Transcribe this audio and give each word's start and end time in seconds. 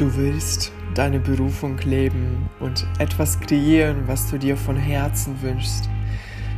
Du 0.00 0.16
willst 0.16 0.72
deine 0.94 1.20
Berufung 1.20 1.76
leben 1.76 2.48
und 2.58 2.86
etwas 2.98 3.38
kreieren, 3.38 4.04
was 4.06 4.30
du 4.30 4.38
dir 4.38 4.56
von 4.56 4.74
Herzen 4.74 5.42
wünschst. 5.42 5.90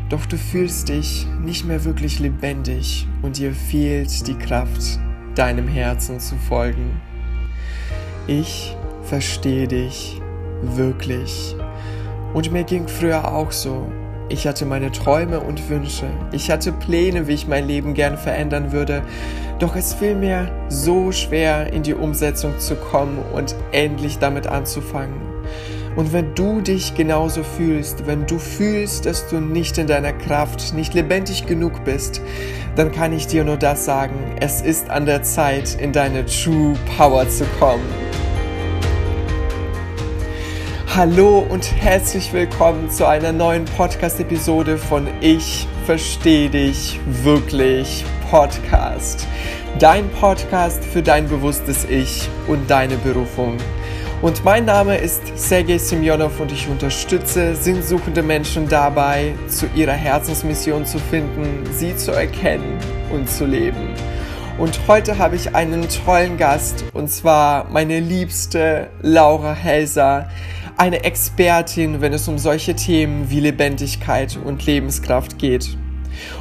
Doch 0.09 0.27
du 0.27 0.39
fühlst 0.39 0.91
dich 0.91 1.27
nicht 1.41 1.65
mehr 1.65 1.83
wirklich 1.83 2.21
lebendig 2.21 3.09
und 3.21 3.39
dir 3.39 3.53
fehlt 3.53 4.29
die 4.29 4.37
Kraft, 4.37 5.01
deinem 5.35 5.67
Herzen 5.67 6.21
zu 6.21 6.37
folgen. 6.37 7.01
Ich 8.29 8.77
verstehe 9.03 9.67
dich 9.67 10.23
wirklich. 10.63 11.57
Und 12.35 12.53
mir 12.53 12.63
ging 12.63 12.87
früher 12.87 13.27
auch 13.27 13.51
so. 13.51 13.91
Ich 14.33 14.47
hatte 14.47 14.65
meine 14.65 14.91
Träume 14.91 15.41
und 15.41 15.69
Wünsche. 15.69 16.07
Ich 16.33 16.51
hatte 16.51 16.73
Pläne, 16.73 17.29
wie 17.29 17.35
ich 17.35 17.47
mein 17.47 17.69
Leben 17.69 17.93
gern 17.93 18.17
verändern 18.17 18.73
würde. 18.73 19.03
Doch 19.59 19.77
es 19.77 19.93
fiel 19.93 20.15
mir 20.15 20.51
so 20.71 21.13
schwer, 21.13 21.71
in 21.71 21.83
die 21.83 21.93
Umsetzung 21.93 22.59
zu 22.59 22.77
kommen 22.77 23.19
und 23.35 23.55
endlich 23.73 24.21
damit 24.21 24.47
anzufangen. 24.47 25.21
Und 25.97 26.15
wenn 26.15 26.35
du 26.35 26.63
dich 26.63 26.95
genauso 26.95 27.43
fühlst, 27.43 28.07
wenn 28.07 28.27
du 28.27 28.39
fühlst, 28.39 29.05
dass 29.05 29.29
du 29.29 29.39
nicht 29.39 29.77
in 29.77 29.87
deiner 29.87 30.15
Kraft, 30.15 30.73
nicht 30.73 30.95
lebendig 30.95 31.45
genug 31.47 31.85
bist, 31.85 32.23
dann 32.75 32.91
kann 32.91 33.13
ich 33.13 33.27
dir 33.27 33.45
nur 33.45 33.59
das 33.59 33.85
sagen, 33.85 34.15
es 34.41 34.63
ist 34.63 34.89
an 34.89 35.05
der 35.05 35.23
Zeit, 35.25 35.77
in 35.79 35.93
deine 35.93 36.25
True 36.25 36.73
Power 36.97 37.29
zu 37.29 37.45
kommen. 37.61 38.02
Hallo 40.95 41.39
und 41.49 41.73
herzlich 41.81 42.35
willkommen 42.35 42.91
zu 42.91 43.07
einer 43.07 43.33
neuen 43.33 43.65
Podcast-Episode 43.65 44.77
von 44.77 45.09
Ich 45.23 45.67
verstehe 45.87 46.51
dich 46.51 47.01
wirklich 47.07 48.05
Podcast. 48.31 49.27
Dein 49.79 50.07
Podcast 50.11 50.85
für 50.85 51.03
dein 51.03 51.31
bewusstes 51.31 51.87
Ich 51.87 52.29
und 52.47 52.71
deine 52.71 52.99
Berufung. 52.99 53.57
Und 54.21 54.45
mein 54.45 54.67
Name 54.67 54.99
ist 54.99 55.23
Sergei 55.35 55.79
Semyonov 55.79 56.39
und 56.41 56.53
ich 56.53 56.69
unterstütze 56.69 57.57
sinnsuchende 57.57 58.23
Menschen 58.23 58.69
dabei, 58.69 59.33
zu 59.49 59.65
ihrer 59.75 59.93
Herzensmission 59.93 60.85
zu 60.85 60.99
finden, 60.99 61.65
sie 61.73 61.97
zu 61.97 62.13
erkennen 62.13 62.77
und 63.11 63.31
zu 63.31 63.47
leben. 63.47 63.95
Und 64.59 64.79
heute 64.87 65.17
habe 65.17 65.37
ich 65.37 65.55
einen 65.55 65.89
tollen 66.05 66.37
Gast 66.37 66.85
und 66.93 67.11
zwar 67.11 67.71
meine 67.71 67.99
liebste 67.99 68.91
Laura 69.01 69.55
Helser 69.55 70.29
eine 70.83 71.05
Expertin, 71.05 72.01
wenn 72.01 72.13
es 72.13 72.27
um 72.27 72.39
solche 72.39 72.75
Themen 72.75 73.31
wie 73.31 73.39
Lebendigkeit 73.39 74.37
und 74.45 74.67
Lebenskraft 74.67 75.39
geht. 75.39 75.77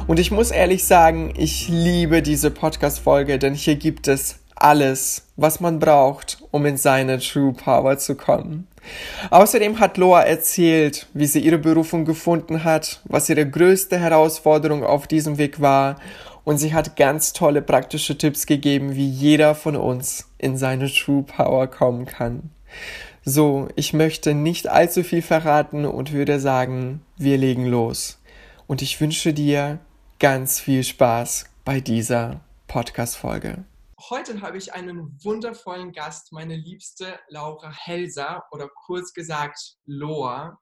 Und 0.08 0.18
ich 0.18 0.32
muss 0.32 0.50
ehrlich 0.50 0.82
sagen, 0.82 1.32
ich 1.36 1.68
liebe 1.68 2.22
diese 2.22 2.50
Podcast-Folge, 2.50 3.38
denn 3.38 3.54
hier 3.54 3.76
gibt 3.76 4.08
es 4.08 4.40
alles, 4.56 5.28
was 5.36 5.60
man 5.60 5.78
braucht, 5.78 6.42
um 6.50 6.66
in 6.66 6.76
seine 6.76 7.20
True 7.20 7.52
Power 7.52 7.98
zu 7.98 8.16
kommen. 8.16 8.66
Außerdem 9.30 9.78
hat 9.78 9.96
Loa 9.96 10.22
erzählt, 10.22 11.06
wie 11.14 11.26
sie 11.26 11.38
ihre 11.38 11.58
Berufung 11.58 12.04
gefunden 12.04 12.64
hat, 12.64 13.00
was 13.04 13.28
ihre 13.28 13.48
größte 13.48 13.96
Herausforderung 13.96 14.82
auf 14.82 15.06
diesem 15.06 15.38
Weg 15.38 15.60
war 15.60 16.00
und 16.42 16.58
sie 16.58 16.74
hat 16.74 16.96
ganz 16.96 17.32
tolle 17.32 17.62
praktische 17.62 18.18
Tipps 18.18 18.46
gegeben, 18.46 18.96
wie 18.96 19.08
jeder 19.08 19.54
von 19.54 19.76
uns 19.76 20.26
in 20.38 20.56
seine 20.56 20.92
True 20.92 21.22
Power 21.22 21.68
kommen 21.68 22.06
kann. 22.06 22.50
So, 23.24 23.68
ich 23.76 23.92
möchte 23.92 24.34
nicht 24.34 24.66
allzu 24.66 25.04
viel 25.04 25.22
verraten 25.22 25.86
und 25.86 26.10
würde 26.10 26.40
sagen, 26.40 27.06
wir 27.16 27.38
legen 27.38 27.66
los. 27.66 28.20
Und 28.66 28.82
ich 28.82 29.00
wünsche 29.00 29.32
dir 29.32 29.78
ganz 30.18 30.58
viel 30.58 30.82
Spaß 30.82 31.46
bei 31.64 31.78
dieser 31.78 32.40
Podcast-Folge. 32.66 33.64
Heute 34.10 34.40
habe 34.40 34.58
ich 34.58 34.74
einen 34.74 35.16
wundervollen 35.22 35.92
Gast, 35.92 36.32
meine 36.32 36.56
liebste 36.56 37.16
Laura 37.28 37.70
Helser 37.70 38.42
oder 38.50 38.68
kurz 38.86 39.12
gesagt 39.12 39.76
Loa. 39.86 40.58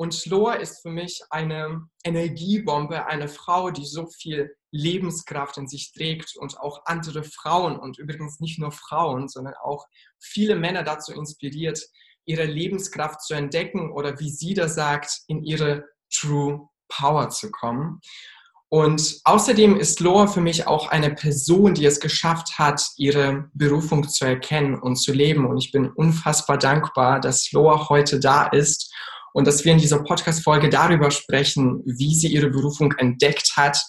Und 0.00 0.24
Loa 0.24 0.54
ist 0.54 0.80
für 0.80 0.88
mich 0.88 1.20
eine 1.28 1.86
Energiebombe, 2.04 3.04
eine 3.04 3.28
Frau, 3.28 3.70
die 3.70 3.84
so 3.84 4.06
viel 4.06 4.50
Lebenskraft 4.70 5.58
in 5.58 5.68
sich 5.68 5.92
trägt 5.92 6.38
und 6.38 6.58
auch 6.58 6.80
andere 6.86 7.22
Frauen 7.22 7.78
und 7.78 7.98
übrigens 7.98 8.40
nicht 8.40 8.58
nur 8.58 8.72
Frauen, 8.72 9.28
sondern 9.28 9.52
auch 9.62 9.84
viele 10.18 10.56
Männer 10.56 10.84
dazu 10.84 11.12
inspiriert, 11.12 11.86
ihre 12.24 12.44
Lebenskraft 12.44 13.20
zu 13.20 13.34
entdecken 13.34 13.92
oder 13.92 14.18
wie 14.18 14.30
sie 14.30 14.54
das 14.54 14.74
sagt, 14.74 15.20
in 15.26 15.44
ihre 15.44 15.84
True 16.10 16.70
Power 16.88 17.28
zu 17.28 17.50
kommen. 17.50 18.00
Und 18.70 19.20
außerdem 19.24 19.78
ist 19.78 20.00
Loa 20.00 20.28
für 20.28 20.40
mich 20.40 20.66
auch 20.66 20.88
eine 20.88 21.10
Person, 21.10 21.74
die 21.74 21.84
es 21.84 22.00
geschafft 22.00 22.58
hat, 22.58 22.82
ihre 22.96 23.50
Berufung 23.52 24.08
zu 24.08 24.24
erkennen 24.24 24.80
und 24.80 24.96
zu 24.96 25.12
leben. 25.12 25.44
Und 25.44 25.58
ich 25.58 25.72
bin 25.72 25.90
unfassbar 25.90 26.56
dankbar, 26.56 27.20
dass 27.20 27.52
Loa 27.52 27.90
heute 27.90 28.18
da 28.18 28.46
ist 28.46 28.90
und 29.32 29.46
dass 29.46 29.64
wir 29.64 29.72
in 29.72 29.78
dieser 29.78 30.02
Podcast-Folge 30.02 30.68
darüber 30.68 31.10
sprechen, 31.10 31.82
wie 31.84 32.14
sie 32.14 32.28
ihre 32.28 32.50
Berufung 32.50 32.92
entdeckt 32.98 33.52
hat, 33.56 33.80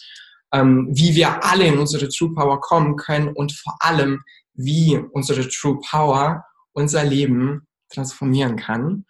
ähm, 0.53 0.87
wie 0.91 1.15
wir 1.15 1.43
alle 1.43 1.65
in 1.65 1.77
unsere 1.77 2.09
True 2.09 2.33
Power 2.33 2.59
kommen 2.59 2.95
können 2.95 3.29
und 3.29 3.53
vor 3.53 3.77
allem, 3.79 4.23
wie 4.53 4.97
unsere 5.11 5.47
True 5.47 5.79
Power 5.89 6.43
unser 6.73 7.03
Leben 7.03 7.67
transformieren 7.89 8.55
kann. 8.57 9.05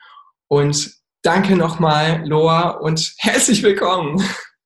Und 0.48 0.92
danke 1.24 1.56
nochmal, 1.56 2.28
Loa, 2.28 2.70
und 2.70 3.14
herzlich 3.18 3.64
willkommen. 3.64 4.18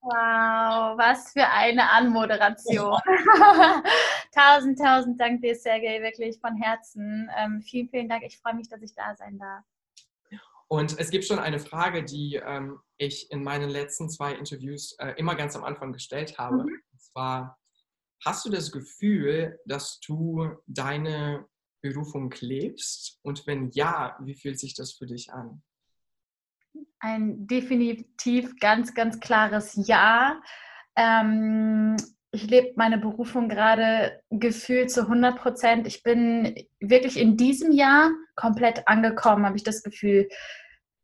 Wow, 0.01 0.95
was 0.97 1.31
für 1.31 1.47
eine 1.47 1.89
Anmoderation. 1.91 2.99
tausend, 4.35 4.79
tausend 4.79 5.19
Dank 5.19 5.41
dir, 5.41 5.55
Sergej, 5.55 6.01
wirklich 6.01 6.39
von 6.39 6.55
Herzen. 6.55 7.29
Ähm, 7.35 7.61
vielen, 7.61 7.89
vielen 7.89 8.07
Dank. 8.07 8.23
Ich 8.23 8.37
freue 8.37 8.53
mich, 8.53 8.69
dass 8.69 8.83
ich 8.83 8.93
da 8.93 9.15
sein 9.15 9.39
darf. 9.39 9.63
Und 10.67 10.97
es 10.99 11.09
gibt 11.11 11.25
schon 11.25 11.39
eine 11.39 11.59
Frage, 11.59 12.03
die 12.03 12.35
ähm, 12.35 12.79
ich 12.97 13.31
in 13.31 13.43
meinen 13.43 13.69
letzten 13.69 14.09
zwei 14.09 14.33
Interviews 14.33 14.93
äh, 14.99 15.13
immer 15.17 15.35
ganz 15.35 15.55
am 15.55 15.63
Anfang 15.63 15.93
gestellt 15.93 16.37
habe. 16.37 16.63
Mhm. 16.63 16.81
Und 16.91 17.01
zwar, 17.01 17.59
hast 18.23 18.45
du 18.45 18.49
das 18.49 18.71
Gefühl, 18.71 19.59
dass 19.65 19.99
du 19.99 20.49
deine 20.65 21.45
Berufung 21.81 22.33
lebst? 22.39 23.19
Und 23.21 23.45
wenn 23.45 23.69
ja, 23.71 24.17
wie 24.21 24.33
fühlt 24.33 24.59
sich 24.59 24.73
das 24.73 24.93
für 24.93 25.05
dich 25.05 25.31
an? 25.31 25.61
Ein 26.99 27.45
definitiv 27.45 28.55
ganz, 28.59 28.93
ganz 28.93 29.19
klares 29.19 29.79
Ja. 29.87 30.41
Ähm, 30.95 31.95
ich 32.35 32.49
lebe 32.49 32.73
meine 32.75 32.97
Berufung 32.97 33.49
gerade 33.49 34.21
gefühlt 34.29 34.91
zu 34.91 35.01
100 35.01 35.37
Prozent. 35.37 35.87
Ich 35.87 36.03
bin 36.03 36.55
wirklich 36.79 37.17
in 37.17 37.37
diesem 37.37 37.71
Jahr 37.71 38.11
komplett 38.35 38.87
angekommen, 38.87 39.45
habe 39.45 39.57
ich 39.57 39.63
das 39.63 39.83
Gefühl 39.83 40.27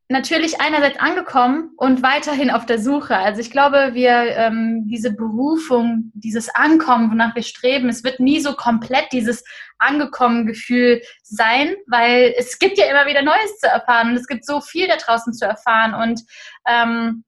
natürlich 0.09 0.59
einerseits 0.59 0.99
angekommen 0.99 1.71
und 1.77 2.03
weiterhin 2.03 2.51
auf 2.51 2.65
der 2.65 2.79
Suche. 2.79 3.15
Also 3.15 3.39
ich 3.39 3.49
glaube, 3.49 3.91
wir 3.93 4.11
ähm, 4.11 4.83
diese 4.87 5.13
Berufung, 5.13 6.11
dieses 6.13 6.49
Ankommen, 6.53 7.09
wonach 7.11 7.33
wir 7.33 7.43
streben, 7.43 7.87
es 7.87 8.03
wird 8.03 8.19
nie 8.19 8.41
so 8.41 8.53
komplett 8.53 9.05
dieses 9.13 9.43
angekommen 9.79 10.45
Gefühl 10.45 11.01
sein, 11.23 11.75
weil 11.87 12.33
es 12.37 12.59
gibt 12.59 12.77
ja 12.77 12.85
immer 12.85 13.07
wieder 13.07 13.21
Neues 13.21 13.57
zu 13.59 13.67
erfahren 13.67 14.09
und 14.09 14.17
es 14.17 14.27
gibt 14.27 14.45
so 14.45 14.59
viel 14.59 14.87
da 14.89 14.97
draußen 14.97 15.33
zu 15.33 15.45
erfahren 15.45 15.93
und 15.93 16.21
ähm, 16.67 17.23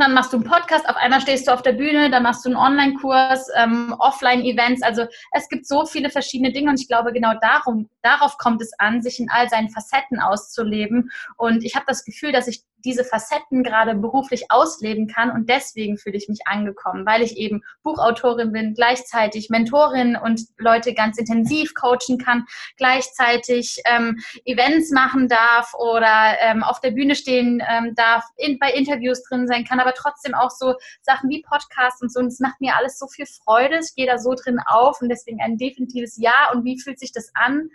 dann 0.00 0.14
machst 0.14 0.32
du 0.32 0.38
einen 0.38 0.46
Podcast, 0.46 0.88
auf 0.88 0.96
einmal 0.96 1.20
stehst 1.20 1.46
du 1.46 1.52
auf 1.52 1.62
der 1.62 1.72
Bühne, 1.72 2.10
dann 2.10 2.22
machst 2.22 2.44
du 2.44 2.48
einen 2.48 2.56
Online-Kurs, 2.56 3.48
ähm, 3.56 3.94
Offline-Events. 3.98 4.82
Also 4.82 5.06
es 5.32 5.48
gibt 5.48 5.66
so 5.66 5.86
viele 5.86 6.10
verschiedene 6.10 6.52
Dinge 6.52 6.70
und 6.70 6.80
ich 6.80 6.88
glaube, 6.88 7.12
genau 7.12 7.32
darum, 7.40 7.88
darauf 8.02 8.38
kommt 8.38 8.62
es 8.62 8.72
an, 8.78 9.02
sich 9.02 9.20
in 9.20 9.30
all 9.30 9.48
seinen 9.48 9.70
Facetten 9.70 10.20
auszuleben. 10.20 11.10
Und 11.36 11.64
ich 11.64 11.74
habe 11.74 11.86
das 11.86 12.04
Gefühl, 12.04 12.32
dass 12.32 12.48
ich 12.48 12.62
diese 12.86 13.04
Facetten 13.04 13.62
gerade 13.62 13.94
beruflich 13.94 14.46
ausleben 14.50 15.08
kann 15.08 15.30
und 15.30 15.50
deswegen 15.50 15.98
fühle 15.98 16.16
ich 16.16 16.28
mich 16.28 16.40
angekommen, 16.46 17.04
weil 17.04 17.22
ich 17.22 17.36
eben 17.36 17.62
Buchautorin 17.82 18.52
bin, 18.52 18.74
gleichzeitig 18.74 19.50
Mentorin 19.50 20.16
und 20.16 20.40
Leute 20.56 20.94
ganz 20.94 21.18
intensiv 21.18 21.74
coachen 21.74 22.18
kann, 22.18 22.46
gleichzeitig 22.76 23.82
ähm, 23.86 24.18
Events 24.44 24.92
machen 24.92 25.28
darf 25.28 25.74
oder 25.74 26.36
ähm, 26.40 26.62
auf 26.62 26.80
der 26.80 26.92
Bühne 26.92 27.14
stehen 27.14 27.62
ähm, 27.68 27.94
darf, 27.94 28.24
in, 28.36 28.58
bei 28.58 28.70
Interviews 28.70 29.22
drin 29.24 29.46
sein 29.46 29.64
kann, 29.64 29.80
aber 29.80 29.92
trotzdem 29.92 30.34
auch 30.34 30.50
so 30.50 30.74
Sachen 31.02 31.28
wie 31.28 31.42
Podcasts 31.42 32.00
und 32.00 32.12
so. 32.12 32.20
Und 32.20 32.28
es 32.28 32.40
macht 32.40 32.60
mir 32.60 32.76
alles 32.76 32.98
so 32.98 33.06
viel 33.08 33.26
Freude. 33.26 33.80
Ich 33.80 33.94
gehe 33.94 34.06
da 34.06 34.18
so 34.18 34.34
drin 34.34 34.58
auf 34.66 35.00
und 35.00 35.08
deswegen 35.08 35.40
ein 35.40 35.56
definitives 35.56 36.16
Ja. 36.16 36.50
Und 36.52 36.64
wie 36.64 36.80
fühlt 36.80 36.98
sich 36.98 37.12
das 37.12 37.30
an? 37.34 37.70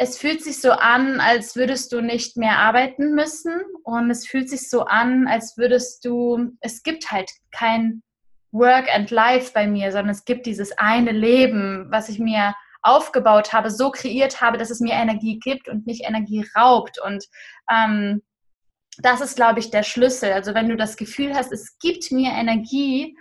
Es 0.00 0.16
fühlt 0.16 0.42
sich 0.42 0.60
so 0.60 0.70
an, 0.70 1.20
als 1.20 1.56
würdest 1.56 1.92
du 1.92 2.00
nicht 2.00 2.36
mehr 2.36 2.58
arbeiten 2.58 3.14
müssen 3.14 3.60
und 3.82 4.10
es 4.10 4.26
fühlt 4.26 4.48
sich 4.48 4.70
so 4.70 4.84
an, 4.84 5.26
als 5.26 5.58
würdest 5.58 6.04
du, 6.04 6.52
es 6.60 6.84
gibt 6.84 7.10
halt 7.10 7.28
kein 7.50 8.02
Work 8.52 8.86
and 8.94 9.10
Life 9.10 9.50
bei 9.52 9.66
mir, 9.66 9.90
sondern 9.90 10.10
es 10.10 10.24
gibt 10.24 10.46
dieses 10.46 10.70
eine 10.78 11.10
Leben, 11.10 11.88
was 11.90 12.08
ich 12.08 12.20
mir 12.20 12.54
aufgebaut 12.80 13.52
habe, 13.52 13.70
so 13.70 13.90
kreiert 13.90 14.40
habe, 14.40 14.56
dass 14.56 14.70
es 14.70 14.78
mir 14.78 14.92
Energie 14.92 15.40
gibt 15.40 15.68
und 15.68 15.86
nicht 15.86 16.04
Energie 16.04 16.46
raubt. 16.56 17.00
Und 17.04 17.26
ähm, 17.68 18.22
das 18.98 19.20
ist, 19.20 19.34
glaube 19.34 19.58
ich, 19.58 19.70
der 19.70 19.82
Schlüssel. 19.82 20.32
Also 20.32 20.54
wenn 20.54 20.68
du 20.68 20.76
das 20.76 20.96
Gefühl 20.96 21.34
hast, 21.34 21.50
es 21.52 21.76
gibt 21.80 22.12
mir 22.12 22.30
Energie, 22.30 23.18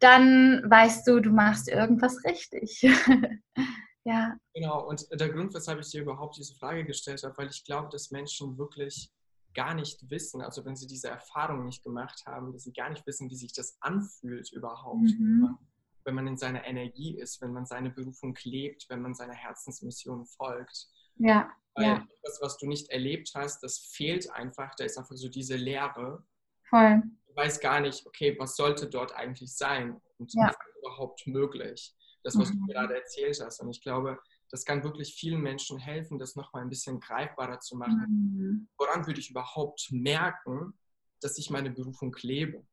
dann 0.00 0.62
weißt 0.64 1.08
du, 1.08 1.20
du 1.20 1.30
machst 1.30 1.68
irgendwas 1.68 2.22
richtig. 2.24 2.82
Ja. 4.04 4.36
Genau, 4.54 4.88
und 4.88 5.06
der 5.12 5.28
Grund, 5.28 5.52
weshalb 5.54 5.80
ich 5.80 5.90
dir 5.90 6.02
überhaupt 6.02 6.36
diese 6.36 6.54
Frage 6.54 6.84
gestellt 6.84 7.22
habe, 7.22 7.36
weil 7.36 7.48
ich 7.48 7.64
glaube, 7.64 7.88
dass 7.90 8.10
Menschen 8.10 8.56
wirklich 8.56 9.10
gar 9.54 9.74
nicht 9.74 10.08
wissen, 10.10 10.42
also 10.42 10.64
wenn 10.64 10.76
sie 10.76 10.86
diese 10.86 11.08
Erfahrung 11.08 11.64
nicht 11.64 11.82
gemacht 11.82 12.22
haben, 12.26 12.52
dass 12.52 12.64
sie 12.64 12.72
gar 12.72 12.88
nicht 12.90 13.06
wissen, 13.06 13.30
wie 13.30 13.36
sich 13.36 13.52
das 13.52 13.76
anfühlt 13.80 14.52
überhaupt, 14.52 15.02
mhm. 15.02 15.58
wenn 16.04 16.14
man 16.14 16.26
in 16.26 16.36
seiner 16.36 16.64
Energie 16.64 17.18
ist, 17.18 17.40
wenn 17.40 17.52
man 17.52 17.66
seine 17.66 17.90
Berufung 17.90 18.32
klebt, 18.32 18.88
wenn 18.88 19.02
man 19.02 19.14
seiner 19.14 19.34
Herzensmission 19.34 20.24
folgt. 20.24 20.88
Ja. 21.16 21.50
Weil 21.74 21.84
ja. 21.84 22.06
das, 22.22 22.38
was 22.40 22.58
du 22.58 22.66
nicht 22.66 22.90
erlebt 22.90 23.32
hast, 23.34 23.62
das 23.62 23.78
fehlt 23.78 24.30
einfach, 24.30 24.74
da 24.76 24.84
ist 24.84 24.98
einfach 24.98 25.16
so 25.16 25.28
diese 25.28 25.56
Leere. 25.56 26.24
Voll. 26.68 27.02
Du 27.26 27.36
weißt 27.36 27.60
gar 27.60 27.80
nicht, 27.80 28.06
okay, 28.06 28.36
was 28.38 28.56
sollte 28.56 28.88
dort 28.88 29.14
eigentlich 29.14 29.54
sein 29.54 30.00
und 30.18 30.32
ja. 30.34 30.48
was 30.48 30.56
ist 30.56 30.78
überhaupt 30.78 31.26
möglich? 31.26 31.94
Das, 32.22 32.38
was 32.38 32.52
mhm. 32.52 32.60
du 32.60 32.72
gerade 32.72 32.94
erzählt 32.94 33.40
hast. 33.44 33.60
Und 33.60 33.70
ich 33.70 33.80
glaube, 33.80 34.18
das 34.50 34.64
kann 34.64 34.82
wirklich 34.82 35.14
vielen 35.14 35.40
Menschen 35.40 35.78
helfen, 35.78 36.18
das 36.18 36.36
nochmal 36.36 36.62
ein 36.62 36.68
bisschen 36.68 37.00
greifbarer 37.00 37.60
zu 37.60 37.76
machen. 37.76 38.34
Mhm. 38.36 38.68
Woran 38.78 39.06
würde 39.06 39.20
ich 39.20 39.30
überhaupt 39.30 39.88
merken, 39.90 40.74
dass 41.20 41.38
ich 41.38 41.50
meine 41.50 41.70
Berufung 41.70 42.14
lebe? 42.22 42.64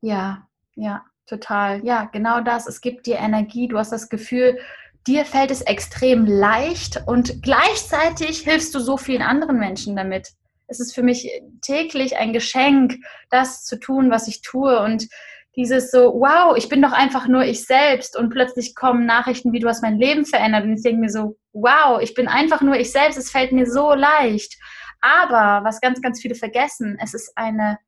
Ja, 0.00 0.48
ja, 0.74 1.04
total. 1.26 1.84
Ja, 1.84 2.04
genau 2.04 2.40
das. 2.40 2.66
Es 2.66 2.80
gibt 2.80 3.06
dir 3.06 3.16
Energie. 3.16 3.68
Du 3.68 3.78
hast 3.78 3.92
das 3.92 4.08
Gefühl, 4.08 4.58
dir 5.06 5.24
fällt 5.24 5.50
es 5.50 5.62
extrem 5.62 6.26
leicht 6.26 7.02
und 7.06 7.42
gleichzeitig 7.42 8.40
hilfst 8.40 8.74
du 8.74 8.80
so 8.80 8.96
vielen 8.96 9.22
anderen 9.22 9.58
Menschen 9.58 9.96
damit. 9.96 10.32
Es 10.66 10.80
ist 10.80 10.94
für 10.94 11.02
mich 11.02 11.30
täglich 11.60 12.16
ein 12.16 12.32
Geschenk, 12.32 12.96
das 13.30 13.64
zu 13.64 13.78
tun, 13.78 14.10
was 14.10 14.28
ich 14.28 14.40
tue. 14.40 14.82
Und 14.82 15.08
dieses 15.56 15.90
so, 15.90 16.12
wow, 16.14 16.56
ich 16.56 16.68
bin 16.68 16.82
doch 16.82 16.92
einfach 16.92 17.28
nur 17.28 17.44
ich 17.44 17.64
selbst 17.64 18.16
und 18.16 18.30
plötzlich 18.30 18.74
kommen 18.74 19.06
Nachrichten 19.06 19.52
wie 19.52 19.60
du 19.60 19.68
hast 19.68 19.82
mein 19.82 19.98
Leben 19.98 20.24
verändert 20.24 20.64
und 20.64 20.74
ich 20.74 20.82
denke 20.82 21.00
mir 21.00 21.10
so, 21.10 21.36
wow, 21.52 22.00
ich 22.00 22.14
bin 22.14 22.28
einfach 22.28 22.60
nur 22.60 22.76
ich 22.76 22.90
selbst, 22.90 23.18
es 23.18 23.30
fällt 23.30 23.52
mir 23.52 23.66
so 23.66 23.94
leicht. 23.94 24.58
Aber 25.00 25.64
was 25.64 25.80
ganz, 25.80 26.00
ganz 26.00 26.20
viele 26.20 26.34
vergessen, 26.34 26.96
es 27.00 27.14
ist 27.14 27.32
eine, 27.36 27.78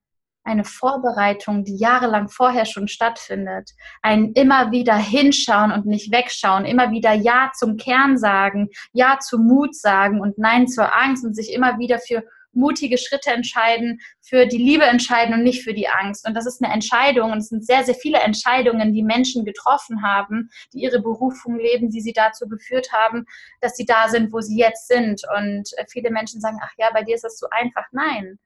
eine 0.44 0.64
Vorbereitung, 0.64 1.64
die 1.64 1.76
jahrelang 1.76 2.28
vorher 2.28 2.66
schon 2.66 2.88
stattfindet. 2.88 3.70
Ein 4.02 4.32
immer 4.32 4.70
wieder 4.70 4.96
hinschauen 4.96 5.72
und 5.72 5.86
nicht 5.86 6.12
wegschauen, 6.12 6.64
immer 6.64 6.90
wieder 6.90 7.12
Ja 7.14 7.50
zum 7.56 7.76
Kern 7.76 8.16
sagen, 8.16 8.68
Ja 8.92 9.18
zu 9.18 9.38
Mut 9.38 9.74
sagen 9.74 10.20
und 10.20 10.38
Nein 10.38 10.68
zur 10.68 10.94
Angst 10.94 11.24
und 11.24 11.34
sich 11.34 11.52
immer 11.52 11.78
wieder 11.78 11.98
für 11.98 12.22
mutige 12.56 12.98
Schritte 12.98 13.30
entscheiden, 13.30 14.00
für 14.20 14.46
die 14.46 14.58
Liebe 14.58 14.84
entscheiden 14.84 15.34
und 15.34 15.42
nicht 15.42 15.62
für 15.62 15.74
die 15.74 15.88
Angst. 15.88 16.26
Und 16.26 16.34
das 16.34 16.46
ist 16.46 16.62
eine 16.62 16.72
Entscheidung 16.72 17.30
und 17.30 17.38
es 17.38 17.48
sind 17.48 17.64
sehr, 17.64 17.84
sehr 17.84 17.94
viele 17.94 18.18
Entscheidungen, 18.18 18.92
die 18.92 19.02
Menschen 19.02 19.44
getroffen 19.44 20.02
haben, 20.02 20.50
die 20.72 20.80
ihre 20.80 21.00
Berufung 21.00 21.58
leben, 21.58 21.90
die 21.90 22.00
sie 22.00 22.12
dazu 22.12 22.48
geführt 22.48 22.90
haben, 22.92 23.26
dass 23.60 23.76
sie 23.76 23.84
da 23.84 24.08
sind, 24.08 24.32
wo 24.32 24.40
sie 24.40 24.58
jetzt 24.58 24.88
sind. 24.88 25.22
Und 25.36 25.70
äh, 25.76 25.84
viele 25.88 26.10
Menschen 26.10 26.40
sagen, 26.40 26.58
ach 26.62 26.72
ja, 26.78 26.90
bei 26.92 27.02
dir 27.02 27.14
ist 27.14 27.24
das 27.24 27.38
so 27.38 27.46
einfach. 27.50 27.84
Nein. 27.92 28.38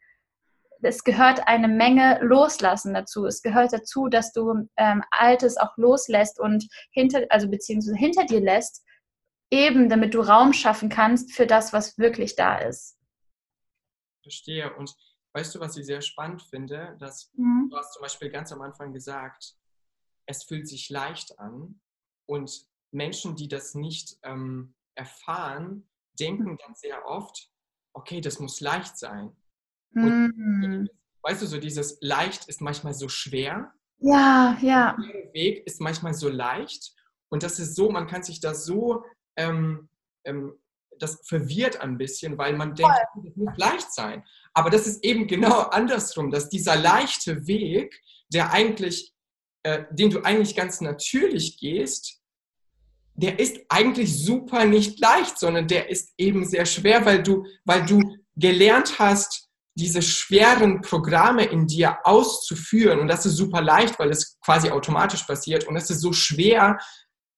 Es 0.83 1.05
gehört 1.05 1.47
eine 1.47 1.69
Menge 1.69 2.19
Loslassen 2.23 2.95
dazu. 2.95 3.27
Es 3.27 3.43
gehört 3.43 3.73
dazu, 3.73 4.09
dass 4.09 4.33
du 4.33 4.67
ähm, 4.79 5.03
Altes 5.11 5.59
auch 5.59 5.77
loslässt 5.77 6.41
und 6.41 6.67
hinter, 6.91 7.27
also 7.29 7.49
beziehungsweise 7.49 7.99
hinter 7.99 8.25
dir 8.25 8.41
lässt, 8.41 8.83
eben 9.51 9.91
damit 9.91 10.15
du 10.15 10.21
Raum 10.21 10.55
schaffen 10.55 10.89
kannst 10.89 11.33
für 11.35 11.47
das, 11.47 11.75
was 11.75 11.99
wirklich 11.99 12.35
da 12.35 12.57
ist 12.57 13.00
verstehe. 14.23 14.75
Und 14.77 14.95
weißt 15.33 15.55
du, 15.55 15.61
was 15.61 15.77
ich 15.77 15.87
sehr 15.87 16.03
spannend 16.03 16.43
finde? 16.43 16.97
Dass 16.99 17.31
mhm. 17.35 17.69
du 17.71 17.77
hast 17.77 17.95
zum 17.95 18.03
Beispiel 18.03 18.31
ganz 18.31 18.53
am 18.53 18.63
Anfang 18.63 18.93
gesagt, 18.93 19.55
es 20.27 20.45
fühlt 20.45 20.69
sich 20.69 20.91
leicht 20.91 21.39
an. 21.39 21.81
Und 22.27 22.67
Menschen, 22.93 23.37
die 23.37 23.49
das 23.49 23.75
nicht 23.75 24.17
ähm, 24.23 24.75
erfahren, 24.95 25.89
denken 26.19 26.59
dann 26.59 26.75
sehr 26.75 27.07
oft, 27.07 27.51
okay, 27.93 28.21
das 28.21 28.39
muss 28.39 28.61
leicht 28.61 28.97
sein. 28.97 29.37
Mhm. 29.93 30.89
weißt 31.23 31.43
du, 31.43 31.47
so 31.47 31.59
dieses 31.59 31.99
leicht 32.01 32.49
ist 32.49 32.61
manchmal 32.61 32.95
so 32.95 33.09
schwer. 33.09 33.73
Ja, 33.99 34.57
ja. 34.61 34.97
Der 34.97 35.33
Weg 35.35 35.67
ist 35.67 35.81
manchmal 35.81 36.15
so 36.15 36.29
leicht. 36.29 36.95
Und 37.29 37.43
das 37.43 37.59
ist 37.59 37.75
so, 37.75 37.91
man 37.91 38.07
kann 38.07 38.23
sich 38.23 38.41
das 38.41 38.65
so 38.65 39.05
ähm, 39.37 39.89
ähm, 40.25 40.55
das 41.03 41.21
verwirrt 41.25 41.81
ein 41.81 41.99
bisschen, 41.99 42.39
weil 42.39 42.57
man 42.57 42.75
denkt, 42.75 42.93
Voll. 43.15 43.23
das 43.25 43.37
muss 43.37 43.57
leicht 43.57 43.93
sein. 43.93 44.25
Aber 44.53 44.71
das 44.71 44.87
ist 44.87 45.05
eben 45.05 45.27
genau 45.27 45.61
andersrum, 45.71 46.31
dass 46.31 46.49
dieser 46.49 46.77
leichte 46.77 47.47
Weg, 47.47 48.01
der 48.33 48.53
eigentlich, 48.53 49.13
äh, 49.63 49.85
den 49.91 50.11
du 50.11 50.23
eigentlich 50.23 50.55
ganz 50.55 50.81
natürlich 50.81 51.59
gehst, 51.59 52.21
der 53.15 53.39
ist 53.39 53.59
eigentlich 53.69 54.25
super 54.25 54.65
nicht 54.65 54.99
leicht, 54.99 55.39
sondern 55.39 55.69
der 55.69 55.91
ist 55.91 56.15
eben 56.17 56.47
sehr 56.47 56.65
schwer, 56.65 57.05
weil 57.05 57.23
du, 57.23 57.45
weil 57.65 57.85
du 57.85 58.01
gelernt 58.37 58.99
hast, 58.99 59.51
diese 59.75 60.03
schweren 60.03 60.81
Programme 60.81 61.45
in 61.45 61.67
dir 61.67 61.99
auszuführen. 62.05 63.01
Und 63.01 63.09
das 63.09 63.27
ist 63.27 63.37
super 63.37 63.61
leicht, 63.61 63.99
weil 63.99 64.11
es 64.11 64.39
quasi 64.41 64.71
automatisch 64.71 65.23
passiert. 65.25 65.67
Und 65.67 65.77
es 65.77 65.91
ist 65.91 66.01
so 66.01 66.13
schwer, 66.13 66.79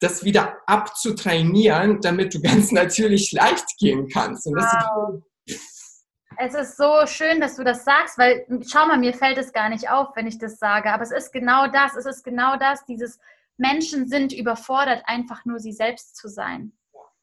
das 0.03 0.25
wieder 0.25 0.59
abzutrainieren, 0.67 2.01
damit 2.01 2.35
du 2.35 2.41
ganz 2.41 2.73
natürlich 2.73 3.33
leicht 3.33 3.79
gehen 3.79 4.09
kannst. 4.09 4.47
wow. 4.47 5.23
es 6.39 6.55
ist 6.55 6.77
so 6.77 7.07
schön, 7.07 7.41
dass 7.41 7.57
du 7.57 7.65
das 7.65 7.85
sagst, 7.85 8.19
weil 8.19 8.47
schau 8.69 8.87
mal, 8.87 8.99
mir 8.99 9.15
fällt 9.15 9.39
es 9.39 9.53
gar 9.53 9.69
nicht 9.69 9.89
auf, 9.91 10.09
wenn 10.17 10.27
ich 10.27 10.39
das 10.39 10.59
sage, 10.59 10.93
aber 10.93 11.03
es 11.03 11.13
ist 11.13 11.33
genau 11.33 11.69
das, 11.69 11.97
es 11.97 12.07
ist 12.07 12.25
genau 12.25 12.57
das, 12.57 12.85
dieses 12.87 13.19
Menschen 13.57 14.09
sind 14.09 14.33
überfordert, 14.33 15.03
einfach 15.07 15.45
nur 15.45 15.61
sie 15.61 15.73
selbst 15.73 16.17
zu 16.17 16.29
sein. 16.29 16.73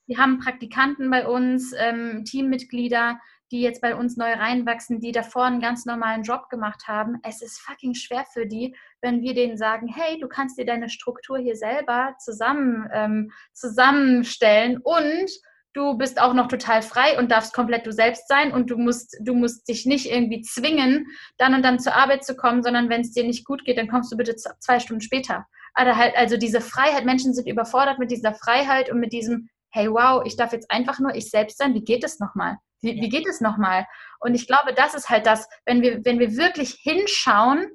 Wir 0.08 0.18
haben 0.18 0.40
Praktikanten 0.40 1.12
bei 1.12 1.28
uns, 1.28 1.74
ähm, 1.78 2.24
Teammitglieder, 2.26 3.20
die 3.52 3.62
jetzt 3.62 3.82
bei 3.82 3.96
uns 3.96 4.16
neu 4.16 4.32
reinwachsen, 4.32 5.00
die 5.00 5.12
davor 5.12 5.46
einen 5.46 5.60
ganz 5.60 5.86
normalen 5.86 6.24
Job 6.24 6.50
gemacht 6.50 6.88
haben. 6.88 7.20
Es 7.24 7.42
ist 7.42 7.60
fucking 7.60 7.94
schwer 7.94 8.26
für 8.32 8.46
die, 8.46 8.76
wenn 9.02 9.22
wir 9.22 9.34
denen 9.34 9.58
sagen, 9.58 9.88
hey, 9.88 10.20
du 10.20 10.28
kannst 10.28 10.58
dir 10.58 10.66
deine 10.66 10.90
Struktur 10.90 11.38
hier 11.38 11.56
selber 11.56 12.16
zusammen, 12.20 12.90
ähm, 12.94 13.32
zusammenstellen 13.54 14.80
und 14.84 15.30
du 15.74 15.98
bist 15.98 16.20
auch 16.20 16.34
noch 16.34 16.48
total 16.48 16.82
frei 16.82 17.18
und 17.18 17.32
darfst 17.32 17.54
komplett 17.54 17.86
du 17.86 17.92
selbst 17.92 18.28
sein 18.28 18.52
und 18.52 18.70
du 18.70 18.78
musst, 18.78 19.16
du 19.22 19.34
musst 19.34 19.68
dich 19.68 19.86
nicht 19.86 20.12
irgendwie 20.12 20.42
zwingen, 20.42 21.06
dann 21.38 21.54
und 21.54 21.64
dann 21.64 21.80
zur 21.80 21.96
Arbeit 21.96 22.24
zu 22.24 22.36
kommen, 22.36 22.64
sondern 22.64 22.90
wenn 22.90 23.02
es 23.02 23.12
dir 23.12 23.24
nicht 23.24 23.46
gut 23.46 23.66
geht, 23.66 23.78
dann 23.78 23.88
kommst 23.88 24.12
du 24.12 24.18
bitte 24.18 24.36
zwei 24.36 24.80
Stunden 24.80 25.02
später. 25.02 25.46
Halt, 25.76 26.18
also 26.18 26.36
diese 26.36 26.62
Freiheit, 26.62 27.06
Menschen 27.06 27.34
sind 27.34 27.48
überfordert 27.48 28.00
mit 28.00 28.12
dieser 28.12 28.34
Freiheit 28.34 28.92
und 28.92 29.00
mit 29.00 29.14
diesem, 29.14 29.50
hey 29.72 29.90
wow, 29.90 30.24
ich 30.26 30.36
darf 30.36 30.52
jetzt 30.52 30.70
einfach 30.72 31.00
nur 31.00 31.16
ich 31.16 31.30
selbst 31.30 31.58
sein, 31.58 31.74
wie 31.74 31.84
geht 31.84 32.04
es 32.04 32.20
nochmal? 32.20 32.58
Wie, 32.82 32.96
wie 33.00 33.10
geht 33.10 33.28
es 33.28 33.40
nochmal? 33.40 33.86
Und 34.20 34.36
ich 34.36 34.48
glaube, 34.48 34.74
das 34.74 34.94
ist 34.96 35.10
halt 35.10 35.26
das, 35.26 35.48
wenn 35.66 35.82
wir, 35.82 36.04
wenn 36.04 36.20
wir 36.20 36.36
wirklich 36.36 36.80
hinschauen, 36.82 37.68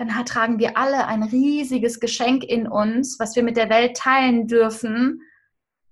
dann 0.00 0.24
tragen 0.24 0.58
wir 0.58 0.78
alle 0.78 1.06
ein 1.06 1.22
riesiges 1.22 2.00
Geschenk 2.00 2.42
in 2.42 2.66
uns, 2.66 3.20
was 3.20 3.36
wir 3.36 3.42
mit 3.42 3.58
der 3.58 3.68
Welt 3.68 3.98
teilen 3.98 4.46
dürfen. 4.46 5.20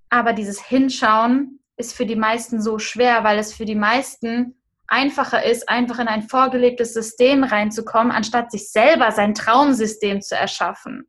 Aber 0.09 0.33
dieses 0.33 0.65
Hinschauen 0.65 1.61
ist 1.77 1.95
für 1.95 2.07
die 2.07 2.17
meisten 2.17 2.63
so 2.63 2.79
schwer, 2.79 3.23
weil 3.23 3.39
es 3.39 3.53
für 3.53 3.67
die 3.67 3.75
meisten 3.75 4.55
einfacher 4.87 5.45
ist, 5.45 5.69
einfach 5.69 5.99
in 5.99 6.09
ein 6.09 6.23
vorgelebtes 6.23 6.95
System 6.95 7.45
reinzukommen, 7.45 8.11
anstatt 8.11 8.51
sich 8.51 8.71
selber 8.71 9.13
sein 9.13 9.35
Traumsystem 9.35 10.23
zu 10.23 10.35
erschaffen. 10.35 11.07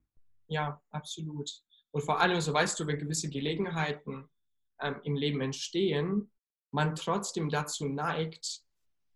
Ja, 0.48 0.82
absolut. 0.92 1.50
Und 1.92 2.02
vor 2.02 2.20
allem, 2.20 2.42
so 2.42 2.54
weißt 2.54 2.78
du, 2.82 2.86
wenn 2.86 3.00
gewisse 3.00 3.30
Gelegenheiten 3.30 4.28
ähm, 4.82 5.00
im 5.04 5.16
Leben 5.16 5.40
entstehen, 5.40 6.30
man 6.72 6.96
trotzdem 6.96 7.50
dazu 7.50 7.86
neigt, 7.86 8.60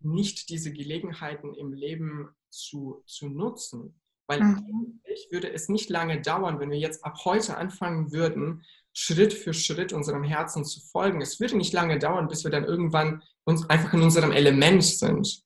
nicht 0.03 0.49
diese 0.49 0.71
Gelegenheiten 0.71 1.53
im 1.53 1.73
Leben 1.73 2.29
zu, 2.49 3.03
zu 3.05 3.29
nutzen. 3.29 3.99
Weil 4.27 4.41
mhm. 4.41 4.57
eigentlich 4.57 5.27
würde 5.31 5.51
es 5.51 5.69
nicht 5.69 5.89
lange 5.89 6.21
dauern, 6.21 6.59
wenn 6.59 6.71
wir 6.71 6.79
jetzt 6.79 7.03
ab 7.03 7.17
heute 7.25 7.57
anfangen 7.57 8.11
würden, 8.11 8.63
Schritt 8.93 9.33
für 9.33 9.53
Schritt 9.53 9.91
unserem 9.91 10.23
Herzen 10.23 10.63
zu 10.63 10.79
folgen. 10.79 11.21
Es 11.21 11.39
würde 11.39 11.57
nicht 11.57 11.73
lange 11.73 11.99
dauern, 11.99 12.27
bis 12.27 12.43
wir 12.43 12.51
dann 12.51 12.63
irgendwann 12.63 13.23
uns 13.43 13.69
einfach 13.69 13.93
in 13.93 14.01
unserem 14.01 14.31
Element 14.31 14.83
sind. 14.83 15.43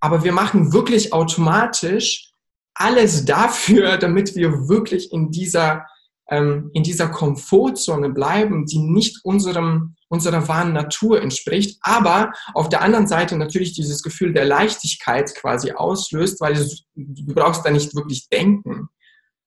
Aber 0.00 0.22
wir 0.22 0.32
machen 0.32 0.72
wirklich 0.72 1.12
automatisch 1.12 2.32
alles 2.74 3.24
dafür, 3.24 3.96
damit 3.98 4.36
wir 4.36 4.68
wirklich 4.68 5.12
in 5.12 5.30
dieser 5.30 5.86
ähm, 6.30 6.70
in 6.74 6.82
dieser 6.82 7.08
Komfortzone 7.08 8.10
bleiben, 8.10 8.66
die 8.66 8.78
nicht 8.78 9.24
unserem, 9.24 9.96
unserer 10.08 10.46
wahren 10.48 10.72
Natur 10.72 11.22
entspricht, 11.22 11.78
aber 11.82 12.32
auf 12.54 12.68
der 12.68 12.82
anderen 12.82 13.06
Seite 13.06 13.36
natürlich 13.36 13.72
dieses 13.72 14.02
Gefühl 14.02 14.32
der 14.32 14.44
Leichtigkeit 14.44 15.34
quasi 15.34 15.72
auslöst, 15.72 16.40
weil 16.40 16.52
es, 16.54 16.84
du 16.94 17.34
brauchst 17.34 17.64
da 17.64 17.70
nicht 17.70 17.94
wirklich 17.94 18.28
denken. 18.28 18.88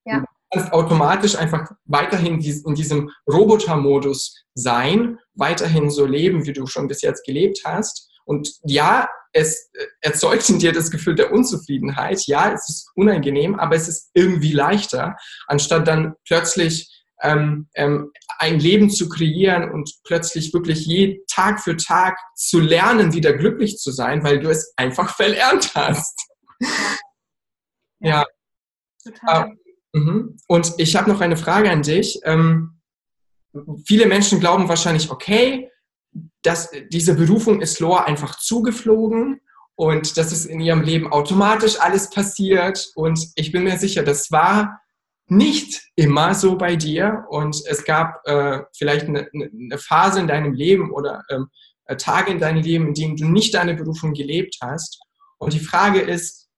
Ja. 0.06 0.20
Du 0.20 0.26
kannst 0.52 0.74
automatisch 0.74 1.36
einfach 1.36 1.72
weiterhin 1.86 2.42
in 2.42 2.76
diesem 2.76 3.10
Robotermodus 3.32 4.44
sein, 4.54 5.18
weiterhin 5.34 5.90
so 5.90 6.06
leben, 6.06 6.46
wie 6.46 6.54
du 6.54 6.66
schon 6.66 6.88
bis 6.88 7.02
jetzt 7.02 7.26
gelebt 7.26 7.62
hast. 7.64 8.10
Und 8.26 8.52
ja, 8.64 9.08
es 9.34 9.70
äh, 9.74 9.86
erzeugt 10.02 10.50
in 10.50 10.60
dir 10.60 10.72
das 10.72 10.92
Gefühl 10.92 11.16
der 11.16 11.32
Unzufriedenheit. 11.32 12.26
Ja, 12.28 12.52
es 12.52 12.70
ist 12.70 12.92
unangenehm, 12.96 13.56
aber 13.56 13.76
es 13.76 13.88
ist 13.88 14.12
irgendwie 14.14 14.52
leichter, 14.52 15.16
anstatt 15.48 15.88
dann 15.88 16.14
plötzlich 16.26 16.90
ähm, 17.22 17.70
ähm, 17.76 18.12
ein 18.40 18.60
Leben 18.60 18.90
zu 18.90 19.08
kreieren 19.08 19.72
und 19.72 19.92
plötzlich 20.04 20.54
wirklich 20.54 20.86
je 20.86 21.22
Tag 21.28 21.62
für 21.62 21.78
Tag 21.78 22.18
zu 22.36 22.60
lernen, 22.60 23.14
wieder 23.14 23.34
glücklich 23.34 23.78
zu 23.78 23.92
sein, 23.92 24.24
weil 24.24 24.40
du 24.40 24.50
es 24.50 24.74
einfach 24.76 25.16
verlernt 25.16 25.74
hast. 25.76 26.28
ja. 28.00 28.26
Total. 29.04 29.56
Uh, 29.96 30.36
und 30.48 30.74
ich 30.78 30.96
habe 30.96 31.10
noch 31.10 31.22
eine 31.22 31.36
Frage 31.36 31.70
an 31.70 31.82
dich. 31.82 32.20
Ähm, 32.24 32.82
viele 33.86 34.06
Menschen 34.06 34.40
glauben 34.40 34.70
wahrscheinlich, 34.70 35.12
okay, 35.12 35.71
dass 36.44 36.72
diese 36.92 37.16
Berufung 37.16 37.62
ist 37.62 37.80
Lore 37.80 38.06
einfach 38.06 38.40
zugeflogen 38.40 39.42
und 39.76 40.18
dass 40.18 40.32
es 40.32 40.46
in 40.46 40.60
ihrem 40.60 40.82
Leben 40.82 41.12
automatisch 41.12 41.80
alles 41.80 42.10
passiert. 42.10 42.92
Und 42.96 43.20
ich 43.36 43.52
bin 43.52 43.64
mir 43.64 43.78
sicher, 43.78 44.04
das 44.04 44.32
war 44.32 44.82
nicht 45.28 45.82
immer 45.96 46.36
so 46.36 46.58
bei 46.58 46.76
dir 46.76 47.26
und 47.30 47.56
es 47.66 47.86
gab 47.86 48.22
äh, 48.26 48.60
vielleicht 48.76 49.08
eine, 49.08 49.30
eine, 49.34 49.78
Phase 49.78 50.20
in 50.20 50.28
deinem 50.28 50.54
Leben 50.54 50.92
oder 50.92 51.24
ähm, 51.30 51.48
äh, 51.86 51.96
Tage 51.96 52.32
in 52.32 52.40
deinem 52.40 52.62
Leben, 52.62 52.88
in 52.90 52.94
denen 52.94 53.16
du 53.16 53.26
nicht 53.28 53.54
deine 53.54 53.74
Berufung 53.74 54.14
gelebt 54.14 54.58
hast. 54.62 55.00
Und 55.38 55.54
die 55.54 55.60
Frage 55.60 56.02
ist, 56.02 56.50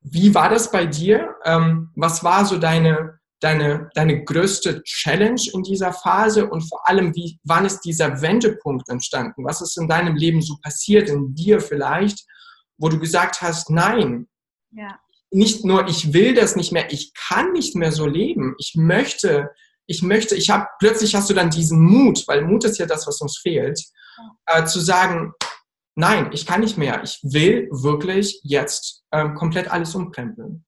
wie 0.00 0.34
war 0.34 0.48
das 0.48 0.70
bei 0.70 0.86
dir? 0.86 1.34
Ähm, 1.44 1.90
was 1.96 2.22
war 2.22 2.44
so 2.44 2.56
deine, 2.56 3.18
deine, 3.44 3.90
deine 3.94 4.24
größte 4.24 4.82
Challenge 4.84 5.42
in 5.52 5.62
dieser 5.62 5.92
Phase 5.92 6.48
und 6.48 6.62
vor 6.62 6.88
allem, 6.88 7.14
wie, 7.14 7.38
wann 7.44 7.66
ist 7.66 7.80
dieser 7.80 8.22
Wendepunkt 8.22 8.88
entstanden? 8.88 9.44
Was 9.44 9.60
ist 9.60 9.76
in 9.76 9.86
deinem 9.86 10.16
Leben 10.16 10.40
so 10.40 10.56
passiert, 10.62 11.10
in 11.10 11.34
dir 11.34 11.60
vielleicht, 11.60 12.24
wo 12.78 12.88
du 12.88 12.98
gesagt 12.98 13.42
hast, 13.42 13.68
nein, 13.68 14.26
ja. 14.70 14.98
nicht 15.30 15.64
nur 15.64 15.86
ich 15.88 16.14
will 16.14 16.34
das 16.34 16.56
nicht 16.56 16.72
mehr, 16.72 16.90
ich 16.90 17.12
kann 17.12 17.52
nicht 17.52 17.76
mehr 17.76 17.92
so 17.92 18.06
leben, 18.06 18.54
ich 18.58 18.74
möchte, 18.76 19.50
ich 19.86 20.02
möchte, 20.02 20.34
ich 20.36 20.48
habe, 20.48 20.66
plötzlich 20.78 21.14
hast 21.14 21.28
du 21.28 21.34
dann 21.34 21.50
diesen 21.50 21.80
Mut, 21.80 22.26
weil 22.26 22.42
Mut 22.42 22.64
ist 22.64 22.78
ja 22.78 22.86
das, 22.86 23.06
was 23.06 23.20
uns 23.20 23.38
fehlt, 23.38 23.78
ja. 24.16 24.60
äh, 24.60 24.64
zu 24.64 24.80
sagen, 24.80 25.32
nein, 25.96 26.30
ich 26.32 26.46
kann 26.46 26.62
nicht 26.62 26.78
mehr, 26.78 27.02
ich 27.04 27.20
will 27.22 27.68
wirklich 27.70 28.40
jetzt 28.42 29.04
ähm, 29.12 29.34
komplett 29.34 29.70
alles 29.70 29.94
umkrempeln. 29.94 30.64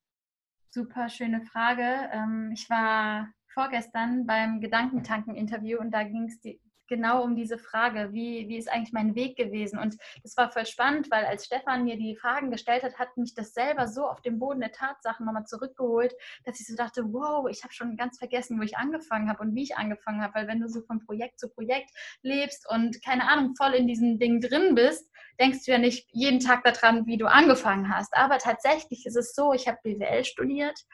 Super 0.77 1.09
schöne 1.09 1.41
Frage. 1.41 2.11
Ähm, 2.13 2.51
ich 2.53 2.69
war 2.69 3.31
vorgestern 3.47 4.27
beim 4.27 4.61
Gedankentanken-Interview 4.61 5.79
und 5.79 5.91
da 5.91 6.03
ging 6.03 6.27
es 6.27 6.39
genau 6.89 7.23
um 7.23 7.37
diese 7.37 7.59
Frage, 7.59 8.13
wie, 8.13 8.49
wie 8.49 8.57
ist 8.57 8.71
eigentlich 8.71 8.93
mein 8.93 9.15
Weg 9.15 9.37
gewesen? 9.37 9.79
Und 9.79 9.97
das 10.23 10.37
war 10.37 10.51
voll 10.51 10.67
spannend, 10.67 11.11
weil 11.11 11.25
als 11.25 11.47
Stefan 11.47 11.85
mir 11.85 11.97
die 11.97 12.17
Fragen 12.17 12.51
gestellt 12.51 12.83
hat, 12.83 12.99
hat 12.99 13.17
mich 13.17 13.35
das 13.35 13.55
selber 13.55 13.89
so 13.89 14.07
auf 14.07 14.21
den 14.21 14.39
Boden 14.39 14.61
der 14.61 14.73
Tatsachen 14.73 15.27
nochmal 15.27 15.47
zurückgeholt, 15.47 16.15
dass 16.45 16.61
ich 16.61 16.67
so 16.67 16.77
dachte, 16.77 17.13
wow, 17.13 17.49
ich 17.51 17.63
habe 17.63 17.73
schon 17.73 17.97
ganz 17.97 18.19
vergessen, 18.19 18.59
wo 18.59 18.63
ich 18.63 18.77
angefangen 18.77 19.29
habe 19.29 19.43
und 19.43 19.55
wie 19.55 19.63
ich 19.63 19.77
angefangen 19.77 20.23
habe, 20.23 20.35
weil 20.35 20.49
wenn 20.49 20.61
du 20.61 20.69
so 20.69 20.81
von 20.83 21.05
Projekt 21.05 21.41
zu 21.41 21.49
Projekt 21.49 21.91
lebst 22.23 22.69
und 22.71 23.03
keine 23.05 23.29
Ahnung, 23.29 23.55
voll 23.57 23.75
in 23.75 23.87
diesem 23.87 24.19
Ding 24.19 24.41
drin 24.41 24.75
bist, 24.75 25.11
denkst 25.41 25.65
du 25.65 25.73
ja 25.73 25.79
nicht 25.79 26.09
jeden 26.13 26.41
Tag 26.41 26.65
daran, 26.65 27.07
wie 27.07 27.19
du 27.19 27.27
angefangen 27.27 27.95
hast. 27.95 28.17
Aber 28.17 28.39
tatsächlich 28.39 29.07
ist 29.07 29.17
es 29.17 29.35
so, 29.35 29.53
ich 29.53 29.69
habe 29.69 29.79
BWL 29.83 30.25
studiert 30.25 30.87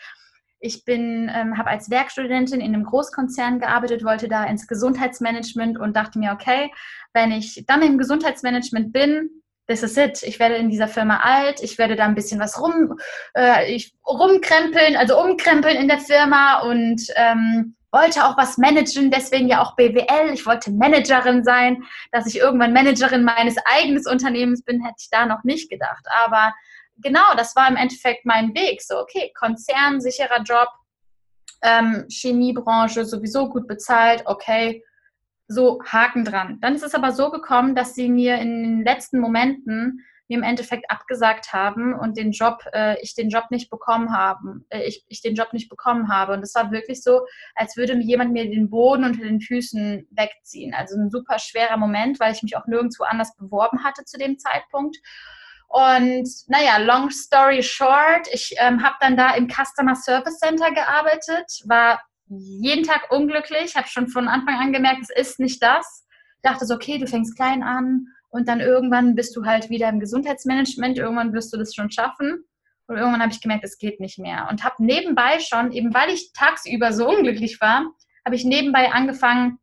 ich 0.62 0.85
bin, 0.85 1.31
ähm, 1.35 1.59
habe 1.59 1.71
als 1.71 1.90
Werkstudentin 1.90 2.61
in 2.61 2.75
einem 2.75 2.85
Großkonzern 2.85 3.59
gearbeitet, 3.59 4.04
wollte 4.04 4.28
da 4.28 4.45
ins 4.45 4.69
Gesundheitsmanagement 4.69 5.78
und 5.78 5.97
dachte 5.97 6.21
mir, 6.21 6.33
okay, 6.33 6.71
wenn 7.12 7.33
ich 7.33 7.64
dann 7.66 7.83
im 7.83 7.99
Gesundheitsmanagement 7.99 8.92
bin, 8.92 9.42
this 9.66 9.83
is 9.83 9.97
it. 9.97 10.23
Ich 10.23 10.38
werde 10.38 10.54
in 10.54 10.71
dieser 10.71 10.87
Firma 10.87 11.21
alt, 11.23 11.61
ich 11.62 11.78
werde 11.78 11.97
da 11.97 12.04
ein 12.04 12.14
bisschen 12.14 12.38
was 12.38 12.61
rum, 12.61 12.97
äh, 13.35 13.75
ich, 13.75 13.92
rumkrempeln, 14.07 14.97
also 14.97 15.21
umkrempeln 15.21 15.76
in 15.76 15.88
der 15.88 15.99
Firma 15.99 16.61
und 16.61 17.02
ähm, 17.16 17.75
wollte 17.90 18.25
auch 18.25 18.38
was 18.38 18.57
managen, 18.57 19.11
deswegen 19.11 19.49
ja 19.49 19.62
auch 19.62 19.76
BWL. 19.76 20.33
Ich 20.33 20.47
wollte 20.47 20.71
Managerin 20.71 21.45
sein. 21.45 21.83
Dass 22.11 22.26
ich 22.26 22.38
irgendwann 22.38 22.73
Managerin 22.73 23.23
meines 23.23 23.57
eigenen 23.66 24.02
Unternehmens 24.07 24.62
bin, 24.62 24.83
hätte 24.83 24.97
ich 24.99 25.11
da 25.11 25.26
noch 25.26 25.45
nicht 25.45 25.69
gedacht. 25.71 26.04
Aber 26.25 26.54
genau, 27.02 27.35
das 27.37 27.54
war 27.56 27.68
im 27.68 27.76
Endeffekt 27.76 28.25
mein 28.25 28.54
Weg. 28.54 28.82
So, 28.82 28.99
okay, 28.99 29.32
Konzern, 29.38 30.00
sicherer 30.00 30.42
Job, 30.42 30.68
ähm, 31.62 32.06
Chemiebranche 32.09 33.04
sowieso 33.04 33.49
gut 33.49 33.66
bezahlt, 33.66 34.23
okay, 34.26 34.82
so 35.49 35.80
Haken 35.85 36.25
dran. 36.25 36.59
Dann 36.61 36.75
ist 36.75 36.82
es 36.82 36.94
aber 36.94 37.12
so 37.12 37.30
gekommen, 37.30 37.75
dass 37.75 37.94
sie 37.94 38.09
mir 38.09 38.37
in 38.37 38.62
den 38.62 38.85
letzten 38.85 39.21
Momenten 39.21 40.04
mir 40.28 40.38
im 40.38 40.44
Endeffekt 40.44 40.90
abgesagt 40.90 41.52
haben 41.52 41.94
und 41.94 42.16
den 42.16 42.32
Job, 42.32 42.64
äh, 42.73 43.00
ich 43.02 43.14
den 43.14 43.28
Job 43.28 43.50
nicht 43.50 43.68
bekommen 43.68 44.16
haben, 44.16 44.64
äh, 44.71 44.82
ich, 44.85 45.04
ich 45.09 45.21
den 45.21 45.35
Job 45.35 45.52
nicht 45.52 45.68
bekommen 45.68 46.09
habe. 46.09 46.32
Und 46.32 46.42
es 46.42 46.54
war 46.54 46.71
wirklich 46.71 47.02
so, 47.02 47.26
als 47.54 47.76
würde 47.76 47.99
jemand 48.00 48.32
mir 48.32 48.49
den 48.49 48.71
Boden 48.71 49.04
unter 49.04 49.23
den 49.23 49.40
Füßen 49.40 50.06
wegziehen. 50.11 50.75
Also 50.75 50.97
ein 50.97 51.11
super 51.11 51.38
schwerer 51.38 51.76
Moment, 51.76 52.18
weil 52.18 52.32
ich 52.32 52.42
mich 52.42 52.56
auch 52.56 52.66
nirgendwo 52.66 53.04
anders 53.04 53.37
beworben 53.37 53.85
hatte 53.85 54.04
zu 54.04 54.16
dem 54.16 54.38
Zeitpunkt. 54.38 54.97
Und 55.73 56.29
naja, 56.49 56.76
long 56.76 57.09
story 57.09 57.62
short, 57.62 58.29
ich 58.31 58.55
ähm, 58.59 58.83
habe 58.83 58.97
dann 59.00 59.17
da 59.17 59.35
im 59.35 59.49
Customer 59.49 59.95
Service 59.95 60.38
Center 60.38 60.71
gearbeitet, 60.71 61.47
war 61.64 61.99
jeden 62.29 62.85
Tag 62.85 63.11
unglücklich, 63.11 63.75
habe 63.75 63.88
schon 63.88 64.07
von 64.09 64.29
Anfang 64.29 64.57
an 64.57 64.75
gemerkt, 64.75 65.00
es 65.00 65.31
ist 65.31 65.41
nicht 65.41 65.62
das. 65.62 66.07
Dachte 66.43 66.67
so, 66.67 66.75
okay, 66.75 66.99
du 66.99 67.07
fängst 67.07 67.37
klein 67.37 67.62
an 67.62 68.05
und 68.29 68.49
dann 68.49 68.61
irgendwann 68.61 69.14
bist 69.14 69.35
du 69.35 69.47
halt 69.47 69.71
wieder 69.71 69.88
im 69.88 69.99
Gesundheitsmanagement, 69.99 70.99
irgendwann 70.99 71.33
wirst 71.33 71.55
du 71.55 71.57
das 71.57 71.75
schon 71.75 71.91
schaffen. 71.91 72.45
Und 72.87 72.99
irgendwann 72.99 73.23
habe 73.23 73.33
ich 73.33 73.41
gemerkt, 73.41 73.64
es 73.64 73.79
geht 73.79 73.99
nicht 73.99 74.19
mehr. 74.19 74.49
Und 74.50 74.64
habe 74.64 74.75
nebenbei 74.85 75.38
schon, 75.41 75.73
eben 75.73 75.95
weil 75.95 76.11
ich 76.11 76.35
tagsüber 76.35 76.93
so 76.93 77.09
unglücklich 77.09 77.62
war, 77.62 77.87
habe 78.26 78.37
ich 78.37 78.45
nebenbei 78.45 78.93
angefangen, 78.93 79.59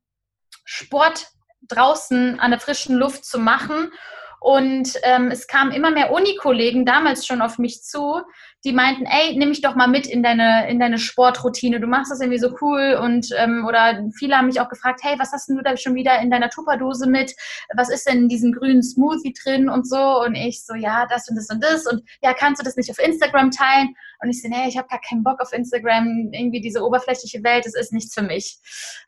Sport 0.66 1.28
draußen 1.68 2.40
an 2.40 2.50
der 2.50 2.60
frischen 2.60 2.96
Luft 2.96 3.26
zu 3.26 3.38
machen 3.38 3.92
und 4.40 4.94
ähm, 5.04 5.30
es 5.32 5.48
kamen 5.48 5.72
immer 5.72 5.92
mehr 5.92 6.12
Unikollegen 6.12 6.86
damals 6.86 7.26
schon 7.26 7.42
auf 7.42 7.58
mich 7.58 7.84
zu, 7.84 8.22
die 8.66 8.74
meinten, 8.74 9.06
ey, 9.06 9.38
nimm 9.38 9.50
mich 9.50 9.62
doch 9.62 9.76
mal 9.76 9.88
mit 9.88 10.06
in 10.06 10.22
deine, 10.22 10.70
in 10.70 10.80
deine 10.80 10.98
Sportroutine. 10.98 11.80
Du 11.80 11.88
machst 11.88 12.12
das 12.12 12.20
irgendwie 12.20 12.40
so 12.40 12.56
cool. 12.62 13.00
Und 13.02 13.30
ähm, 13.38 13.66
oder 13.66 14.04
viele 14.18 14.36
haben 14.36 14.48
mich 14.48 14.60
auch 14.60 14.68
gefragt, 14.68 15.00
hey, 15.02 15.18
was 15.18 15.32
hast 15.32 15.48
denn 15.48 15.56
du 15.56 15.64
da 15.64 15.78
schon 15.78 15.96
wieder 15.96 16.20
in 16.20 16.30
deiner 16.30 16.50
Tupperdose 16.50 17.10
mit? 17.10 17.34
Was 17.76 17.90
ist 17.90 18.08
denn 18.08 18.24
in 18.24 18.30
diesem 18.30 18.52
grünen 18.52 18.84
Smoothie 18.84 19.34
drin 19.34 19.70
und 19.70 19.88
so? 19.88 20.22
Und 20.22 20.36
ich 20.36 20.66
so, 20.66 20.76
ja, 20.76 21.06
das 21.10 21.30
und 21.30 21.38
das 21.38 21.50
und 21.50 21.64
das. 21.64 21.86
Und 21.86 22.04
ja, 22.22 22.34
kannst 22.34 22.60
du 22.60 22.66
das 22.66 22.76
nicht 22.76 22.92
auf 22.92 23.00
Instagram 23.00 23.52
teilen? 23.52 23.96
Und 24.22 24.30
ich 24.30 24.42
so, 24.42 24.50
nee, 24.50 24.68
ich 24.68 24.78
habe 24.78 24.90
gar 24.90 25.00
keinen 25.00 25.24
Bock 25.24 25.40
auf 25.40 25.54
Instagram. 25.54 26.30
Irgendwie 26.34 26.60
diese 26.60 26.84
oberflächliche 26.84 27.42
Welt, 27.44 27.66
das 27.66 27.76
ist 27.76 27.94
nichts 27.94 28.14
für 28.14 28.24
mich. 28.24 28.58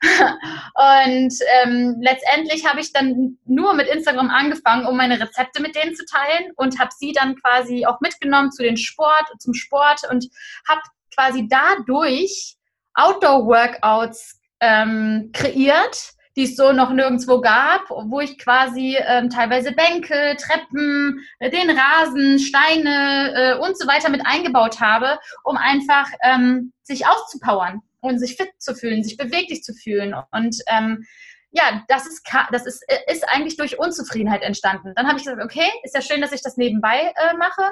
und 0.02 1.34
ähm, 1.62 1.96
letztendlich 2.00 2.66
habe 2.66 2.80
ich 2.80 2.92
dann 2.94 3.36
nur 3.44 3.74
mit 3.74 3.88
Instagram 3.88 4.30
angefangen, 4.30 4.86
um 4.86 4.96
meine 4.96 5.20
Rezepte 5.20 5.60
mit 5.60 5.76
denen 5.76 5.94
zu 5.94 6.06
teilen 6.06 6.52
und 6.56 6.78
habe 6.78 6.90
sie 6.96 7.12
dann 7.12 7.36
quasi 7.36 7.84
auch 7.84 8.00
mitgenommen 8.00 8.50
zu 8.50 8.62
den 8.62 8.78
Sport, 8.78 9.28
zum 9.42 9.54
Sport 9.54 10.02
und 10.10 10.28
habe 10.68 10.80
quasi 11.14 11.48
dadurch 11.48 12.56
Outdoor-Workouts 12.94 14.40
ähm, 14.60 15.30
kreiert, 15.32 16.12
die 16.36 16.44
es 16.44 16.56
so 16.56 16.72
noch 16.72 16.90
nirgendwo 16.90 17.40
gab, 17.40 17.90
wo 17.90 18.20
ich 18.20 18.38
quasi 18.38 18.96
ähm, 18.98 19.28
teilweise 19.28 19.72
Bänke, 19.72 20.36
Treppen, 20.38 21.20
äh, 21.40 21.50
den 21.50 21.76
Rasen, 21.76 22.38
Steine 22.38 23.34
äh, 23.34 23.58
und 23.58 23.78
so 23.78 23.86
weiter 23.86 24.08
mit 24.08 24.22
eingebaut 24.24 24.80
habe, 24.80 25.18
um 25.44 25.56
einfach 25.56 26.08
ähm, 26.22 26.72
sich 26.82 27.06
auszupowern 27.06 27.82
und 28.00 28.18
sich 28.18 28.36
fit 28.36 28.50
zu 28.58 28.74
fühlen, 28.74 29.04
sich 29.04 29.16
beweglich 29.16 29.62
zu 29.62 29.74
fühlen. 29.74 30.14
Und 30.30 30.56
ähm, 30.68 31.04
ja, 31.50 31.84
das 31.88 32.06
ist, 32.06 32.26
das 32.50 32.66
ist, 32.66 32.82
ist 33.08 33.28
eigentlich 33.28 33.56
durch 33.56 33.78
Unzufriedenheit 33.78 34.42
entstanden. 34.42 34.94
Dann 34.96 35.06
habe 35.06 35.18
ich 35.18 35.24
gesagt, 35.24 35.42
okay, 35.42 35.68
ist 35.82 35.94
ja 35.94 36.00
schön, 36.00 36.22
dass 36.22 36.32
ich 36.32 36.40
das 36.42 36.56
nebenbei 36.56 37.12
äh, 37.14 37.36
mache. 37.36 37.62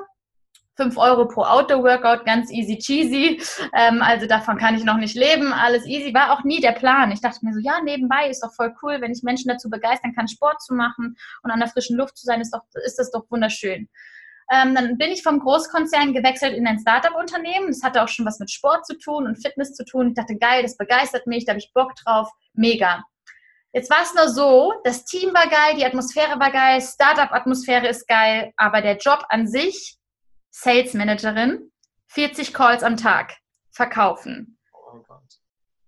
5 0.76 0.96
Euro 0.96 1.28
pro 1.28 1.42
Outdoor-Workout, 1.42 2.24
ganz 2.24 2.50
easy 2.50 2.78
cheesy. 2.78 3.40
Ähm, 3.74 4.02
also 4.02 4.26
davon 4.26 4.56
kann 4.56 4.74
ich 4.74 4.84
noch 4.84 4.96
nicht 4.96 5.14
leben. 5.14 5.52
Alles 5.52 5.86
easy. 5.86 6.14
War 6.14 6.32
auch 6.32 6.44
nie 6.44 6.60
der 6.60 6.72
Plan. 6.72 7.12
Ich 7.12 7.20
dachte 7.20 7.44
mir 7.44 7.52
so, 7.52 7.60
ja, 7.60 7.80
nebenbei 7.82 8.28
ist 8.28 8.42
doch 8.42 8.54
voll 8.54 8.74
cool, 8.82 9.00
wenn 9.00 9.12
ich 9.12 9.22
Menschen 9.22 9.48
dazu 9.48 9.68
begeistern 9.68 10.14
kann, 10.14 10.28
Sport 10.28 10.62
zu 10.62 10.74
machen 10.74 11.16
und 11.42 11.50
an 11.50 11.60
der 11.60 11.68
frischen 11.68 11.96
Luft 11.96 12.16
zu 12.16 12.24
sein, 12.24 12.40
ist, 12.40 12.52
doch, 12.52 12.62
ist 12.84 12.98
das 12.98 13.10
doch 13.10 13.24
wunderschön. 13.30 13.88
Ähm, 14.52 14.74
dann 14.74 14.98
bin 14.98 15.10
ich 15.12 15.22
vom 15.22 15.38
Großkonzern 15.38 16.12
gewechselt 16.12 16.54
in 16.54 16.66
ein 16.66 16.80
Startup-Unternehmen. 16.80 17.68
Das 17.68 17.82
hatte 17.82 18.02
auch 18.02 18.08
schon 18.08 18.26
was 18.26 18.40
mit 18.40 18.50
Sport 18.50 18.84
zu 18.84 18.98
tun 18.98 19.26
und 19.26 19.40
Fitness 19.40 19.74
zu 19.74 19.84
tun. 19.84 20.08
Ich 20.08 20.14
dachte, 20.14 20.36
geil, 20.36 20.62
das 20.62 20.76
begeistert 20.76 21.26
mich, 21.26 21.44
da 21.44 21.52
habe 21.52 21.60
ich 21.60 21.72
Bock 21.72 21.94
drauf. 21.96 22.28
Mega. 22.54 23.04
Jetzt 23.72 23.88
war 23.88 24.02
es 24.02 24.14
nur 24.14 24.28
so, 24.28 24.72
das 24.82 25.04
Team 25.04 25.32
war 25.32 25.46
geil, 25.46 25.76
die 25.76 25.84
Atmosphäre 25.84 26.40
war 26.40 26.50
geil, 26.50 26.80
Startup-Atmosphäre 26.80 27.86
ist 27.86 28.08
geil, 28.08 28.52
aber 28.56 28.82
der 28.82 28.96
Job 28.96 29.24
an 29.28 29.46
sich 29.46 29.99
Sales 30.50 30.94
Managerin, 30.94 31.70
40 32.08 32.52
Calls 32.52 32.82
am 32.82 32.96
Tag 32.96 33.36
verkaufen. 33.70 34.58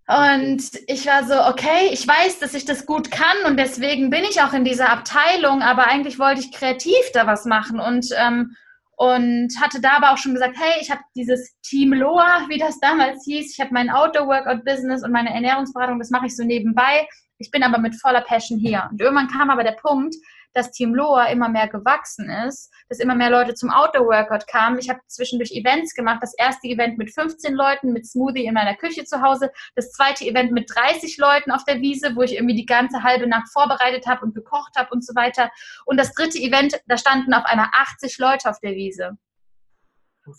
Und 0.09 0.63
ich 0.89 1.07
war 1.07 1.25
so, 1.25 1.41
okay, 1.49 1.89
ich 1.93 2.07
weiß, 2.07 2.41
dass 2.41 2.55
ich 2.55 2.65
das 2.65 2.87
gut 2.87 3.11
kann 3.11 3.37
und 3.47 3.57
deswegen 3.57 4.11
bin 4.11 4.25
ich 4.25 4.43
auch 4.43 4.53
in 4.53 4.65
dieser 4.65 4.91
Abteilung, 4.91 5.63
aber 5.63 5.87
eigentlich 5.87 6.19
wollte 6.19 6.41
ich 6.41 6.53
kreativ 6.53 7.13
da 7.15 7.27
was 7.27 7.45
machen 7.45 7.81
und, 7.81 8.09
ähm, 8.19 8.55
und 8.97 9.53
hatte 9.61 9.81
da 9.81 9.97
aber 9.97 10.13
auch 10.13 10.19
schon 10.19 10.35
gesagt, 10.35 10.57
hey, 10.59 10.81
ich 10.81 10.91
habe 10.91 11.01
dieses 11.17 11.57
Team 11.63 11.93
Loa, 11.93 12.47
wie 12.49 12.59
das 12.59 12.79
damals 12.81 13.25
hieß, 13.25 13.53
ich 13.53 13.61
habe 13.61 13.73
mein 13.73 13.91
Outdoor-Workout-Business 13.91 15.05
und 15.05 15.13
meine 15.13 15.33
Ernährungsberatung, 15.33 15.99
das 15.99 16.11
mache 16.11 16.27
ich 16.27 16.37
so 16.37 16.45
nebenbei. 16.45 17.09
Ich 17.39 17.51
bin 17.51 17.63
aber 17.63 17.79
mit 17.79 17.95
voller 18.01 18.21
Passion 18.21 18.59
hier. 18.59 18.89
Und 18.91 19.01
irgendwann 19.01 19.29
kam 19.29 19.51
aber 19.51 19.65
der 19.65 19.73
Punkt, 19.73 20.15
dass 20.55 20.71
Team 20.71 20.95
Loa 20.95 21.27
immer 21.27 21.49
mehr 21.49 21.69
gewachsen 21.69 22.31
ist, 22.31 22.71
dass 22.89 22.99
immer 22.99 23.15
mehr 23.15 23.31
Leute 23.31 23.55
zum 23.55 23.71
Outdoor-Workout 23.71 24.47
kamen. 24.47 24.79
Ich 24.79 24.89
habe 24.89 25.01
zwischendurch 25.07 25.53
Events 25.53 25.95
gemacht. 25.95 26.19
Das 26.23 26.35
erste 26.35 26.69
Event 26.69 26.99
mit 26.99 27.13
15 27.13 27.55
Leuten 27.55 27.93
mit 27.93 28.07
Smoothie 28.07 28.47
in 28.47 28.55
meiner 28.55 28.75
Küche 28.77 29.05
zu 29.05 29.23
Hause. 29.23 29.51
Das 29.75 29.93
zweite 29.93 30.25
Event 30.25 30.53
mit 30.53 30.71
30 30.75 31.17
Leuten 31.19 31.51
auf 31.51 31.65
der 31.65 31.81
Wiese, 31.81 32.15
wo 32.15 32.23
ich 32.23 32.35
irgendwie 32.35 32.57
die 32.57 32.67
ganze 32.67 33.03
halbe 33.03 33.27
Nacht 33.27 33.49
vorbereitet 33.53 34.07
habe 34.07 34.25
und 34.25 34.35
gekocht 34.35 34.77
habe 34.77 34.91
und 34.93 35.05
so 35.05 35.15
weiter. 35.15 35.51
Und 35.87 35.99
das 35.99 36.13
dritte 36.15 36.39
Event, 36.39 36.81
da 36.87 36.97
standen 36.97 37.35
auf 37.35 37.45
einmal 37.45 37.69
80 37.73 38.19
Leute 38.19 38.51
auf 38.51 38.61
der 38.61 38.73
Wiese. 38.73 39.17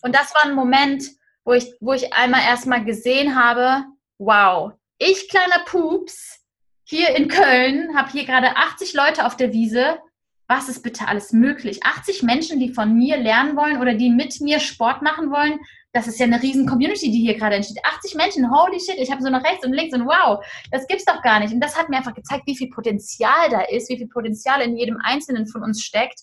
Und 0.02 0.16
das 0.16 0.34
war 0.34 0.46
ein 0.46 0.56
Moment, 0.56 1.04
wo 1.44 1.54
ich, 1.54 1.74
wo 1.82 1.94
ich 1.94 2.14
einmal 2.14 2.42
erstmal 2.42 2.84
gesehen 2.84 3.36
habe, 3.36 3.86
wow, 4.18 4.72
ich 4.98 5.28
kleiner 5.30 5.64
Pups 5.66 6.43
hier 6.86 7.16
in 7.16 7.28
Köln, 7.28 7.96
habe 7.96 8.12
hier 8.12 8.26
gerade 8.26 8.56
80 8.56 8.94
Leute 8.94 9.26
auf 9.26 9.38
der 9.38 9.54
Wiese. 9.54 10.00
Was 10.48 10.70
ist 10.70 10.84
bitte 10.84 11.08
alles 11.08 11.32
möglich? 11.32 11.84
80 11.84 12.24
Menschen, 12.24 12.60
die 12.60 12.74
von 12.74 12.94
mir 12.94 13.18
lernen 13.18 13.56
wollen 13.56 13.80
oder 13.80 13.94
die 13.94 14.10
mit 14.10 14.42
mir 14.42 14.60
Sport 14.60 15.02
machen 15.02 15.32
wollen. 15.32 15.60
Das 15.94 16.08
ist 16.08 16.20
ja 16.20 16.26
eine 16.26 16.42
riesen 16.42 16.68
Community, 16.68 17.12
die 17.12 17.22
hier 17.22 17.36
gerade 17.38 17.56
entsteht. 17.56 17.84
80 17.84 18.16
Menschen, 18.16 18.52
holy 18.52 18.80
shit, 18.80 18.98
ich 18.98 19.12
habe 19.12 19.22
so 19.22 19.30
nach 19.30 19.44
rechts 19.44 19.66
und 19.66 19.74
links 19.74 19.96
und 19.96 20.06
wow, 20.06 20.44
das 20.72 20.88
gibt's 20.88 21.06
doch 21.06 21.22
gar 21.22 21.40
nicht. 21.40 21.54
Und 21.54 21.62
das 21.62 21.78
hat 21.78 21.88
mir 21.90 21.98
einfach 21.98 22.16
gezeigt, 22.16 22.48
wie 22.48 22.58
viel 22.58 22.70
Potenzial 22.70 23.50
da 23.50 23.62
ist, 23.62 23.90
wie 23.90 23.98
viel 23.98 24.10
Potenzial 24.10 24.62
in 24.62 24.76
jedem 24.76 24.98
Einzelnen 25.04 25.48
von 25.48 25.64
uns 25.64 25.82
steckt. 25.82 26.22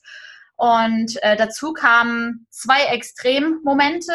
Und 0.56 1.16
äh, 1.22 1.36
dazu 1.36 1.72
kamen 1.72 2.46
zwei 2.50 2.82
Extremmomente, 2.92 4.12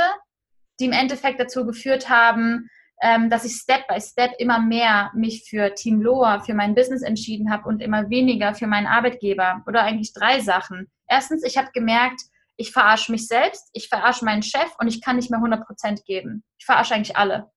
die 0.80 0.86
im 0.86 0.92
Endeffekt 0.92 1.40
dazu 1.40 1.66
geführt 1.66 2.10
haben, 2.10 2.70
ähm, 3.02 3.30
dass 3.30 3.46
ich 3.46 3.54
Step 3.54 3.88
by 3.88 4.00
Step 4.00 4.32
immer 4.38 4.60
mehr 4.60 5.12
mich 5.14 5.46
für 5.50 5.74
Team 5.76 6.02
Loa, 6.02 6.40
für 6.40 6.54
mein 6.54 6.76
Business 6.76 7.02
entschieden 7.02 7.52
habe 7.52 7.68
und 7.68 7.82
immer 7.82 8.10
weniger 8.10 8.56
für 8.56 8.68
meinen 8.68 8.88
Arbeitgeber. 8.88 9.64
Oder 9.68 9.84
eigentlich 9.84 10.14
drei 10.14 10.40
Sachen. 10.40 10.88
Erstens, 11.08 11.44
ich 11.44 11.58
habe 11.58 11.70
gemerkt, 11.74 12.22
ich 12.58 12.72
verarsche 12.72 13.12
mich 13.12 13.28
selbst, 13.28 13.70
ich 13.74 13.90
verarsche 13.90 14.26
meinen 14.26 14.44
Chef 14.44 14.74
und 14.80 14.88
ich 14.88 15.02
kann 15.02 15.18
nicht 15.18 15.30
mehr 15.30 15.40
100% 15.40 16.06
geben. 16.06 16.44
Ich 16.58 16.66
verarsche 16.66 16.96
eigentlich 16.96 17.18
alle. 17.18 17.52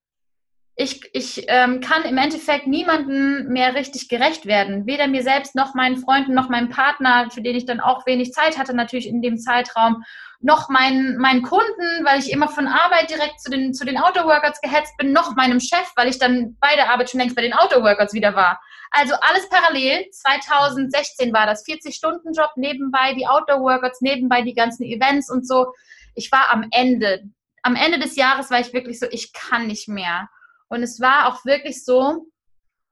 Ich, 0.80 1.10
ich 1.12 1.44
ähm, 1.48 1.80
kann 1.80 2.04
im 2.04 2.18
Endeffekt 2.18 2.68
niemandem 2.68 3.48
mehr 3.48 3.74
richtig 3.74 4.08
gerecht 4.08 4.46
werden. 4.46 4.86
Weder 4.86 5.08
mir 5.08 5.24
selbst 5.24 5.56
noch 5.56 5.74
meinen 5.74 5.96
Freunden 5.96 6.34
noch 6.34 6.48
meinem 6.48 6.68
Partner, 6.68 7.28
für 7.32 7.42
den 7.42 7.56
ich 7.56 7.66
dann 7.66 7.80
auch 7.80 8.06
wenig 8.06 8.30
Zeit 8.32 8.56
hatte, 8.56 8.76
natürlich 8.76 9.08
in 9.08 9.20
dem 9.20 9.38
Zeitraum 9.38 10.04
noch 10.38 10.68
meinen, 10.68 11.18
meinen 11.18 11.42
Kunden, 11.42 12.04
weil 12.04 12.20
ich 12.20 12.30
immer 12.30 12.46
von 12.46 12.68
Arbeit 12.68 13.10
direkt 13.10 13.40
zu 13.40 13.50
den, 13.50 13.74
zu 13.74 13.84
den 13.84 13.98
Outdoor-Workouts 13.98 14.60
gehetzt 14.60 14.96
bin, 14.98 15.12
noch 15.12 15.34
meinem 15.34 15.58
Chef, 15.58 15.90
weil 15.96 16.06
ich 16.06 16.20
dann 16.20 16.56
bei 16.60 16.76
der 16.76 16.92
Arbeit 16.92 17.10
schon 17.10 17.18
längst 17.18 17.34
bei 17.34 17.42
den 17.42 17.54
Outdoor-Workouts 17.54 18.14
wieder 18.14 18.36
war. 18.36 18.60
Also 18.92 19.14
alles 19.20 19.48
parallel. 19.48 20.08
2016 20.12 21.32
war 21.32 21.46
das 21.46 21.66
40-Stunden-Job 21.66 22.52
nebenbei, 22.54 23.14
die 23.14 23.26
Outdoor-Workouts 23.26 24.00
nebenbei, 24.00 24.42
die 24.42 24.54
ganzen 24.54 24.84
Events 24.84 25.28
und 25.28 25.44
so. 25.44 25.72
Ich 26.14 26.30
war 26.30 26.52
am 26.52 26.68
Ende. 26.70 27.24
Am 27.64 27.74
Ende 27.74 27.98
des 27.98 28.14
Jahres 28.14 28.52
war 28.52 28.60
ich 28.60 28.72
wirklich 28.72 29.00
so, 29.00 29.06
ich 29.10 29.32
kann 29.32 29.66
nicht 29.66 29.88
mehr. 29.88 30.28
Und 30.68 30.82
es 30.82 31.00
war 31.00 31.28
auch 31.28 31.44
wirklich 31.44 31.84
so, 31.84 32.26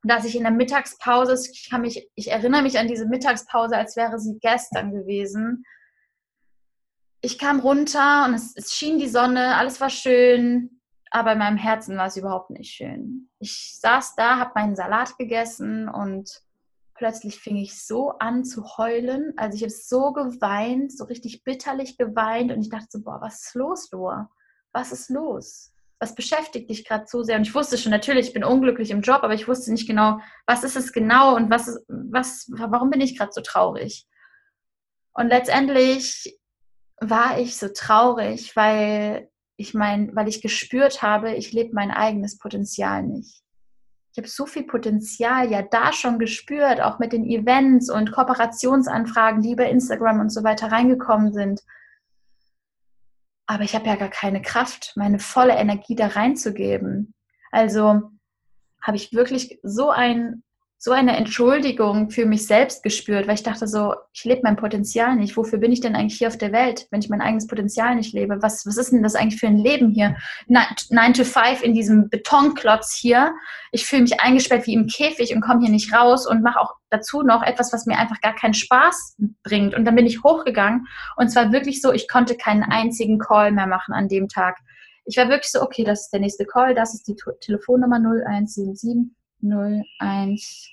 dass 0.02 0.24
ich 0.24 0.36
in 0.36 0.42
der 0.42 0.52
Mittagspause, 0.52 1.36
ich, 1.52 1.68
kann 1.68 1.82
mich, 1.82 2.08
ich 2.14 2.30
erinnere 2.30 2.62
mich 2.62 2.78
an 2.78 2.88
diese 2.88 3.06
Mittagspause, 3.06 3.76
als 3.76 3.96
wäre 3.96 4.18
sie 4.18 4.38
gestern 4.40 4.92
gewesen, 4.92 5.64
ich 7.22 7.38
kam 7.38 7.60
runter 7.60 8.24
und 8.26 8.34
es, 8.34 8.54
es 8.56 8.72
schien 8.72 8.98
die 8.98 9.08
Sonne, 9.08 9.56
alles 9.56 9.80
war 9.80 9.90
schön, 9.90 10.80
aber 11.10 11.32
in 11.32 11.38
meinem 11.38 11.56
Herzen 11.56 11.96
war 11.96 12.06
es 12.06 12.16
überhaupt 12.16 12.50
nicht 12.50 12.72
schön. 12.72 13.30
Ich 13.40 13.78
saß 13.80 14.14
da, 14.16 14.38
habe 14.38 14.52
meinen 14.54 14.76
Salat 14.76 15.16
gegessen 15.18 15.88
und 15.88 16.42
plötzlich 16.94 17.38
fing 17.40 17.56
ich 17.56 17.82
so 17.84 18.10
an 18.18 18.44
zu 18.44 18.76
heulen. 18.76 19.32
Also 19.36 19.56
ich 19.56 19.62
habe 19.62 19.72
so 19.72 20.12
geweint, 20.12 20.96
so 20.96 21.04
richtig 21.04 21.42
bitterlich 21.42 21.98
geweint 21.98 22.52
und 22.52 22.60
ich 22.60 22.70
dachte 22.70 22.86
so, 22.90 23.02
boah, 23.02 23.20
was 23.20 23.46
ist 23.46 23.54
los, 23.54 23.90
Loa? 23.90 24.30
Was 24.72 24.92
ist 24.92 25.10
los? 25.10 25.72
Was 25.98 26.14
beschäftigt 26.14 26.68
dich 26.68 26.84
gerade 26.84 27.04
so 27.06 27.22
sehr? 27.22 27.36
Und 27.36 27.42
ich 27.46 27.54
wusste 27.54 27.78
schon, 27.78 27.90
natürlich, 27.90 28.28
ich 28.28 28.32
bin 28.34 28.44
unglücklich 28.44 28.90
im 28.90 29.00
Job, 29.00 29.22
aber 29.22 29.34
ich 29.34 29.48
wusste 29.48 29.72
nicht 29.72 29.86
genau, 29.86 30.20
was 30.46 30.62
ist 30.62 30.76
es 30.76 30.92
genau 30.92 31.36
und 31.36 31.50
was 31.50 31.78
was, 31.88 32.50
warum 32.50 32.90
bin 32.90 33.00
ich 33.00 33.16
gerade 33.16 33.32
so 33.32 33.40
traurig? 33.40 34.06
Und 35.14 35.28
letztendlich 35.28 36.38
war 37.00 37.38
ich 37.38 37.56
so 37.56 37.68
traurig, 37.68 38.54
weil 38.56 39.28
ich 39.56 39.74
mein, 39.74 40.14
weil 40.14 40.28
ich 40.28 40.42
gespürt 40.42 41.02
habe, 41.02 41.34
ich 41.34 41.52
lebe 41.52 41.70
mein 41.74 41.90
eigenes 41.90 42.38
Potenzial 42.38 43.02
nicht. 43.02 43.42
Ich 44.12 44.18
habe 44.18 44.28
so 44.28 44.46
viel 44.46 44.64
Potenzial 44.64 45.50
ja 45.50 45.62
da 45.62 45.92
schon 45.92 46.18
gespürt, 46.18 46.80
auch 46.80 46.98
mit 46.98 47.12
den 47.12 47.24
Events 47.24 47.90
und 47.90 48.12
Kooperationsanfragen, 48.12 49.42
die 49.42 49.52
über 49.52 49.68
Instagram 49.68 50.20
und 50.20 50.30
so 50.30 50.42
weiter 50.42 50.72
reingekommen 50.72 51.32
sind. 51.32 51.60
Aber 53.46 53.62
ich 53.62 53.74
habe 53.74 53.86
ja 53.86 53.96
gar 53.96 54.08
keine 54.10 54.42
Kraft, 54.42 54.92
meine 54.96 55.18
volle 55.18 55.54
Energie 55.54 55.94
da 55.94 56.08
reinzugeben. 56.08 57.14
Also 57.50 58.02
habe 58.82 58.96
ich 58.96 59.12
wirklich 59.12 59.58
so 59.62 59.90
ein 59.90 60.42
so 60.78 60.92
eine 60.92 61.16
Entschuldigung 61.16 62.10
für 62.10 62.26
mich 62.26 62.46
selbst 62.46 62.82
gespürt, 62.82 63.26
weil 63.26 63.34
ich 63.34 63.42
dachte 63.42 63.66
so, 63.66 63.94
ich 64.12 64.24
lebe 64.24 64.42
mein 64.44 64.56
Potenzial 64.56 65.16
nicht. 65.16 65.36
Wofür 65.36 65.58
bin 65.58 65.72
ich 65.72 65.80
denn 65.80 65.96
eigentlich 65.96 66.18
hier 66.18 66.28
auf 66.28 66.36
der 66.36 66.52
Welt, 66.52 66.86
wenn 66.90 67.00
ich 67.00 67.08
mein 67.08 67.22
eigenes 67.22 67.46
Potenzial 67.46 67.96
nicht 67.96 68.12
lebe? 68.12 68.42
Was, 68.42 68.66
was 68.66 68.76
ist 68.76 68.92
denn 68.92 69.02
das 69.02 69.14
eigentlich 69.14 69.40
für 69.40 69.46
ein 69.46 69.56
Leben 69.56 69.90
hier? 69.90 70.16
Nine 70.48 71.12
to 71.14 71.24
five 71.24 71.62
in 71.62 71.72
diesem 71.72 72.10
Betonklotz 72.10 72.94
hier. 72.94 73.34
Ich 73.72 73.86
fühle 73.86 74.02
mich 74.02 74.20
eingesperrt 74.20 74.66
wie 74.66 74.74
im 74.74 74.86
Käfig 74.86 75.34
und 75.34 75.40
komme 75.40 75.60
hier 75.60 75.70
nicht 75.70 75.94
raus 75.94 76.26
und 76.26 76.42
mache 76.42 76.60
auch 76.60 76.74
dazu 76.90 77.22
noch 77.22 77.42
etwas, 77.42 77.72
was 77.72 77.86
mir 77.86 77.98
einfach 77.98 78.20
gar 78.20 78.34
keinen 78.34 78.54
Spaß 78.54 79.16
bringt. 79.42 79.74
Und 79.74 79.86
dann 79.86 79.96
bin 79.96 80.06
ich 80.06 80.22
hochgegangen 80.22 80.86
und 81.16 81.30
zwar 81.30 81.52
wirklich 81.52 81.80
so, 81.80 81.90
ich 81.90 82.06
konnte 82.06 82.36
keinen 82.36 82.62
einzigen 82.62 83.18
Call 83.18 83.50
mehr 83.50 83.66
machen 83.66 83.94
an 83.94 84.08
dem 84.08 84.28
Tag. 84.28 84.58
Ich 85.06 85.16
war 85.16 85.28
wirklich 85.30 85.50
so, 85.50 85.62
okay, 85.62 85.84
das 85.84 86.02
ist 86.02 86.10
der 86.10 86.20
nächste 86.20 86.44
Call, 86.44 86.74
das 86.74 86.92
ist 86.92 87.08
die 87.08 87.16
Telefonnummer 87.40 87.96
0177 87.96 89.10
01. 89.42 90.70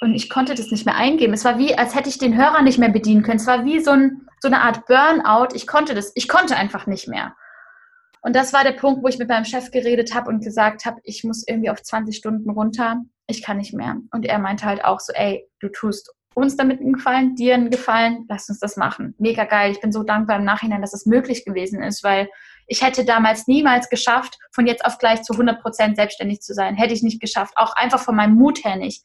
Und 0.00 0.14
ich 0.14 0.30
konnte 0.30 0.54
das 0.54 0.70
nicht 0.70 0.86
mehr 0.86 0.96
eingeben. 0.96 1.32
Es 1.32 1.44
war 1.44 1.58
wie, 1.58 1.74
als 1.76 1.94
hätte 1.94 2.08
ich 2.08 2.18
den 2.18 2.36
Hörer 2.36 2.62
nicht 2.62 2.78
mehr 2.78 2.90
bedienen 2.90 3.22
können. 3.22 3.38
Es 3.38 3.46
war 3.46 3.64
wie 3.64 3.80
so, 3.80 3.90
ein, 3.90 4.28
so 4.40 4.48
eine 4.48 4.62
Art 4.62 4.86
Burnout. 4.86 5.54
Ich 5.54 5.66
konnte 5.66 5.94
das, 5.94 6.12
ich 6.14 6.28
konnte 6.28 6.56
einfach 6.56 6.86
nicht 6.86 7.08
mehr. 7.08 7.34
Und 8.20 8.36
das 8.36 8.52
war 8.52 8.62
der 8.62 8.72
Punkt, 8.72 9.02
wo 9.02 9.08
ich 9.08 9.18
mit 9.18 9.28
meinem 9.28 9.44
Chef 9.44 9.70
geredet 9.70 10.14
habe 10.14 10.28
und 10.28 10.44
gesagt 10.44 10.84
habe, 10.84 11.00
ich 11.04 11.24
muss 11.24 11.46
irgendwie 11.46 11.70
auf 11.70 11.82
20 11.82 12.16
Stunden 12.16 12.50
runter. 12.50 13.02
Ich 13.26 13.42
kann 13.42 13.58
nicht 13.58 13.74
mehr. 13.74 13.96
Und 14.12 14.24
er 14.24 14.38
meinte 14.38 14.64
halt 14.64 14.84
auch 14.84 15.00
so, 15.00 15.12
ey, 15.12 15.48
du 15.60 15.68
tust 15.68 16.12
uns 16.34 16.56
damit 16.56 16.80
einen 16.80 16.94
Gefallen, 16.94 17.34
dir 17.34 17.54
einen 17.54 17.70
Gefallen, 17.70 18.24
lass 18.28 18.48
uns 18.48 18.60
das 18.60 18.76
machen. 18.76 19.14
Mega 19.18 19.44
geil. 19.44 19.72
Ich 19.72 19.80
bin 19.80 19.92
so 19.92 20.04
dankbar 20.04 20.38
im 20.38 20.44
Nachhinein, 20.44 20.80
dass 20.80 20.94
es 20.94 21.06
möglich 21.06 21.44
gewesen 21.44 21.82
ist, 21.82 22.04
weil 22.04 22.28
ich 22.68 22.82
hätte 22.82 23.04
damals 23.04 23.46
niemals 23.46 23.88
geschafft, 23.88 24.38
von 24.52 24.66
jetzt 24.66 24.84
auf 24.84 24.98
gleich 24.98 25.22
zu 25.22 25.32
100 25.32 25.60
Prozent 25.60 25.96
selbstständig 25.96 26.40
zu 26.40 26.52
sein. 26.52 26.76
Hätte 26.76 26.92
ich 26.92 27.02
nicht 27.02 27.20
geschafft. 27.20 27.54
Auch 27.56 27.74
einfach 27.74 27.98
von 27.98 28.14
meinem 28.14 28.34
Mut 28.34 28.62
her 28.62 28.76
nicht. 28.76 29.02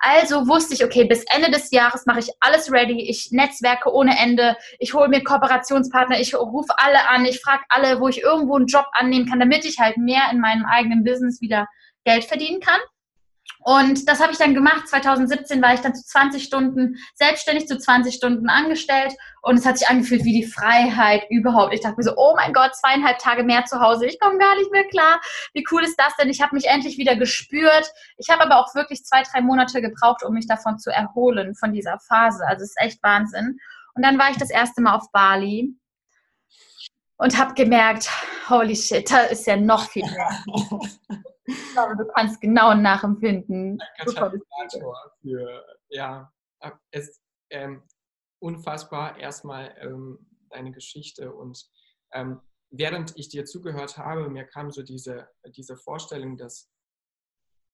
Also 0.00 0.46
wusste 0.46 0.74
ich, 0.74 0.84
okay, 0.84 1.04
bis 1.04 1.24
Ende 1.34 1.50
des 1.50 1.70
Jahres 1.70 2.04
mache 2.04 2.18
ich 2.18 2.30
alles 2.40 2.70
ready. 2.70 3.08
Ich 3.08 3.28
netzwerke 3.32 3.90
ohne 3.90 4.18
Ende. 4.18 4.56
Ich 4.78 4.92
hole 4.92 5.08
mir 5.08 5.24
Kooperationspartner. 5.24 6.20
Ich 6.20 6.34
rufe 6.34 6.74
alle 6.76 7.08
an. 7.08 7.24
Ich 7.24 7.40
frage 7.40 7.62
alle, 7.70 8.00
wo 8.00 8.08
ich 8.08 8.20
irgendwo 8.20 8.56
einen 8.56 8.66
Job 8.66 8.86
annehmen 8.92 9.26
kann, 9.26 9.40
damit 9.40 9.64
ich 9.64 9.78
halt 9.78 9.96
mehr 9.96 10.28
in 10.30 10.40
meinem 10.40 10.66
eigenen 10.66 11.02
Business 11.02 11.40
wieder 11.40 11.66
Geld 12.04 12.24
verdienen 12.24 12.60
kann. 12.60 12.80
Und 13.66 14.08
das 14.08 14.20
habe 14.20 14.30
ich 14.30 14.38
dann 14.38 14.54
gemacht. 14.54 14.86
2017 14.86 15.60
war 15.60 15.74
ich 15.74 15.80
dann 15.80 15.92
zu 15.92 16.04
20 16.04 16.44
Stunden 16.44 16.98
selbstständig, 17.16 17.66
zu 17.66 17.76
20 17.76 18.14
Stunden 18.14 18.48
angestellt. 18.48 19.12
Und 19.42 19.58
es 19.58 19.66
hat 19.66 19.76
sich 19.76 19.88
angefühlt 19.88 20.22
wie 20.22 20.40
die 20.40 20.46
Freiheit 20.46 21.26
überhaupt. 21.30 21.74
Ich 21.74 21.80
dachte 21.80 21.96
mir 21.96 22.04
so, 22.04 22.14
oh 22.16 22.34
mein 22.36 22.52
Gott, 22.52 22.76
zweieinhalb 22.76 23.18
Tage 23.18 23.42
mehr 23.42 23.64
zu 23.64 23.80
Hause. 23.80 24.06
Ich 24.06 24.20
komme 24.20 24.38
gar 24.38 24.54
nicht 24.54 24.70
mehr 24.70 24.84
klar. 24.84 25.20
Wie 25.52 25.64
cool 25.72 25.82
ist 25.82 25.98
das 25.98 26.14
denn? 26.14 26.30
Ich 26.30 26.40
habe 26.40 26.54
mich 26.54 26.66
endlich 26.66 26.96
wieder 26.96 27.16
gespürt. 27.16 27.90
Ich 28.18 28.30
habe 28.30 28.44
aber 28.44 28.60
auch 28.60 28.72
wirklich 28.76 29.04
zwei, 29.04 29.24
drei 29.24 29.40
Monate 29.40 29.82
gebraucht, 29.82 30.22
um 30.22 30.34
mich 30.34 30.46
davon 30.46 30.78
zu 30.78 30.90
erholen, 30.90 31.56
von 31.56 31.72
dieser 31.72 31.98
Phase. 31.98 32.46
Also 32.46 32.62
es 32.62 32.70
ist 32.70 32.80
echt 32.80 33.02
Wahnsinn. 33.02 33.58
Und 33.94 34.04
dann 34.04 34.16
war 34.16 34.30
ich 34.30 34.36
das 34.36 34.50
erste 34.50 34.80
Mal 34.80 34.94
auf 34.94 35.10
Bali 35.10 35.74
und 37.18 37.38
habe 37.38 37.54
gemerkt, 37.54 38.08
holy 38.48 38.76
shit, 38.76 39.10
da 39.10 39.24
ist 39.24 39.46
ja 39.46 39.56
noch 39.56 39.88
viel 39.88 40.04
mehr. 40.04 40.44
Ich 41.48 41.72
glaube, 41.74 41.96
du 41.96 42.04
kannst 42.08 42.40
genau 42.40 42.74
nachempfinden. 42.74 43.78
Für, 45.22 45.64
ja, 45.90 46.32
es 46.90 47.22
ähm, 47.50 47.84
unfassbar 48.40 49.16
erstmal 49.16 49.72
ähm, 49.80 50.18
deine 50.50 50.72
Geschichte 50.72 51.32
und 51.32 51.64
ähm, 52.12 52.40
während 52.70 53.16
ich 53.16 53.28
dir 53.28 53.44
zugehört 53.44 53.96
habe, 53.96 54.28
mir 54.28 54.44
kam 54.44 54.70
so 54.70 54.82
diese, 54.82 55.28
diese 55.48 55.76
Vorstellung, 55.76 56.36
dass, 56.36 56.68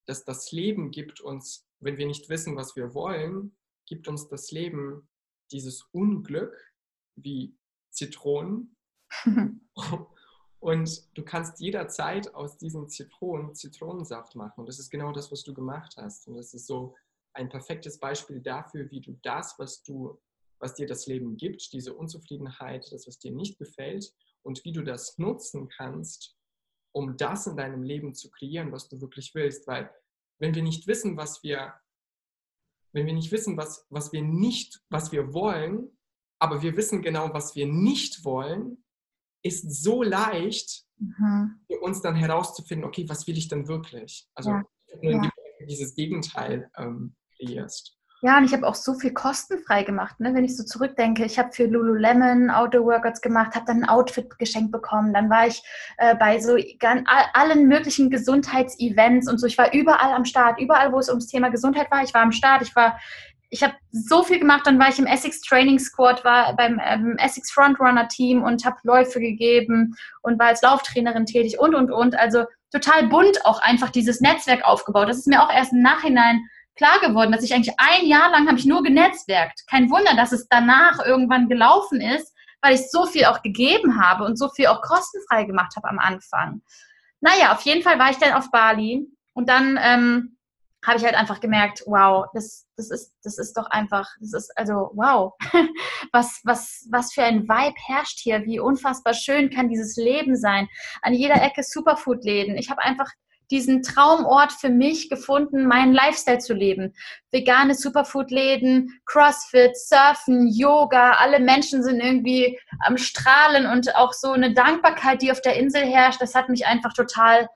dass 0.07 0.25
das 0.25 0.53
Leben 0.53 0.91
gibt 0.91 1.21
uns, 1.21 1.67
wenn 1.81 1.97
wir 1.97 2.07
nicht 2.07 2.29
wissen, 2.29 2.57
was 2.57 2.77
wir 2.77 2.95
wollen, 2.95 3.57
gibt 3.87 4.09
uns 4.09 4.29
das 4.29 4.51
Leben 4.51 5.09
dieses 5.51 5.83
Unglück, 5.93 6.75
wie 7.17 7.57
Zitronen. 7.91 8.77
Und 10.61 11.09
du 11.19 11.25
kannst 11.25 11.59
jederzeit 11.59 12.35
aus 12.37 12.57
diesen 12.57 12.89
Zitronen 12.89 13.55
Zitronensaft 13.55 14.37
machen. 14.37 14.61
Und 14.61 14.69
das 14.69 14.79
ist 14.79 14.91
genau 14.91 15.11
das, 15.11 15.33
was 15.33 15.43
du 15.43 15.53
gemacht 15.53 15.95
hast. 15.97 16.29
Und 16.29 16.37
das 16.37 16.55
ist 16.55 16.69
so 16.69 16.95
ein 17.35 17.49
perfektes 17.49 17.99
Beispiel 17.99 18.41
dafür, 18.41 18.89
wie 18.91 19.01
du 19.01 19.19
das, 19.23 19.59
was 19.59 19.83
du, 19.83 20.21
was 20.61 20.75
dir 20.75 20.87
das 20.87 21.07
Leben 21.07 21.37
gibt, 21.37 21.73
diese 21.73 21.95
Unzufriedenheit, 21.95 22.87
das, 22.93 23.09
was 23.09 23.19
dir 23.19 23.33
nicht 23.33 23.59
gefällt, 23.59 24.15
und 24.43 24.65
wie 24.65 24.73
du 24.73 24.83
das 24.83 25.19
nutzen 25.19 25.69
kannst, 25.69 26.37
um 26.93 27.17
das 27.17 27.47
in 27.47 27.57
deinem 27.57 27.83
Leben 27.83 28.15
zu 28.15 28.31
kreieren, 28.31 28.73
was 28.73 28.89
du 28.89 29.01
wirklich 29.01 29.35
willst. 29.35 29.67
Weil 29.67 29.91
wenn 30.39 30.55
wir 30.55 30.63
nicht 30.63 30.87
wissen, 30.87 31.17
was 31.17 31.43
wir, 31.43 31.75
wenn 32.93 33.07
wir 33.07 33.15
nicht 33.15 33.33
wissen, 33.33 33.57
was, 33.57 33.87
was 33.89 34.13
wir 34.13 34.23
nicht, 34.23 34.81
was 34.91 35.13
wir 35.13 35.33
wollen, 35.33 35.97
aber 36.39 36.63
wir 36.63 36.77
wissen 36.77 37.03
genau, 37.03 37.33
was 37.33 37.55
wir 37.55 37.67
nicht 37.67 38.25
wollen, 38.25 38.82
ist 39.43 39.83
so 39.83 40.03
leicht 40.03 40.85
mhm. 40.99 41.61
für 41.67 41.81
uns 41.81 42.01
dann 42.01 42.15
herauszufinden, 42.15 42.87
okay, 42.87 43.09
was 43.09 43.27
will 43.27 43.37
ich 43.37 43.49
denn 43.49 43.69
wirklich? 43.69 44.29
Also 44.35 44.51
ja. 44.51 44.63
ja. 45.03 45.31
dieses 45.69 45.95
Gegenteil 45.95 46.71
ähm, 46.77 47.15
kreierst. 47.37 47.99
Ja, 48.25 48.39
und 48.39 48.45
ich 48.45 48.53
habe 48.53 48.69
auch 48.69 48.77
so 48.77 48.95
viel 48.95 49.13
kostenfrei 49.13 49.83
gemacht, 49.83 50.21
ne? 50.21 50.33
wenn 50.33 50.45
ich 50.45 50.57
so 50.57 50.63
zurückdenke. 50.63 51.25
Ich 51.25 51.41
habe 51.41 51.51
für 51.51 51.67
Lululemon 51.67 52.51
Outdoor-Workouts 52.51 53.21
gemacht, 53.21 53.57
habe 53.57 53.67
dann 53.67 53.83
ein 53.83 53.89
Outfit 53.89 54.39
geschenkt 54.39 54.71
bekommen. 54.71 55.13
Dann 55.13 55.29
war 55.29 55.49
ich 55.49 55.61
äh, 55.99 56.15
bei 56.15 56.39
so 56.39 56.57
ganz, 56.79 57.05
allen 57.33 57.67
möglichen 57.67 58.11
Gesundheitsevents 58.11 59.29
und 59.29 59.39
so. 59.39 59.49
Ich 59.49 59.59
war 59.59 59.75
überall 59.75 60.13
am 60.13 60.25
Start, 60.25 60.61
überall, 60.61 60.93
wo 60.93 61.01
es 61.01 61.09
ums 61.09 61.27
Thema 61.27 61.49
Gesundheit 61.49 61.91
war. 61.91 62.05
Ich 62.05 62.15
war 62.15 62.23
am 62.23 62.31
Start, 62.31 62.63
ich 62.63 62.77
war 62.77 62.97
ich 63.53 63.63
habe 63.63 63.75
so 63.91 64.23
viel 64.23 64.39
gemacht, 64.39 64.63
dann 64.65 64.79
war 64.79 64.89
ich 64.89 64.99
im 64.99 65.05
Essex 65.07 65.43
Training 65.43 65.79
Squad, 65.79 66.25
war 66.25 66.57
beim 66.57 66.81
ähm, 66.83 67.19
Essex 67.19 67.53
Frontrunner 67.53 68.09
Team 68.09 68.43
und 68.43 68.65
habe 68.65 68.79
Läufe 68.83 69.21
gegeben 69.21 69.95
und 70.23 70.39
war 70.39 70.47
als 70.47 70.63
Lauftrainerin 70.63 71.27
tätig 71.27 71.61
und 71.61 71.75
und 71.75 71.91
und. 71.91 72.19
Also 72.19 72.47
total 72.73 73.09
bunt 73.09 73.45
auch 73.45 73.61
einfach 73.61 73.91
dieses 73.91 74.23
Netzwerk 74.23 74.65
aufgebaut. 74.65 75.11
Das 75.11 75.19
ist 75.19 75.27
mir 75.27 75.43
auch 75.43 75.53
erst 75.53 75.75
im 75.75 75.83
Nachhinein 75.83 76.41
klar 76.77 76.99
geworden, 77.01 77.31
dass 77.31 77.45
ich 77.45 77.53
eigentlich 77.53 77.75
ein 77.77 78.07
Jahr 78.07 78.31
lang 78.31 78.49
habe 78.49 78.59
ich 78.59 78.65
nur 78.65 78.83
genetzwerkt. 78.83 79.65
Kein 79.69 79.91
Wunder, 79.91 80.17
dass 80.17 80.33
es 80.33 80.49
danach 80.49 81.05
irgendwann 81.05 81.51
gelaufen 81.51 82.01
ist, 82.01 82.35
weil 82.63 82.75
ich 82.75 82.91
so 82.91 83.05
viel 83.05 83.27
auch 83.27 83.43
gegeben 83.43 84.01
habe 84.03 84.25
und 84.25 84.39
so 84.39 84.49
viel 84.49 84.69
auch 84.69 84.81
kostenfrei 84.81 85.45
gemacht 85.45 85.77
habe 85.77 85.91
am 85.91 85.99
Anfang. 85.99 86.63
Naja, 87.21 87.53
auf 87.53 87.61
jeden 87.61 87.83
Fall 87.83 87.99
war 87.99 88.11
ich 88.11 88.17
dann 88.17 88.33
auf 88.33 88.51
Bali 88.51 89.07
und 89.35 89.51
dann 89.51 89.79
ähm, 89.79 90.39
habe 90.85 90.99
ich 90.99 91.05
halt 91.05 91.15
einfach 91.15 91.41
gemerkt, 91.41 91.83
wow, 91.87 92.27
das, 92.35 92.67
das, 92.77 92.91
ist, 92.91 93.15
das 93.23 93.39
ist 93.39 93.57
doch 93.57 93.67
einfach, 93.67 94.09
das 94.21 94.33
ist 94.33 94.53
also 94.57 94.91
wow, 94.95 95.35
was, 96.13 96.41
was, 96.45 96.87
was 96.91 97.13
für 97.13 97.23
ein 97.23 97.49
Vibe 97.49 97.77
herrscht 97.87 98.19
hier, 98.19 98.45
wie 98.45 98.59
unfassbar 98.59 99.15
schön 99.15 99.51
kann 99.51 99.69
dieses 99.69 99.97
Leben 99.97 100.37
sein. 100.37 100.69
An 101.03 101.15
jeder 101.15 101.41
Ecke 101.43 101.63
Superfood-Läden. 101.63 102.57
Ich 102.57 102.71
habe 102.71 102.83
einfach 102.83 103.11
diesen 103.53 103.83
Traumort 103.83 104.51
für 104.51 104.71
mich 104.71 105.11
gefunden, 105.11 105.67
meinen 105.67 105.93
Lifestyle 105.93 106.39
zu 106.39 106.55
leben. 106.55 106.95
Vegane 107.31 107.75
Superfood-Läden, 107.75 108.89
Crossfit, 109.05 109.77
Surfen, 109.77 110.49
Yoga, 110.49 111.13
alle 111.13 111.39
Menschen 111.39 111.83
sind 111.83 112.01
irgendwie 112.01 112.59
am 112.81 112.97
Strahlen 112.97 113.67
und 113.67 113.95
auch 113.95 114.15
so 114.15 114.33
eine 114.33 114.55
Dankbarkeit, 114.55 115.21
die 115.21 115.31
auf 115.31 115.43
der 115.43 115.57
Insel 115.57 115.83
herrscht, 115.83 116.23
das 116.23 116.35
hat 116.35 116.49
mich 116.49 116.67
einfach 116.67 116.95
total, 116.95 117.47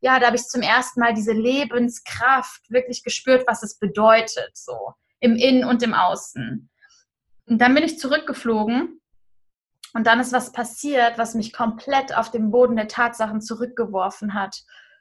ja, 0.00 0.18
da 0.18 0.26
habe 0.26 0.36
ich 0.36 0.44
zum 0.44 0.62
ersten 0.62 1.00
Mal 1.00 1.14
diese 1.14 1.32
Lebenskraft 1.32 2.70
wirklich 2.70 3.02
gespürt, 3.02 3.44
was 3.46 3.62
es 3.62 3.78
bedeutet, 3.78 4.50
so 4.54 4.94
im 5.20 5.36
Innen 5.36 5.64
und 5.64 5.82
im 5.82 5.94
Außen. 5.94 6.70
Und 7.46 7.58
dann 7.58 7.74
bin 7.74 7.84
ich 7.84 7.98
zurückgeflogen 7.98 9.00
und 9.92 10.06
dann 10.06 10.20
ist 10.20 10.32
was 10.32 10.52
passiert, 10.52 11.18
was 11.18 11.34
mich 11.34 11.52
komplett 11.52 12.16
auf 12.16 12.30
den 12.30 12.50
Boden 12.50 12.76
der 12.76 12.88
Tatsachen 12.88 13.40
zurückgeworfen 13.40 14.34
hat. 14.34 14.56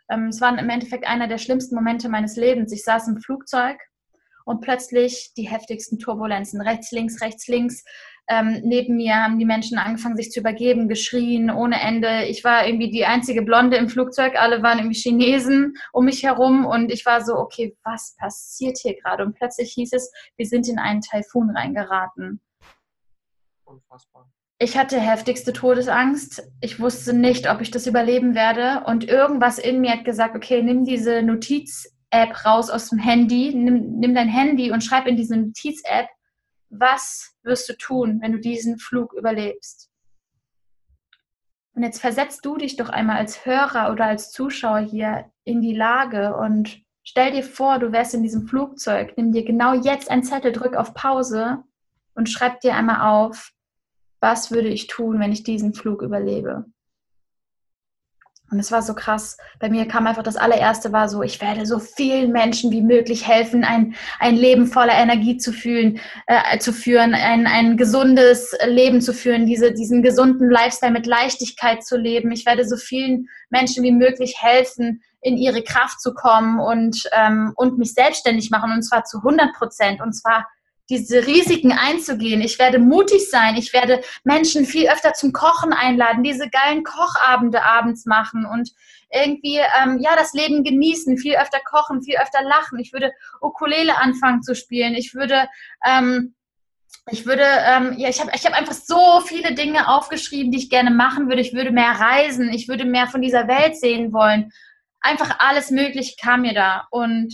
Ähm, 0.10 0.28
es 0.28 0.42
war 0.42 0.58
im 0.58 0.70
Endeffekt 0.70 1.08
einer 1.08 1.28
der 1.28 1.38
schlimmsten 1.38 1.76
Momente 1.76 2.10
meines 2.10 2.36
Lebens. 2.36 2.74
Ich 2.74 2.84
saß 2.84 3.08
im 3.08 3.22
Flugzeug 3.22 3.78
und 4.46 4.62
plötzlich 4.62 5.32
die 5.38 5.48
heftigsten 5.48 6.00
Turbulenzen. 6.00 6.60
Rechts, 6.60 6.92
links, 6.92 7.22
rechts, 7.22 7.48
links. 7.48 7.84
Ähm, 8.32 8.62
neben 8.64 8.96
mir 8.98 9.16
haben 9.16 9.40
die 9.40 9.46
Menschen 9.46 9.80
angefangen, 9.80 10.16
sich 10.16 10.30
zu 10.30 10.40
übergeben, 10.40 10.88
geschrien 10.88 11.50
ohne 11.50 11.82
Ende. 11.82 12.26
Ich 12.26 12.44
war 12.44 12.68
irgendwie 12.68 12.92
die 12.92 13.06
einzige 13.06 13.42
Blonde 13.42 13.78
im 13.78 13.90
Flugzeug. 13.90 14.36
Alle 14.40 14.62
waren 14.62 14.78
irgendwie 14.78 15.00
Chinesen 15.00 15.74
um 15.94 16.06
mich 16.06 16.22
herum 16.22 16.64
und 16.64 16.92
ich 16.92 17.08
war 17.08 17.26
so, 17.26 17.36
okay, 17.36 17.76
was 17.84 18.16
passiert 18.20 18.78
hier 18.78 18.96
gerade? 19.02 19.26
Und 19.26 19.34
plötzlich 19.34 19.72
hieß 19.74 19.94
es, 19.94 20.12
wir 20.38 20.46
sind 20.46 20.68
in 20.68 20.78
einen 20.78 21.02
Taifun 21.02 21.50
reingeraten. 21.50 22.40
Unfassbar. 23.66 24.30
Ich 24.60 24.78
hatte 24.78 25.00
heftigste 25.00 25.52
Todesangst. 25.52 26.44
Ich 26.62 26.80
wusste 26.80 27.14
nicht, 27.14 27.50
ob 27.50 27.62
ich 27.62 27.72
das 27.72 27.88
überleben 27.88 28.36
werde. 28.36 28.84
Und 28.86 29.06
irgendwas 29.06 29.58
in 29.58 29.82
mir 29.82 29.92
hat 29.92 30.06
gesagt, 30.06 30.36
okay, 30.36 30.62
nimm 30.62 30.84
diese 30.84 31.24
Notiz-App 31.24 32.46
raus 32.46 32.70
aus 32.70 32.90
dem 32.90 33.00
Handy, 33.00 33.56
nimm, 33.56 34.00
nimm 34.00 34.14
dein 34.14 34.28
Handy 34.28 34.72
und 34.72 34.84
schreib 34.84 35.08
in 35.08 35.16
diese 35.16 35.38
Notiz-App, 35.38 36.10
was 36.70 37.36
wirst 37.44 37.68
du 37.70 37.78
tun, 37.78 38.20
wenn 38.22 38.32
du 38.32 38.40
diesen 38.40 38.78
Flug 38.78 39.14
überlebst. 39.14 39.90
Und 41.74 41.84
jetzt 41.84 42.00
versetzt 42.00 42.46
du 42.46 42.58
dich 42.58 42.76
doch 42.76 42.90
einmal 42.90 43.18
als 43.18 43.46
Hörer 43.46 43.92
oder 43.92 44.06
als 44.06 44.32
Zuschauer 44.32 44.80
hier 44.80 45.32
in 45.46 45.62
die 45.62 45.76
Lage 45.76 46.36
und 46.36 46.82
stell 47.04 47.32
dir 47.32 47.44
vor, 47.44 47.80
du 47.80 47.92
wärst 47.92 48.14
in 48.14 48.24
diesem 48.24 48.48
Flugzeug. 48.48 49.14
Nimm 49.16 49.32
dir 49.32 49.46
genau 49.46 49.74
jetzt 49.74 50.12
einen 50.12 50.24
Zettel, 50.24 50.52
drück 50.52 50.76
auf 50.76 50.94
Pause 50.94 51.64
und 52.16 52.30
schreib 52.30 52.60
dir 52.62 52.76
einmal 52.76 53.10
auf, 53.10 53.52
was 54.20 54.52
würde 54.52 54.68
ich 54.68 54.88
tun, 54.88 55.20
wenn 55.20 55.32
ich 55.32 55.44
diesen 55.44 55.74
Flug 55.74 56.02
überlebe? 56.02 56.66
Und 58.52 58.60
es 58.60 58.72
war 58.72 58.82
so 58.82 58.96
krass. 58.96 59.38
Bei 59.60 59.70
mir 59.70 59.88
kam 59.88 60.08
einfach 60.08 60.24
das 60.24 60.36
allererste 60.36 60.92
war 60.92 61.08
so, 61.08 61.22
ich 61.22 61.40
werde 61.42 61.66
so 61.66 61.80
vielen 61.80 62.32
Menschen 62.32 62.72
wie 62.72 62.82
möglich 62.82 63.28
helfen, 63.28 63.64
ein, 63.64 63.96
ein 64.20 64.36
Leben 64.36 64.68
voller 64.68 64.94
Energie 64.94 65.38
zu 65.38 65.54
fühlen, 65.54 66.00
äh, 66.26 66.58
zu 66.58 66.74
führen, 66.74 67.14
ein, 67.14 67.46
ein 67.46 67.78
gesundes 67.78 68.56
Leben 68.66 69.02
zu 69.02 69.14
führen, 69.14 69.46
diese, 69.46 69.72
diesen 69.72 70.02
gesunden 70.02 70.50
Lifestyle 70.50 70.92
mit 70.92 71.06
Leichtigkeit 71.06 71.84
zu 71.84 71.98
leben. 71.98 72.32
Ich 72.32 72.46
werde 72.46 72.68
so 72.68 72.76
vielen 72.76 73.28
Menschen 73.50 73.84
wie 73.84 73.92
möglich 73.92 74.36
helfen, 74.40 75.02
in 75.22 75.38
ihre 75.38 75.64
Kraft 75.64 76.02
zu 76.02 76.14
kommen 76.14 76.60
und, 76.60 77.04
ähm, 77.12 77.54
und 77.56 77.78
mich 77.78 77.94
selbstständig 77.94 78.52
machen 78.52 78.72
und 78.72 78.84
zwar 78.84 79.04
zu 79.04 79.18
100 79.18 79.54
Prozent 79.54 80.02
und 80.02 80.14
zwar 80.14 80.48
diese 80.90 81.26
Risiken 81.28 81.72
einzugehen. 81.72 82.42
Ich 82.42 82.60
werde 82.60 82.80
mutig 82.80 83.30
sein. 83.30 83.56
Ich 83.56 83.74
werde 83.74 84.02
Menschen 84.24 84.66
viel 84.66 84.90
öfter 84.90 85.14
zum 85.14 85.32
Kochen 85.32 85.72
einladen, 85.72 86.24
diese 86.24 86.50
geilen 86.50 86.84
Kochabende 86.84 87.64
abends 87.64 88.06
machen 88.06 88.46
und 88.46 88.72
irgendwie 89.12 89.58
ähm, 89.82 90.00
ja 90.00 90.16
das 90.16 90.34
Leben 90.34 90.64
genießen, 90.64 91.18
viel 91.18 91.36
öfter 91.36 91.60
kochen, 91.64 92.04
viel 92.04 92.18
öfter 92.18 92.42
lachen. 92.44 92.80
Ich 92.80 92.94
würde 92.94 93.12
Ukulele 93.42 93.98
anfangen 93.98 94.42
zu 94.42 94.56
spielen. 94.56 94.94
Ich 94.96 95.14
würde 95.14 95.48
ähm, 95.86 96.36
ich 97.12 97.26
würde, 97.26 97.44
ähm, 97.44 97.96
ja, 97.98 98.10
ich 98.10 98.20
habe 98.20 98.32
ich 98.34 98.46
hab 98.46 98.54
einfach 98.54 98.74
so 98.74 99.22
viele 99.22 99.54
Dinge 99.54 99.88
aufgeschrieben, 99.88 100.52
die 100.52 100.58
ich 100.60 100.70
gerne 100.70 100.92
machen 100.92 101.28
würde. 101.28 101.42
Ich 101.42 101.54
würde 101.54 101.72
mehr 101.72 101.92
reisen, 101.92 102.50
ich 102.50 102.68
würde 102.68 102.86
mehr 102.86 103.08
von 103.08 103.22
dieser 103.22 103.48
Welt 103.48 103.78
sehen 103.78 104.14
wollen. 104.14 104.52
Einfach 105.02 105.40
alles 105.40 105.72
Mögliche 105.72 106.16
kam 106.22 106.42
mir 106.42 106.54
da 106.54 106.88
und 106.92 107.34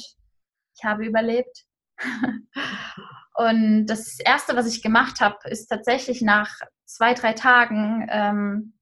ich 0.78 0.84
habe 0.84 1.06
überlebt. 1.06 1.66
Und 3.36 3.88
das 3.88 4.18
Erste, 4.20 4.56
was 4.56 4.68
ich 4.68 4.82
gemacht 4.82 5.20
habe, 5.20 5.38
ist 5.50 5.68
tatsächlich 5.68 6.22
nach 6.22 6.50
zwei, 6.86 7.14
drei 7.14 7.34
Tagen 7.34 8.08
ähm, 8.10 8.74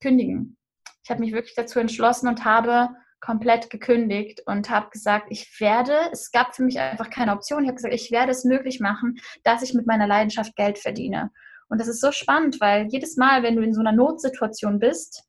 kündigen. 0.00 0.56
Ich 1.02 1.10
habe 1.10 1.20
mich 1.20 1.32
wirklich 1.32 1.54
dazu 1.54 1.78
entschlossen 1.78 2.28
und 2.28 2.44
habe 2.44 2.90
komplett 3.20 3.70
gekündigt 3.70 4.42
und 4.46 4.70
habe 4.70 4.90
gesagt, 4.90 5.26
ich 5.30 5.60
werde, 5.60 5.94
es 6.12 6.30
gab 6.30 6.54
für 6.54 6.62
mich 6.62 6.78
einfach 6.78 7.10
keine 7.10 7.32
Option, 7.32 7.62
ich 7.62 7.68
habe 7.68 7.76
gesagt, 7.76 7.94
ich 7.94 8.10
werde 8.12 8.30
es 8.30 8.44
möglich 8.44 8.78
machen, 8.78 9.18
dass 9.42 9.62
ich 9.62 9.74
mit 9.74 9.86
meiner 9.86 10.06
Leidenschaft 10.06 10.54
Geld 10.54 10.78
verdiene. 10.78 11.30
Und 11.68 11.80
das 11.80 11.88
ist 11.88 12.00
so 12.00 12.12
spannend, 12.12 12.60
weil 12.60 12.86
jedes 12.88 13.16
Mal, 13.16 13.42
wenn 13.42 13.56
du 13.56 13.62
in 13.62 13.74
so 13.74 13.80
einer 13.80 13.92
Notsituation 13.92 14.78
bist, 14.78 15.24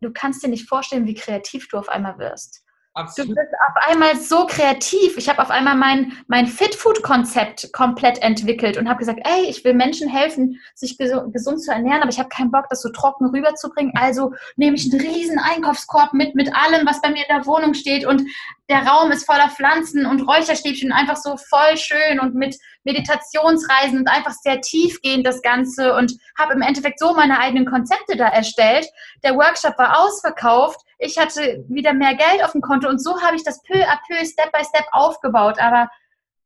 du 0.00 0.12
kannst 0.12 0.42
dir 0.42 0.48
nicht 0.48 0.68
vorstellen, 0.68 1.06
wie 1.06 1.14
kreativ 1.14 1.68
du 1.68 1.78
auf 1.78 1.88
einmal 1.88 2.18
wirst. 2.18 2.61
Absolut. 2.94 3.30
Du 3.30 3.34
bist 3.34 3.54
auf 3.66 3.90
einmal 3.90 4.16
so 4.16 4.46
kreativ. 4.46 5.16
Ich 5.16 5.28
habe 5.30 5.40
auf 5.40 5.50
einmal 5.50 5.76
mein, 5.76 6.12
mein 6.26 6.46
Fit-Food-Konzept 6.46 7.72
komplett 7.72 8.22
entwickelt 8.22 8.76
und 8.76 8.86
habe 8.86 8.98
gesagt, 8.98 9.20
ey, 9.24 9.46
ich 9.48 9.64
will 9.64 9.72
Menschen 9.72 10.10
helfen, 10.10 10.60
sich 10.74 10.98
gesund 10.98 11.62
zu 11.62 11.72
ernähren, 11.72 12.02
aber 12.02 12.10
ich 12.10 12.18
habe 12.18 12.28
keinen 12.28 12.50
Bock, 12.50 12.66
das 12.68 12.82
so 12.82 12.90
trocken 12.90 13.30
rüberzubringen. 13.30 13.94
Also 13.96 14.34
nehme 14.56 14.76
ich 14.76 14.92
einen 14.92 15.00
riesen 15.00 15.38
Einkaufskorb 15.38 16.12
mit, 16.12 16.34
mit 16.34 16.54
allem, 16.54 16.86
was 16.86 17.00
bei 17.00 17.08
mir 17.08 17.26
in 17.26 17.34
der 17.34 17.46
Wohnung 17.46 17.72
steht 17.72 18.04
und 18.04 18.22
der 18.68 18.86
Raum 18.86 19.10
ist 19.10 19.26
voller 19.26 19.50
Pflanzen 19.50 20.06
und 20.06 20.26
Räucherstäbchen, 20.26 20.92
einfach 20.92 21.16
so 21.16 21.36
voll 21.36 21.76
schön 21.76 22.20
und 22.20 22.34
mit 22.34 22.56
Meditationsreisen 22.84 23.98
und 23.98 24.08
einfach 24.08 24.32
sehr 24.32 24.60
tiefgehend 24.60 25.26
das 25.26 25.42
Ganze 25.42 25.94
und 25.94 26.14
habe 26.38 26.54
im 26.54 26.62
Endeffekt 26.62 26.98
so 26.98 27.12
meine 27.14 27.38
eigenen 27.38 27.66
Konzepte 27.66 28.16
da 28.16 28.28
erstellt. 28.28 28.86
Der 29.24 29.34
Workshop 29.34 29.78
war 29.78 29.98
ausverkauft. 30.00 30.80
Ich 31.04 31.18
hatte 31.18 31.64
wieder 31.68 31.92
mehr 31.92 32.14
Geld 32.14 32.44
auf 32.44 32.52
dem 32.52 32.60
Konto 32.60 32.88
und 32.88 33.02
so 33.02 33.20
habe 33.22 33.34
ich 33.34 33.42
das 33.42 33.60
peu 33.64 33.74
à 33.74 33.98
peu, 34.06 34.24
Step 34.24 34.52
by 34.52 34.64
Step 34.64 34.86
aufgebaut. 34.92 35.58
Aber 35.58 35.90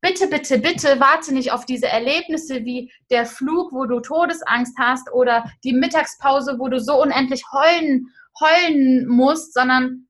bitte, 0.00 0.28
bitte, 0.28 0.58
bitte 0.58 0.98
warte 0.98 1.34
nicht 1.34 1.52
auf 1.52 1.66
diese 1.66 1.88
Erlebnisse 1.88 2.64
wie 2.64 2.90
der 3.10 3.26
Flug, 3.26 3.72
wo 3.74 3.84
du 3.84 4.00
Todesangst 4.00 4.78
hast 4.78 5.12
oder 5.12 5.44
die 5.62 5.74
Mittagspause, 5.74 6.58
wo 6.58 6.68
du 6.68 6.80
so 6.80 7.02
unendlich 7.02 7.44
heulen, 7.52 8.06
heulen 8.40 9.06
musst, 9.06 9.52
sondern 9.52 10.08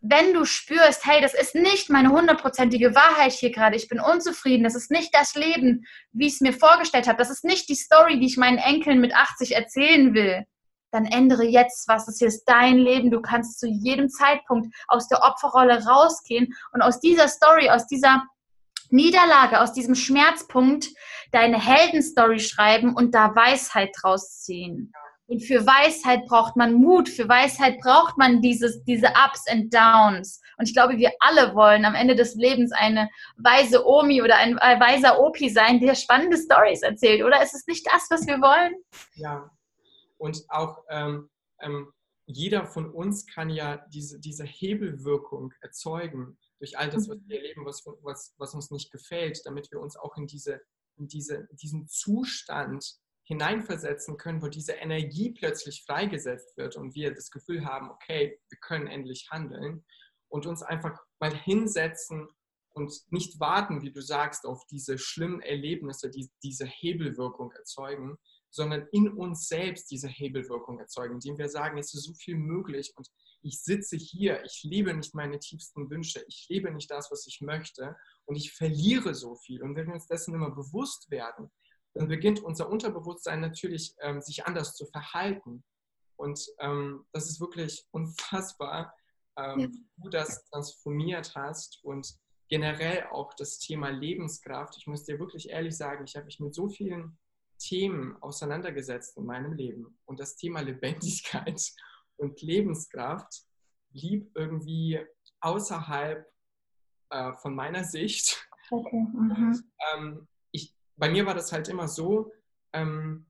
wenn 0.00 0.34
du 0.34 0.44
spürst, 0.44 1.06
hey, 1.06 1.20
das 1.20 1.34
ist 1.34 1.54
nicht 1.54 1.88
meine 1.88 2.10
hundertprozentige 2.10 2.94
Wahrheit 2.96 3.32
hier 3.32 3.52
gerade, 3.52 3.76
ich 3.76 3.88
bin 3.88 4.00
unzufrieden, 4.00 4.64
das 4.64 4.74
ist 4.74 4.90
nicht 4.90 5.14
das 5.14 5.36
Leben, 5.36 5.86
wie 6.12 6.26
ich 6.26 6.34
es 6.34 6.40
mir 6.40 6.52
vorgestellt 6.52 7.06
habe, 7.06 7.18
das 7.18 7.30
ist 7.30 7.44
nicht 7.44 7.68
die 7.68 7.76
Story, 7.76 8.18
die 8.18 8.26
ich 8.26 8.36
meinen 8.36 8.58
Enkeln 8.58 9.00
mit 9.00 9.14
80 9.14 9.54
erzählen 9.54 10.12
will, 10.12 10.44
dann 10.96 11.06
ändere 11.06 11.44
jetzt 11.44 11.86
was. 11.88 12.06
Das 12.06 12.18
hier 12.18 12.28
ist 12.28 12.44
dein 12.46 12.78
Leben. 12.78 13.10
Du 13.10 13.20
kannst 13.20 13.60
zu 13.60 13.68
jedem 13.68 14.08
Zeitpunkt 14.08 14.74
aus 14.88 15.08
der 15.08 15.22
Opferrolle 15.22 15.84
rausgehen 15.84 16.54
und 16.72 16.82
aus 16.82 17.00
dieser 17.00 17.28
Story, 17.28 17.70
aus 17.70 17.86
dieser 17.86 18.24
Niederlage, 18.90 19.60
aus 19.60 19.72
diesem 19.72 19.94
Schmerzpunkt 19.94 20.88
deine 21.32 21.60
Heldenstory 21.60 22.38
schreiben 22.38 22.94
und 22.94 23.14
da 23.14 23.34
Weisheit 23.34 23.90
draus 24.00 24.40
ziehen. 24.42 24.92
Und 25.28 25.40
für 25.40 25.66
Weisheit 25.66 26.24
braucht 26.26 26.54
man 26.54 26.74
Mut, 26.74 27.08
für 27.08 27.28
Weisheit 27.28 27.80
braucht 27.80 28.16
man 28.16 28.40
dieses, 28.42 28.84
diese 28.84 29.08
Ups 29.08 29.44
and 29.50 29.74
Downs. 29.74 30.40
Und 30.56 30.68
ich 30.68 30.74
glaube, 30.74 30.98
wir 30.98 31.10
alle 31.18 31.52
wollen 31.56 31.84
am 31.84 31.96
Ende 31.96 32.14
des 32.14 32.36
Lebens 32.36 32.70
eine 32.70 33.10
weise 33.36 33.84
Omi 33.84 34.22
oder 34.22 34.36
ein, 34.36 34.56
ein 34.58 34.78
weiser 34.78 35.18
Opi 35.20 35.50
sein, 35.50 35.80
der 35.80 35.96
spannende 35.96 36.36
Stories 36.36 36.82
erzählt. 36.82 37.24
Oder 37.24 37.42
ist 37.42 37.54
es 37.54 37.66
nicht 37.66 37.84
das, 37.92 38.06
was 38.08 38.24
wir 38.28 38.40
wollen? 38.40 38.74
Ja, 39.14 39.50
und 40.18 40.44
auch 40.48 40.84
ähm, 40.88 41.30
ähm, 41.60 41.92
jeder 42.26 42.66
von 42.66 42.90
uns 42.90 43.26
kann 43.26 43.50
ja 43.50 43.84
diese, 43.88 44.18
diese 44.18 44.44
Hebelwirkung 44.44 45.52
erzeugen 45.60 46.36
durch 46.58 46.76
all 46.76 46.90
das, 46.90 47.08
was 47.08 47.18
wir 47.26 47.36
erleben, 47.36 47.64
was, 47.64 47.84
was, 48.02 48.34
was 48.38 48.54
uns 48.54 48.70
nicht 48.70 48.90
gefällt, 48.90 49.40
damit 49.44 49.70
wir 49.70 49.80
uns 49.80 49.96
auch 49.96 50.16
in, 50.16 50.26
diese, 50.26 50.60
in 50.96 51.06
diese, 51.06 51.46
diesen 51.52 51.86
Zustand 51.86 52.98
hineinversetzen 53.26 54.16
können, 54.16 54.42
wo 54.42 54.48
diese 54.48 54.72
Energie 54.72 55.32
plötzlich 55.32 55.84
freigesetzt 55.84 56.56
wird 56.56 56.76
und 56.76 56.94
wir 56.94 57.12
das 57.14 57.30
Gefühl 57.30 57.64
haben, 57.64 57.90
okay, 57.90 58.40
wir 58.48 58.58
können 58.58 58.86
endlich 58.86 59.28
handeln. 59.30 59.84
Und 60.28 60.46
uns 60.46 60.62
einfach 60.62 60.98
mal 61.20 61.32
hinsetzen 61.32 62.28
und 62.72 62.92
nicht 63.10 63.38
warten, 63.38 63.82
wie 63.82 63.92
du 63.92 64.02
sagst, 64.02 64.44
auf 64.44 64.66
diese 64.66 64.98
schlimmen 64.98 65.40
Erlebnisse, 65.40 66.10
die 66.10 66.28
diese 66.42 66.66
Hebelwirkung 66.66 67.52
erzeugen, 67.52 68.18
sondern 68.56 68.88
in 68.90 69.08
uns 69.08 69.48
selbst 69.48 69.90
diese 69.90 70.08
Hebelwirkung 70.08 70.78
erzeugen, 70.80 71.14
indem 71.14 71.38
wir 71.38 71.48
sagen, 71.48 71.78
es 71.78 71.94
ist 71.94 72.04
so 72.04 72.14
viel 72.14 72.36
möglich 72.36 72.92
und 72.96 73.08
ich 73.42 73.60
sitze 73.62 73.96
hier, 73.96 74.42
ich 74.44 74.64
lebe 74.64 74.92
nicht 74.94 75.14
meine 75.14 75.38
tiefsten 75.38 75.88
Wünsche, 75.90 76.24
ich 76.26 76.46
lebe 76.48 76.72
nicht 76.72 76.90
das, 76.90 77.10
was 77.10 77.26
ich 77.26 77.42
möchte 77.42 77.94
und 78.24 78.34
ich 78.34 78.52
verliere 78.52 79.14
so 79.14 79.36
viel. 79.36 79.62
Und 79.62 79.76
wenn 79.76 79.86
wir 79.86 79.94
uns 79.94 80.08
dessen 80.08 80.34
immer 80.34 80.50
bewusst 80.50 81.10
werden, 81.10 81.50
dann 81.94 82.08
beginnt 82.08 82.42
unser 82.42 82.68
Unterbewusstsein 82.70 83.40
natürlich 83.40 83.94
ähm, 84.00 84.20
sich 84.22 84.46
anders 84.46 84.74
zu 84.74 84.86
verhalten. 84.86 85.62
Und 86.16 86.40
ähm, 86.58 87.04
das 87.12 87.28
ist 87.28 87.40
wirklich 87.40 87.86
unfassbar, 87.90 88.94
ähm, 89.36 89.60
ja. 89.60 89.68
wie 89.68 90.02
du 90.02 90.08
das 90.08 90.44
transformiert 90.46 91.34
hast 91.34 91.84
und 91.84 92.08
generell 92.48 93.04
auch 93.10 93.34
das 93.34 93.58
Thema 93.58 93.90
Lebenskraft. 93.90 94.76
Ich 94.78 94.86
muss 94.86 95.04
dir 95.04 95.18
wirklich 95.18 95.50
ehrlich 95.50 95.76
sagen, 95.76 96.04
ich 96.04 96.16
habe 96.16 96.26
mich 96.26 96.40
mit 96.40 96.54
so 96.54 96.68
vielen 96.68 97.18
Themen 97.58 98.16
auseinandergesetzt 98.22 99.16
in 99.16 99.24
meinem 99.24 99.52
Leben. 99.52 99.98
Und 100.04 100.20
das 100.20 100.36
Thema 100.36 100.60
Lebendigkeit 100.60 101.60
und 102.16 102.40
Lebenskraft 102.42 103.44
blieb 103.90 104.30
irgendwie 104.34 105.00
außerhalb 105.40 106.26
äh, 107.10 107.32
von 107.34 107.54
meiner 107.54 107.84
Sicht. 107.84 108.48
Okay. 108.70 109.06
Mhm. 109.12 109.30
Und, 109.30 109.64
ähm, 109.94 110.28
ich, 110.50 110.74
bei 110.96 111.08
mir 111.08 111.24
war 111.26 111.34
das 111.34 111.52
halt 111.52 111.68
immer 111.68 111.88
so, 111.88 112.32
ähm, 112.72 113.26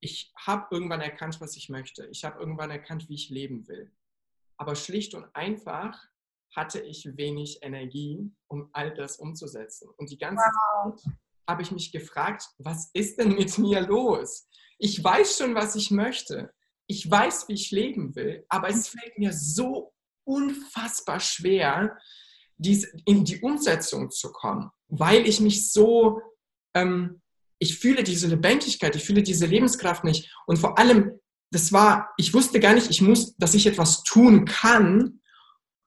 ich 0.00 0.32
habe 0.36 0.66
irgendwann 0.70 1.02
erkannt, 1.02 1.40
was 1.40 1.56
ich 1.56 1.68
möchte. 1.68 2.06
Ich 2.06 2.24
habe 2.24 2.40
irgendwann 2.40 2.70
erkannt, 2.70 3.08
wie 3.08 3.14
ich 3.14 3.28
leben 3.28 3.68
will. 3.68 3.92
Aber 4.56 4.74
schlicht 4.74 5.14
und 5.14 5.26
einfach 5.34 6.02
hatte 6.54 6.80
ich 6.80 7.16
wenig 7.16 7.62
Energie, 7.62 8.32
um 8.48 8.70
all 8.72 8.92
das 8.92 9.18
umzusetzen. 9.18 9.88
Und 9.96 10.10
die 10.10 10.18
ganze 10.18 10.42
wow. 10.42 10.96
Zeit 10.96 11.12
habe 11.48 11.62
ich 11.62 11.70
mich 11.70 11.92
gefragt, 11.92 12.44
was 12.58 12.90
ist 12.92 13.18
denn 13.18 13.34
mit 13.34 13.58
mir 13.58 13.80
los? 13.80 14.48
Ich 14.78 15.02
weiß 15.02 15.38
schon, 15.38 15.54
was 15.54 15.74
ich 15.76 15.90
möchte. 15.90 16.50
Ich 16.86 17.08
weiß, 17.08 17.48
wie 17.48 17.54
ich 17.54 17.70
leben 17.70 18.16
will, 18.16 18.44
aber 18.48 18.68
es 18.68 18.88
fällt 18.88 19.16
mir 19.18 19.32
so 19.32 19.92
unfassbar 20.24 21.20
schwer, 21.20 21.96
in 23.06 23.24
die 23.24 23.40
Umsetzung 23.40 24.10
zu 24.10 24.32
kommen, 24.32 24.70
weil 24.88 25.26
ich 25.26 25.40
mich 25.40 25.70
so, 25.72 26.20
ähm, 26.74 27.22
ich 27.58 27.78
fühle 27.78 28.02
diese 28.02 28.26
Lebendigkeit, 28.26 28.96
ich 28.96 29.04
fühle 29.04 29.22
diese 29.22 29.46
Lebenskraft 29.46 30.04
nicht. 30.04 30.34
Und 30.46 30.58
vor 30.58 30.78
allem, 30.78 31.20
das 31.52 31.72
war, 31.72 32.12
ich 32.16 32.34
wusste 32.34 32.60
gar 32.60 32.74
nicht, 32.74 32.90
ich 32.90 33.00
muss, 33.00 33.36
dass 33.36 33.54
ich 33.54 33.66
etwas 33.66 34.02
tun 34.02 34.44
kann, 34.44 35.20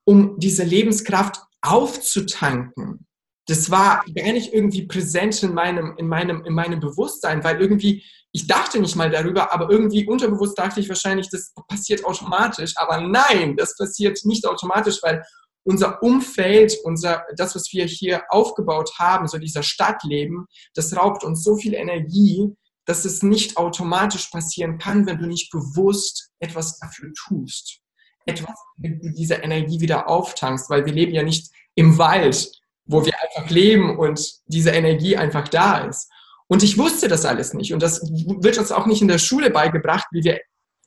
um 0.06 0.40
diese 0.40 0.64
Lebenskraft 0.64 1.42
aufzutanken 1.62 3.08
das 3.48 3.70
war 3.70 4.04
gar 4.16 4.32
nicht 4.32 4.54
irgendwie 4.54 4.88
präsent 4.88 5.42
in 5.44 5.54
meinem, 5.54 5.96
in 5.98 6.08
meinem, 6.08 6.46
in 6.46 6.54
meinem 6.54 6.80
Bewusstsein, 6.80 7.44
weil 7.44 7.60
irgendwie, 7.60 8.04
ich 8.32 8.48
dachte 8.48 8.80
nicht 8.80 8.96
mal 8.96 9.10
darüber, 9.10 9.52
aber 9.52 9.70
irgendwie 9.70 10.08
unterbewusst 10.08 10.58
dachte 10.58 10.80
ich 10.80 10.88
wahrscheinlich, 10.88 11.30
das 11.30 11.54
passiert 11.68 12.06
automatisch. 12.06 12.74
Aber 12.78 13.02
nein, 13.02 13.56
das 13.58 13.76
passiert 13.78 14.20
nicht 14.24 14.48
automatisch, 14.48 15.00
weil 15.02 15.24
unser 15.66 16.02
Umfeld, 16.02 16.78
unser, 16.84 17.26
das, 17.36 17.56
was 17.56 17.72
wir 17.74 17.86
hier 17.86 18.24
aufgebaut 18.30 18.92
haben, 18.98 19.28
so 19.28 19.38
dieser 19.38 19.64
Stadtleben, 19.64 20.46
das 20.74 20.96
raubt 20.96 21.24
uns 21.24 21.44
so 21.44 21.56
viel 21.58 21.74
Energie, 21.74 22.50
dass 22.86 23.06
es 23.06 23.24
nicht 23.24 23.58
automatisch 23.58 24.28
passieren 24.28 24.78
kann, 24.78 25.06
wenn 25.06 25.18
du 25.18 25.28
nicht 25.28 25.52
bewusst 25.52 26.32
etwas 26.40 26.80
dafür 26.80 27.12
tust. 27.14 27.80
Etwas, 28.26 28.58
wenn 28.78 29.00
du 29.00 29.14
diese 29.14 29.36
Energie 29.36 29.80
wieder 29.80 30.10
auftankst, 30.10 30.70
weil 30.70 30.86
wir 30.86 30.94
leben 30.94 31.14
ja 31.14 31.24
nicht 31.24 31.50
im 31.76 31.98
Wald 31.98 32.63
wo 32.86 33.06
wir 33.06 33.14
einfach 33.22 33.50
leben 33.50 33.98
und 33.98 34.42
diese 34.46 34.72
Energie 34.72 35.18
einfach 35.18 35.48
da 35.48 35.80
ist. 35.80 36.10
Und 36.48 36.64
ich 36.64 36.78
wusste 36.78 37.08
das 37.08 37.26
alles 37.26 37.54
nicht. 37.54 37.74
Und 37.74 37.82
das 37.82 38.02
wird 38.02 38.58
uns 38.58 38.72
auch 38.72 38.86
nicht 38.86 39.02
in 39.02 39.08
der 39.08 39.18
Schule 39.18 39.50
beigebracht, 39.50 40.08
wie 40.12 40.24
wir 40.24 40.40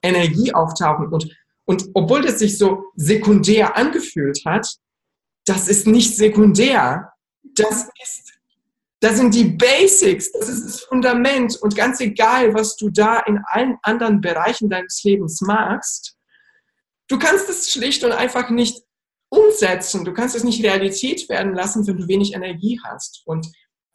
Energie 0.02 0.54
auftauchen. 0.54 1.08
Und, 1.08 1.34
und 1.64 1.86
obwohl 1.94 2.22
das 2.22 2.38
sich 2.38 2.58
so 2.58 2.84
sekundär 2.94 3.76
angefühlt 3.76 4.40
hat, 4.44 4.68
das 5.44 5.68
ist 5.68 5.86
nicht 5.86 6.16
sekundär. 6.16 7.12
Das 7.54 7.88
ist, 8.02 8.32
das 9.00 9.16
sind 9.16 9.34
die 9.34 9.44
Basics. 9.44 10.30
Das 10.32 10.48
ist 10.48 10.64
das 10.66 10.80
Fundament. 10.82 11.56
Und 11.56 11.74
ganz 11.74 12.00
egal, 12.00 12.54
was 12.54 12.76
du 12.76 12.90
da 12.90 13.20
in 13.20 13.40
allen 13.46 13.76
anderen 13.82 14.20
Bereichen 14.20 14.68
deines 14.68 15.02
Lebens 15.02 15.40
machst, 15.40 16.16
du 17.08 17.18
kannst 17.18 17.48
es 17.48 17.70
schlicht 17.70 18.04
und 18.04 18.12
einfach 18.12 18.50
nicht 18.50 18.85
umsetzen. 19.36 20.04
Du 20.04 20.12
kannst 20.12 20.34
es 20.34 20.44
nicht 20.44 20.64
Realität 20.64 21.28
werden 21.28 21.54
lassen, 21.54 21.86
wenn 21.86 21.96
du 21.96 22.08
wenig 22.08 22.34
Energie 22.34 22.80
hast. 22.84 23.22
Und 23.26 23.46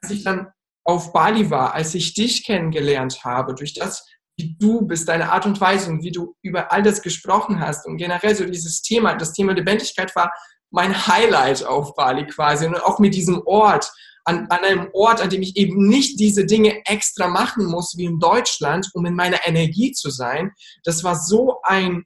als 0.01 0.11
ich 0.11 0.23
dann 0.23 0.47
auf 0.83 1.13
Bali 1.13 1.49
war, 1.49 1.73
als 1.73 1.93
ich 1.95 2.13
dich 2.13 2.45
kennengelernt 2.45 3.23
habe, 3.23 3.53
durch 3.53 3.73
das, 3.73 4.05
wie 4.37 4.55
du 4.57 4.81
bist, 4.81 5.07
deine 5.07 5.31
Art 5.31 5.45
und 5.45 5.59
Weise 5.61 5.89
und 5.89 6.03
wie 6.03 6.11
du 6.11 6.35
über 6.41 6.71
all 6.71 6.83
das 6.83 7.01
gesprochen 7.01 7.59
hast 7.59 7.85
und 7.85 7.97
generell 7.97 8.35
so 8.35 8.45
dieses 8.45 8.81
Thema, 8.81 9.15
das 9.15 9.33
Thema 9.33 9.53
Lebendigkeit 9.53 10.15
war 10.15 10.31
mein 10.71 11.07
Highlight 11.07 11.63
auf 11.65 11.95
Bali 11.95 12.25
quasi 12.27 12.65
und 12.65 12.81
auch 12.81 12.99
mit 12.99 13.13
diesem 13.13 13.41
Ort, 13.45 13.91
an, 14.23 14.47
an 14.49 14.63
einem 14.63 14.89
Ort, 14.93 15.21
an 15.21 15.29
dem 15.29 15.41
ich 15.41 15.57
eben 15.57 15.87
nicht 15.87 16.19
diese 16.19 16.45
Dinge 16.45 16.85
extra 16.85 17.27
machen 17.27 17.65
muss 17.65 17.95
wie 17.97 18.05
in 18.05 18.19
Deutschland, 18.19 18.89
um 18.93 19.05
in 19.05 19.15
meiner 19.15 19.45
Energie 19.45 19.91
zu 19.91 20.09
sein. 20.09 20.51
Das 20.83 21.03
war 21.03 21.15
so 21.15 21.59
ein, 21.63 22.05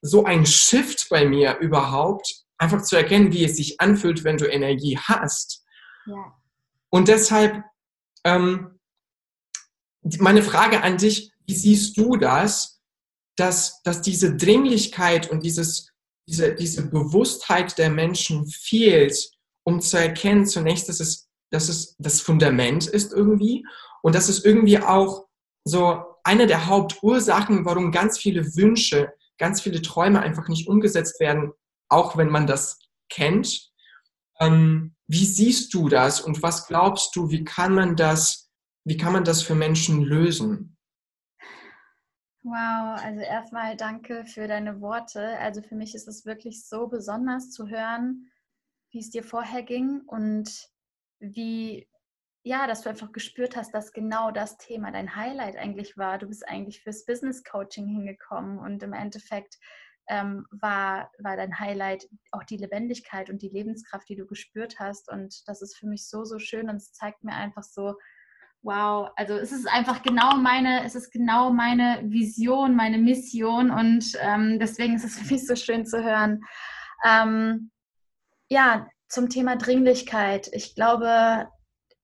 so 0.00 0.24
ein 0.24 0.44
Shift 0.44 1.06
bei 1.08 1.24
mir 1.24 1.58
überhaupt, 1.58 2.42
einfach 2.58 2.82
zu 2.82 2.96
erkennen, 2.96 3.32
wie 3.32 3.44
es 3.44 3.56
sich 3.56 3.80
anfühlt, 3.80 4.24
wenn 4.24 4.38
du 4.38 4.46
Energie 4.46 4.98
hast. 4.98 5.64
Ja. 6.06 6.36
Und 6.90 7.08
deshalb 7.08 7.64
ähm, 8.24 8.78
meine 10.18 10.42
Frage 10.42 10.82
an 10.82 10.98
dich, 10.98 11.32
wie 11.46 11.54
siehst 11.54 11.96
du 11.96 12.16
das, 12.16 12.80
dass, 13.36 13.82
dass 13.82 14.02
diese 14.02 14.36
Dringlichkeit 14.36 15.30
und 15.30 15.42
dieses, 15.42 15.88
diese, 16.28 16.54
diese 16.54 16.88
Bewusstheit 16.88 17.78
der 17.78 17.90
Menschen 17.90 18.46
fehlt, 18.46 19.30
um 19.64 19.80
zu 19.80 19.98
erkennen, 19.98 20.46
zunächst, 20.46 20.88
dass 20.88 21.00
es, 21.00 21.28
dass 21.50 21.68
es 21.68 21.96
das 21.98 22.20
Fundament 22.20 22.86
ist 22.86 23.12
irgendwie 23.12 23.64
und 24.02 24.14
dass 24.14 24.28
es 24.28 24.44
irgendwie 24.44 24.78
auch 24.78 25.26
so 25.64 26.04
eine 26.24 26.46
der 26.46 26.66
Hauptursachen, 26.66 27.64
warum 27.64 27.90
ganz 27.92 28.18
viele 28.18 28.44
Wünsche, 28.56 29.12
ganz 29.38 29.60
viele 29.60 29.82
Träume 29.82 30.20
einfach 30.20 30.48
nicht 30.48 30.68
umgesetzt 30.68 31.20
werden, 31.20 31.52
auch 31.92 32.16
wenn 32.16 32.30
man 32.30 32.46
das 32.46 32.78
kennt. 33.08 33.70
Ähm, 34.40 34.96
wie 35.06 35.26
siehst 35.26 35.74
du 35.74 35.88
das 35.88 36.20
und 36.20 36.42
was 36.42 36.66
glaubst 36.66 37.14
du, 37.14 37.30
wie 37.30 37.44
kann 37.44 37.74
man 37.74 37.96
das, 37.96 38.50
wie 38.84 38.96
kann 38.96 39.12
man 39.12 39.24
das 39.24 39.42
für 39.42 39.54
Menschen 39.54 40.02
lösen? 40.02 40.76
Wow, 42.44 43.00
also 43.00 43.20
erstmal 43.20 43.76
danke 43.76 44.24
für 44.24 44.48
deine 44.48 44.80
Worte. 44.80 45.38
Also 45.38 45.62
für 45.62 45.76
mich 45.76 45.94
ist 45.94 46.08
es 46.08 46.26
wirklich 46.26 46.66
so 46.66 46.88
besonders 46.88 47.52
zu 47.52 47.68
hören, 47.68 48.32
wie 48.90 48.98
es 48.98 49.10
dir 49.10 49.22
vorher 49.22 49.62
ging 49.62 50.00
und 50.06 50.68
wie, 51.20 51.88
ja, 52.42 52.66
dass 52.66 52.82
du 52.82 52.88
einfach 52.88 53.12
gespürt 53.12 53.54
hast, 53.54 53.72
dass 53.72 53.92
genau 53.92 54.32
das 54.32 54.56
Thema 54.56 54.90
dein 54.90 55.14
Highlight 55.14 55.56
eigentlich 55.56 55.96
war. 55.96 56.18
Du 56.18 56.26
bist 56.26 56.46
eigentlich 56.48 56.82
fürs 56.82 57.04
Business 57.04 57.44
Coaching 57.44 57.86
hingekommen 57.86 58.58
und 58.58 58.82
im 58.82 58.92
Endeffekt 58.92 59.58
ähm, 60.12 60.46
war, 60.50 61.10
war 61.18 61.36
dein 61.36 61.58
Highlight 61.58 62.06
auch 62.32 62.44
die 62.44 62.58
Lebendigkeit 62.58 63.30
und 63.30 63.40
die 63.40 63.48
Lebenskraft, 63.48 64.06
die 64.10 64.16
du 64.16 64.26
gespürt 64.26 64.78
hast. 64.78 65.10
Und 65.10 65.48
das 65.48 65.62
ist 65.62 65.78
für 65.78 65.86
mich 65.86 66.06
so, 66.08 66.24
so 66.24 66.38
schön 66.38 66.68
und 66.68 66.76
es 66.76 66.92
zeigt 66.92 67.24
mir 67.24 67.32
einfach 67.32 67.62
so, 67.62 67.94
wow, 68.60 69.08
also 69.16 69.34
es 69.34 69.52
ist 69.52 69.66
einfach 69.66 70.02
genau 70.02 70.36
meine, 70.36 70.84
es 70.84 70.94
ist 70.94 71.10
genau 71.10 71.50
meine 71.50 72.02
Vision, 72.04 72.76
meine 72.76 72.98
Mission 72.98 73.70
und 73.70 74.12
ähm, 74.20 74.58
deswegen 74.58 74.94
ist 74.94 75.04
es 75.04 75.18
für 75.18 75.32
mich 75.32 75.46
so 75.46 75.56
schön 75.56 75.86
zu 75.86 76.04
hören. 76.04 76.42
Ähm, 77.04 77.70
ja, 78.50 78.86
zum 79.08 79.30
Thema 79.30 79.56
Dringlichkeit. 79.56 80.50
Ich 80.52 80.74
glaube, 80.74 81.48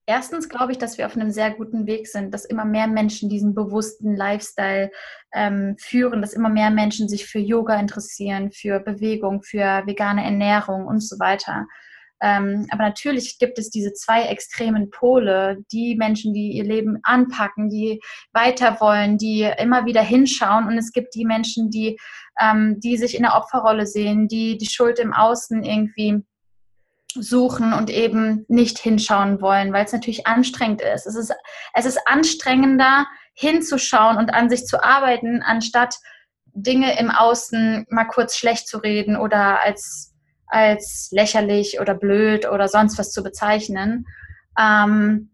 erstens 0.09 0.49
glaube 0.49 0.73
ich, 0.73 0.79
dass 0.79 0.97
wir 0.97 1.07
auf 1.07 1.15
einem 1.15 1.31
sehr 1.31 1.53
guten 1.53 1.87
Weg 1.87 2.09
sind, 2.09 2.33
dass 2.33 2.47
immer 2.47 2.65
mehr 2.65 2.87
Menschen 2.87 3.29
diesen 3.29 3.55
bewussten 3.55 4.17
Lifestyle 4.17 4.91
ähm, 5.35 5.77
führen, 5.79 6.23
dass 6.23 6.33
immer 6.33 6.49
mehr 6.49 6.71
Menschen 6.71 7.09
sich 7.09 7.27
für 7.27 7.39
Yoga 7.39 7.79
interessieren, 7.79 8.51
für 8.51 8.81
Bewegung, 8.81 9.43
für 9.43 9.83
vegane 9.87 10.25
Ernährung 10.25 10.87
und 10.87 11.01
so 11.01 11.19
weiter. 11.19 11.67
Ähm, 12.21 12.67
aber 12.71 12.85
natürlich 12.85 13.39
gibt 13.39 13.59
es 13.59 13.71
diese 13.71 13.93
zwei 13.93 14.23
extremen 14.23 14.91
Pole, 14.91 15.59
die 15.71 15.95
Menschen, 15.95 16.33
die 16.33 16.53
ihr 16.53 16.65
Leben 16.65 16.99
anpacken, 17.03 17.69
die 17.69 18.01
weiter 18.33 18.81
wollen, 18.81 19.19
die 19.19 19.49
immer 19.59 19.85
wieder 19.85 20.03
hinschauen. 20.03 20.67
Und 20.67 20.79
es 20.79 20.91
gibt 20.91 21.15
die 21.15 21.27
Menschen, 21.27 21.71
die, 21.71 21.99
ähm, 22.41 22.81
die 22.81 22.97
sich 22.97 23.15
in 23.15 23.23
der 23.23 23.37
Opferrolle 23.37 23.87
sehen, 23.87 24.27
die 24.27 24.57
die 24.57 24.71
Schuld 24.71 24.99
im 24.99 25.13
Außen 25.13 25.63
irgendwie 25.63 26.25
suchen 27.15 27.73
und 27.73 27.91
eben 27.91 28.45
nicht 28.49 28.79
hinschauen 28.79 29.41
wollen, 29.41 29.73
weil 29.73 29.85
es 29.85 29.93
natürlich 29.93 30.27
anstrengend 30.27 30.83
ist. 30.83 31.07
Es 31.07 31.17
ist, 31.17 31.33
es 31.75 31.87
ist 31.87 32.01
anstrengender 32.07 33.07
hinzuschauen 33.35 34.17
und 34.17 34.35
an 34.35 34.51
sich 34.51 34.67
zu 34.67 34.83
arbeiten, 34.83 35.43
anstatt 35.43 35.97
Dinge 36.53 36.99
im 36.99 37.11
Außen 37.11 37.87
mal 37.89 38.05
kurz 38.05 38.37
schlecht 38.37 38.69
zu 38.69 38.79
reden 38.79 39.17
oder 39.17 39.63
als 39.65 40.15
als 40.49 41.09
lächerlich 41.13 41.79
oder 41.81 41.95
blöd 41.95 42.49
oder 42.49 42.69
sonst 42.69 42.99
was 42.99 43.13
zu 43.13 43.23
bezeichnen. 43.23 44.07
Ähm, 44.59 45.31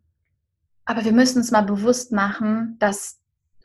aber 0.85 1.05
wir 1.05 1.13
müssen 1.13 1.39
uns 1.39 1.51
mal 1.51 1.63
bewusst 1.63 2.13
machen, 2.13 2.77
dass 2.79 3.21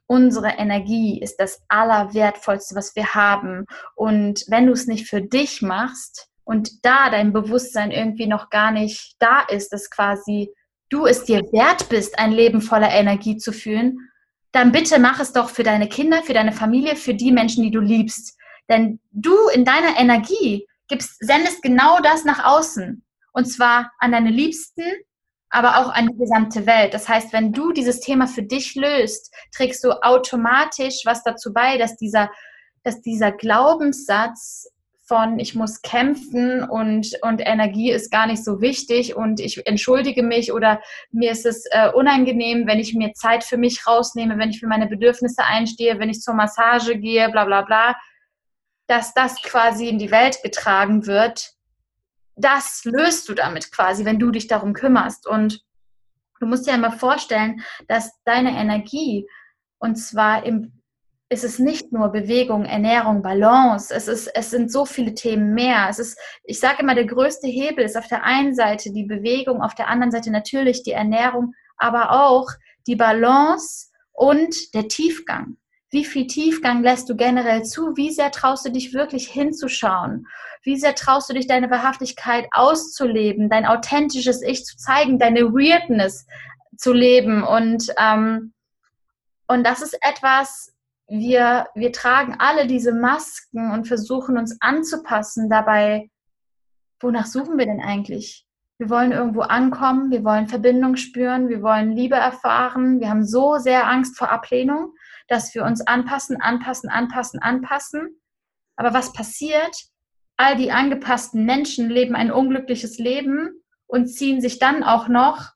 unsere 0.06 0.50
Energie 0.58 1.22
ist 1.22 1.38
das 1.38 1.62
Allerwertvollste, 1.68 2.76
was 2.76 2.96
wir 2.96 3.14
haben. 3.14 3.66
Und 3.96 4.46
wenn 4.48 4.68
du 4.68 4.74
es 4.74 4.88
nicht 4.88 5.08
für 5.08 5.22
dich 5.22 5.62
machst 5.62 6.30
und 6.50 6.84
da 6.84 7.12
dein 7.12 7.32
Bewusstsein 7.32 7.92
irgendwie 7.92 8.26
noch 8.26 8.50
gar 8.50 8.72
nicht 8.72 9.18
da 9.20 9.42
ist, 9.50 9.72
dass 9.72 9.92
quasi 9.92 10.52
du 10.90 11.06
es 11.06 11.24
dir 11.24 11.42
wert 11.52 11.90
bist, 11.90 12.18
ein 12.18 12.32
Leben 12.32 12.60
voller 12.60 12.90
Energie 12.90 13.38
zu 13.38 13.54
führen, 13.54 14.00
dann 14.52 14.72
bitte 14.72 14.98
mach 14.98 15.20
es 15.20 15.32
doch 15.32 15.52
für 15.52 15.62
deine 15.62 15.88
Kinder, 15.88 16.24
für 16.24 16.34
deine 16.34 16.52
Familie, 16.52 16.96
für 16.96 17.14
die 17.14 17.32
Menschen, 17.32 17.62
die 17.62 17.70
du 17.70 17.80
liebst. 17.80 18.36
Denn 18.68 19.00
du 19.12 19.36
in 19.54 19.64
deiner 19.64 20.00
Energie 20.00 20.66
gibst, 20.88 21.18
sendest 21.20 21.62
genau 21.62 22.00
das 22.00 22.26
nach 22.26 22.44
außen. 22.44 23.06
Und 23.32 23.46
zwar 23.46 23.92
an 24.00 24.12
deine 24.12 24.32
Liebsten, 24.32 24.86
aber 25.52 25.78
auch 25.78 25.94
an 25.94 26.08
die 26.08 26.18
gesamte 26.18 26.66
Welt. 26.66 26.96
Das 26.96 27.08
heißt, 27.08 27.32
wenn 27.32 27.54
du 27.54 27.74
dieses 27.74 28.00
Thema 28.00 28.26
für 28.26 28.42
dich 28.42 28.74
löst, 28.74 29.32
trägst 29.56 29.84
du 29.84 29.92
automatisch 30.02 31.02
was 31.06 31.22
dazu 31.22 31.54
bei, 31.54 31.78
dass 31.78 31.96
dieser, 31.96 32.32
dass 32.84 33.02
dieser 33.02 33.32
Glaubenssatz 33.32 34.68
von 35.10 35.40
ich 35.40 35.56
muss 35.56 35.82
kämpfen 35.82 36.64
und, 36.64 37.18
und 37.22 37.42
Energie 37.46 37.92
ist 37.92 38.12
gar 38.12 38.28
nicht 38.28 38.46
so 38.46 38.62
wichtig 38.62 39.18
und 39.18 39.42
ich 39.42 39.68
entschuldige 39.68 40.24
mich 40.24 40.54
oder 40.54 40.82
mir 41.12 41.32
ist 41.32 41.46
es 41.46 41.66
äh, 41.72 41.90
unangenehm, 41.92 42.66
wenn 42.66 42.80
ich 42.80 42.94
mir 42.94 43.12
Zeit 43.14 43.44
für 43.44 43.58
mich 43.58 43.86
rausnehme, 43.86 44.38
wenn 44.38 44.52
ich 44.52 44.62
für 44.62 44.68
meine 44.68 44.88
Bedürfnisse 44.88 45.44
einstehe, 45.44 46.00
wenn 46.00 46.10
ich 46.10 46.22
zur 46.22 46.36
Massage 46.36 46.98
gehe, 46.98 47.30
bla 47.30 47.44
bla 47.44 47.64
bla 47.64 47.96
dass 48.90 49.14
das 49.14 49.40
quasi 49.44 49.88
in 49.88 50.00
die 50.00 50.10
Welt 50.10 50.42
getragen 50.42 51.06
wird, 51.06 51.52
das 52.36 52.82
löst 52.86 53.30
du 53.30 53.36
damit 53.36 53.72
quasi, 53.72 54.04
wenn 54.04 54.18
du 54.18 54.32
dich 54.32 54.48
darum 54.48 54.74
kümmerst. 54.74 55.28
Und 55.28 55.64
du 56.40 56.48
musst 56.48 56.66
dir 56.66 56.74
einmal 56.74 56.98
vorstellen, 56.98 57.62
dass 57.88 58.12
deine 58.24 58.50
Energie, 58.60 59.28
und 59.78 59.96
zwar 59.98 60.44
im, 60.44 60.79
ist 61.30 61.44
es 61.44 61.60
nicht 61.60 61.92
nur 61.92 62.10
Bewegung, 62.10 62.66
Ernährung, 62.66 63.22
Balance, 63.22 63.94
es, 63.94 64.08
ist, 64.08 64.28
es 64.34 64.50
sind 64.50 64.72
so 64.72 64.86
viele 64.86 65.14
Themen 65.14 65.54
mehr. 65.54 65.88
Es 65.88 66.00
ist, 66.00 66.20
ich 66.44 66.60
sage 66.60 66.82
immer, 66.82 66.96
der 66.96 67.06
größte 67.06 67.48
Hebel 67.48 67.86
ist 67.86 67.96
auf 67.96 68.08
der 68.08 68.24
einen 68.24 68.56
Seite 68.56 68.92
die 68.92 69.06
Bewegung, 69.06 69.62
auf 69.62 69.76
der 69.76 69.90
anderen 69.90 70.12
Seite 70.12 70.32
natürlich 70.32 70.82
die 70.82 70.92
Ernährung, 70.92 71.54
aber 71.78 72.12
auch 72.12 72.50
die 72.88 72.96
Balance 72.96 73.90
und 74.12 74.74
der 74.74 74.88
Tiefgang. 74.88 75.58
Wie 75.92 76.06
viel 76.06 76.26
Tiefgang 76.28 76.84
lässt 76.84 77.10
du 77.10 77.16
generell 77.16 77.64
zu? 77.64 77.96
Wie 77.96 78.12
sehr 78.12 78.32
traust 78.32 78.66
du 78.66 78.72
dich 78.72 78.94
wirklich 78.94 79.28
hinzuschauen? 79.28 80.26
Wie 80.64 80.78
sehr 80.78 80.96
traust 80.96 81.30
du 81.30 81.34
dich, 81.34 81.48
deine 81.48 81.70
Wahrhaftigkeit 81.70 82.48
auszuleben, 82.52 83.50
dein 83.50 83.66
authentisches 83.66 84.42
Ich 84.42 84.66
zu 84.66 84.78
zeigen, 84.78 85.20
deine 85.20 85.54
Weirdness 85.54 86.26
zu 86.76 86.92
leben? 86.92 87.44
Und, 87.44 87.92
ähm, 87.98 88.54
und 89.48 89.64
das 89.66 89.82
ist 89.82 89.98
etwas, 90.02 90.74
wir, 91.10 91.68
wir 91.76 91.92
tragen 91.92 92.36
alle 92.40 92.68
diese 92.68 92.94
Masken 92.94 93.72
und 93.72 93.88
versuchen 93.88 94.38
uns 94.38 94.58
anzupassen. 94.62 95.50
Dabei, 95.50 96.10
wonach 97.00 97.26
suchen 97.26 97.58
wir 97.58 97.66
denn 97.66 97.82
eigentlich? 97.82 98.46
Wir 98.78 98.90
wollen 98.90 99.12
irgendwo 99.12 99.42
ankommen, 99.42 100.10
wir 100.10 100.24
wollen 100.24 100.48
Verbindung 100.48 100.96
spüren, 100.96 101.50
wir 101.50 101.62
wollen 101.62 101.92
Liebe 101.92 102.16
erfahren. 102.16 103.00
Wir 103.00 103.10
haben 103.10 103.26
so 103.26 103.58
sehr 103.58 103.88
Angst 103.88 104.18
vor 104.18 104.32
Ablehnung 104.32 104.94
dass 105.30 105.54
wir 105.54 105.64
uns 105.64 105.86
anpassen, 105.86 106.42
anpassen, 106.42 106.90
anpassen, 106.90 107.40
anpassen. 107.40 108.20
Aber 108.76 108.94
was 108.94 109.14
passiert? 109.14 109.76
All 110.36 110.58
die 110.58 110.72
angepassten 110.72 111.46
Menschen 111.46 111.90
leben 111.90 112.16
ein 112.16 112.32
unglückliches 112.32 112.98
Leben 112.98 113.62
und 113.88 114.08
ziehen 114.08 114.42
sich 114.42 114.60
dann 114.60 114.84
auch 114.84 115.08
noch 115.08 115.52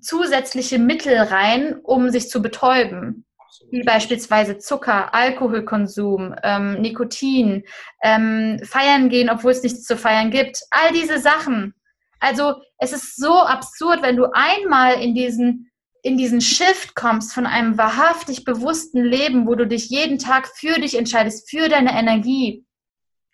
zusätzliche 0.00 0.78
Mittel 0.78 1.16
rein, 1.16 1.78
um 1.82 2.10
sich 2.10 2.28
zu 2.28 2.42
betäuben. 2.42 3.26
Wie 3.70 3.82
beispielsweise 3.82 4.58
Zucker, 4.58 5.14
Alkoholkonsum, 5.14 6.34
ähm, 6.42 6.80
Nikotin, 6.80 7.64
ähm, 8.02 8.60
feiern 8.64 9.08
gehen, 9.08 9.30
obwohl 9.30 9.52
es 9.52 9.62
nichts 9.62 9.84
zu 9.84 9.96
feiern 9.96 10.30
gibt. 10.30 10.58
All 10.70 10.92
diese 10.92 11.18
Sachen. 11.18 11.74
Also 12.20 12.54
es 12.78 12.92
ist 12.92 13.16
so 13.16 13.32
absurd, 13.40 14.02
wenn 14.02 14.16
du 14.16 14.26
einmal 14.32 15.00
in 15.02 15.14
diesen 15.14 15.70
in 16.02 16.16
diesen 16.16 16.40
Shift 16.40 16.94
kommst 16.94 17.34
von 17.34 17.46
einem 17.46 17.76
wahrhaftig 17.76 18.44
bewussten 18.44 19.04
Leben, 19.04 19.46
wo 19.46 19.54
du 19.54 19.66
dich 19.66 19.90
jeden 19.90 20.18
Tag 20.18 20.48
für 20.56 20.80
dich 20.80 20.96
entscheidest, 20.96 21.50
für 21.50 21.68
deine 21.68 21.90
Energie, 21.90 22.64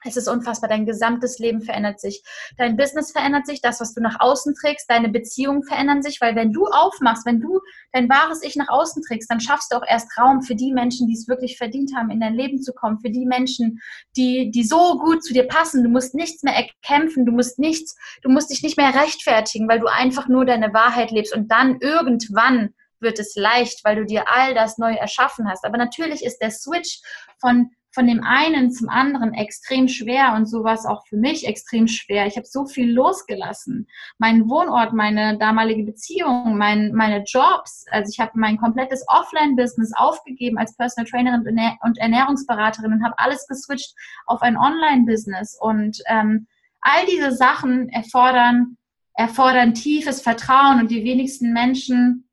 es 0.06 0.16
ist 0.16 0.28
unfassbar, 0.28 0.68
dein 0.68 0.86
gesamtes 0.86 1.38
Leben 1.38 1.60
verändert 1.60 2.00
sich. 2.00 2.22
Dein 2.56 2.76
Business 2.76 3.12
verändert 3.12 3.46
sich, 3.46 3.60
das, 3.60 3.80
was 3.80 3.94
du 3.94 4.00
nach 4.00 4.20
außen 4.20 4.54
trägst, 4.54 4.90
deine 4.90 5.08
Beziehungen 5.08 5.62
verändern 5.62 6.02
sich, 6.02 6.20
weil 6.20 6.36
wenn 6.36 6.52
du 6.52 6.66
aufmachst, 6.66 7.26
wenn 7.26 7.40
du 7.40 7.60
dein 7.92 8.08
wahres 8.08 8.42
Ich 8.42 8.56
nach 8.56 8.68
außen 8.68 9.02
trägst, 9.02 9.30
dann 9.30 9.40
schaffst 9.40 9.72
du 9.72 9.76
auch 9.76 9.86
erst 9.86 10.16
Raum 10.18 10.42
für 10.42 10.54
die 10.54 10.72
Menschen, 10.72 11.06
die 11.06 11.14
es 11.14 11.28
wirklich 11.28 11.56
verdient 11.56 11.92
haben, 11.96 12.10
in 12.10 12.20
dein 12.20 12.34
Leben 12.34 12.62
zu 12.62 12.72
kommen, 12.72 12.98
für 12.98 13.10
die 13.10 13.26
Menschen, 13.26 13.80
die, 14.16 14.50
die 14.50 14.64
so 14.64 14.98
gut 14.98 15.24
zu 15.24 15.32
dir 15.32 15.46
passen. 15.46 15.82
Du 15.82 15.88
musst 15.88 16.14
nichts 16.14 16.42
mehr 16.42 16.54
erkämpfen, 16.54 17.26
du 17.26 17.32
musst 17.32 17.58
nichts, 17.58 17.96
du 18.22 18.30
musst 18.30 18.50
dich 18.50 18.62
nicht 18.62 18.76
mehr 18.76 18.94
rechtfertigen, 18.94 19.68
weil 19.68 19.80
du 19.80 19.86
einfach 19.86 20.28
nur 20.28 20.44
deine 20.44 20.72
Wahrheit 20.72 21.10
lebst 21.10 21.34
und 21.34 21.50
dann 21.50 21.78
irgendwann 21.80 22.74
wird 23.00 23.18
es 23.18 23.36
leicht, 23.36 23.84
weil 23.84 23.96
du 23.96 24.04
dir 24.04 24.24
all 24.28 24.54
das 24.54 24.78
neu 24.78 24.94
erschaffen 24.94 25.48
hast. 25.48 25.64
Aber 25.64 25.76
natürlich 25.76 26.24
ist 26.24 26.38
der 26.38 26.50
Switch 26.50 27.00
von 27.40 27.70
von 27.96 28.06
dem 28.06 28.22
einen 28.22 28.70
zum 28.70 28.90
anderen 28.90 29.32
extrem 29.32 29.88
schwer 29.88 30.34
und 30.34 30.44
sowas 30.44 30.84
auch 30.84 31.06
für 31.06 31.16
mich 31.16 31.46
extrem 31.48 31.88
schwer. 31.88 32.26
Ich 32.26 32.36
habe 32.36 32.46
so 32.46 32.66
viel 32.66 32.92
losgelassen. 32.92 33.88
Mein 34.18 34.50
Wohnort, 34.50 34.92
meine 34.92 35.38
damalige 35.38 35.82
Beziehung, 35.82 36.58
mein, 36.58 36.92
meine 36.92 37.24
Jobs. 37.24 37.86
Also 37.90 38.10
ich 38.12 38.20
habe 38.20 38.32
mein 38.34 38.58
komplettes 38.58 39.02
Offline-Business 39.08 39.92
aufgegeben 39.96 40.58
als 40.58 40.76
Personal 40.76 41.08
Trainerin 41.10 41.58
und 41.80 41.96
Ernährungsberaterin 41.96 42.92
und 42.92 43.02
habe 43.02 43.18
alles 43.18 43.46
geswitcht 43.46 43.94
auf 44.26 44.42
ein 44.42 44.58
Online-Business. 44.58 45.56
Und 45.58 46.02
ähm, 46.06 46.46
all 46.82 47.06
diese 47.06 47.32
Sachen 47.32 47.88
erfordern, 47.88 48.76
erfordern 49.14 49.72
tiefes 49.72 50.20
Vertrauen 50.20 50.80
und 50.80 50.90
die 50.90 51.02
wenigsten 51.02 51.54
Menschen 51.54 52.25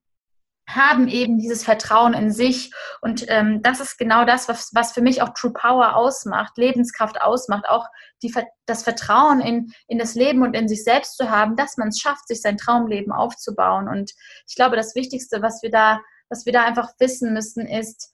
haben 0.68 1.08
eben 1.08 1.38
dieses 1.38 1.64
Vertrauen 1.64 2.14
in 2.14 2.32
sich. 2.32 2.72
Und 3.02 3.26
ähm, 3.28 3.62
das 3.62 3.80
ist 3.80 3.98
genau 3.98 4.26
das, 4.26 4.48
was, 4.48 4.72
was 4.74 4.94
für 4.94 5.02
mich 5.02 5.22
auch 5.22 5.30
True 5.30 5.54
Power 5.54 5.96
ausmacht, 5.96 6.58
Lebenskraft 6.58 7.22
ausmacht, 7.22 7.68
auch 7.68 7.88
die, 8.22 8.34
das 8.66 8.84
Vertrauen 8.84 9.42
in, 9.42 9.74
in 9.88 9.98
das 9.98 10.16
Leben 10.16 10.42
und 10.42 10.56
in 10.56 10.68
sich 10.68 10.84
selbst 10.84 11.18
zu 11.18 11.30
haben, 11.30 11.56
dass 11.56 11.78
man 11.78 11.90
es 11.90 12.00
schafft, 12.00 12.28
sich 12.28 12.42
sein 12.42 12.58
Traumleben 12.58 13.12
aufzubauen. 13.12 13.88
Und 13.88 14.12
ich 14.48 14.56
glaube, 14.56 14.76
das 14.76 14.96
Wichtigste, 14.96 15.42
was 15.42 15.62
wir 15.62 15.72
da, 15.72 16.00
was 16.30 16.46
wir 16.46 16.54
da 16.54 16.64
einfach 16.64 16.92
wissen 17.00 17.34
müssen, 17.34 17.68
ist, 17.68 18.14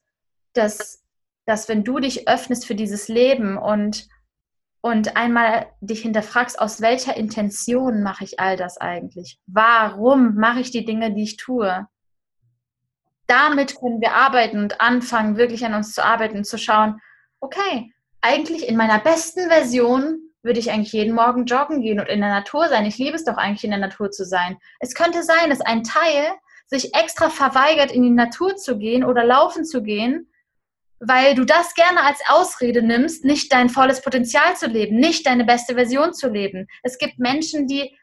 dass, 0.52 1.02
dass 1.46 1.68
wenn 1.68 1.84
du 1.84 2.00
dich 2.00 2.28
öffnest 2.28 2.66
für 2.66 2.74
dieses 2.74 3.08
Leben 3.08 3.56
und 3.56 4.08
und 4.82 5.14
einmal 5.14 5.66
dich 5.82 6.00
hinterfragst, 6.00 6.58
aus 6.58 6.80
welcher 6.80 7.14
Intention 7.14 8.02
mache 8.02 8.24
ich 8.24 8.40
all 8.40 8.56
das 8.56 8.78
eigentlich? 8.78 9.38
Warum 9.46 10.36
mache 10.36 10.60
ich 10.60 10.70
die 10.70 10.86
Dinge, 10.86 11.12
die 11.12 11.24
ich 11.24 11.36
tue? 11.36 11.86
Damit 13.30 13.78
können 13.78 14.00
wir 14.00 14.12
arbeiten 14.16 14.58
und 14.58 14.80
anfangen, 14.80 15.36
wirklich 15.36 15.64
an 15.64 15.74
uns 15.74 15.94
zu 15.94 16.04
arbeiten 16.04 16.38
und 16.38 16.46
zu 16.46 16.58
schauen, 16.58 17.00
okay, 17.38 17.92
eigentlich 18.20 18.66
in 18.66 18.76
meiner 18.76 18.98
besten 18.98 19.48
Version 19.48 20.18
würde 20.42 20.58
ich 20.58 20.72
eigentlich 20.72 20.92
jeden 20.92 21.14
Morgen 21.14 21.44
joggen 21.44 21.80
gehen 21.80 22.00
und 22.00 22.08
in 22.08 22.18
der 22.18 22.30
Natur 22.30 22.68
sein. 22.68 22.86
Ich 22.86 22.98
liebe 22.98 23.14
es 23.14 23.24
doch 23.24 23.36
eigentlich, 23.36 23.62
in 23.62 23.70
der 23.70 23.78
Natur 23.78 24.10
zu 24.10 24.24
sein. 24.24 24.58
Es 24.80 24.94
könnte 24.94 25.22
sein, 25.22 25.48
dass 25.48 25.60
ein 25.60 25.84
Teil 25.84 26.32
sich 26.66 26.92
extra 26.96 27.30
verweigert, 27.30 27.92
in 27.92 28.02
die 28.02 28.10
Natur 28.10 28.56
zu 28.56 28.78
gehen 28.78 29.04
oder 29.04 29.22
laufen 29.22 29.64
zu 29.64 29.80
gehen, 29.80 30.32
weil 30.98 31.36
du 31.36 31.44
das 31.44 31.74
gerne 31.74 32.02
als 32.02 32.18
Ausrede 32.26 32.82
nimmst, 32.82 33.24
nicht 33.24 33.52
dein 33.52 33.68
volles 33.68 34.02
Potenzial 34.02 34.56
zu 34.56 34.66
leben, 34.66 34.96
nicht 34.96 35.24
deine 35.24 35.44
beste 35.44 35.74
Version 35.74 36.14
zu 36.14 36.28
leben. 36.28 36.66
Es 36.82 36.98
gibt 36.98 37.20
Menschen, 37.20 37.68
die, 37.68 37.96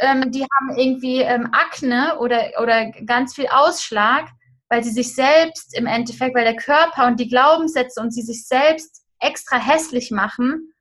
ähm, 0.00 0.30
die 0.30 0.42
haben 0.42 0.78
irgendwie 0.78 1.20
ähm, 1.20 1.50
Akne 1.52 2.18
oder, 2.18 2.52
oder 2.62 2.90
ganz 3.04 3.34
viel 3.34 3.48
Ausschlag, 3.48 4.30
weil 4.68 4.84
sie 4.84 4.90
sich 4.90 5.14
selbst 5.14 5.76
im 5.76 5.86
Endeffekt, 5.86 6.36
weil 6.36 6.44
der 6.44 6.56
Körper 6.56 7.06
und 7.06 7.18
die 7.18 7.28
Glaubenssätze 7.28 8.00
und 8.00 8.12
sie 8.12 8.22
sich 8.22 8.46
selbst 8.46 9.02
extra 9.20 9.56
hässlich 9.56 10.10
machen, 10.10 10.72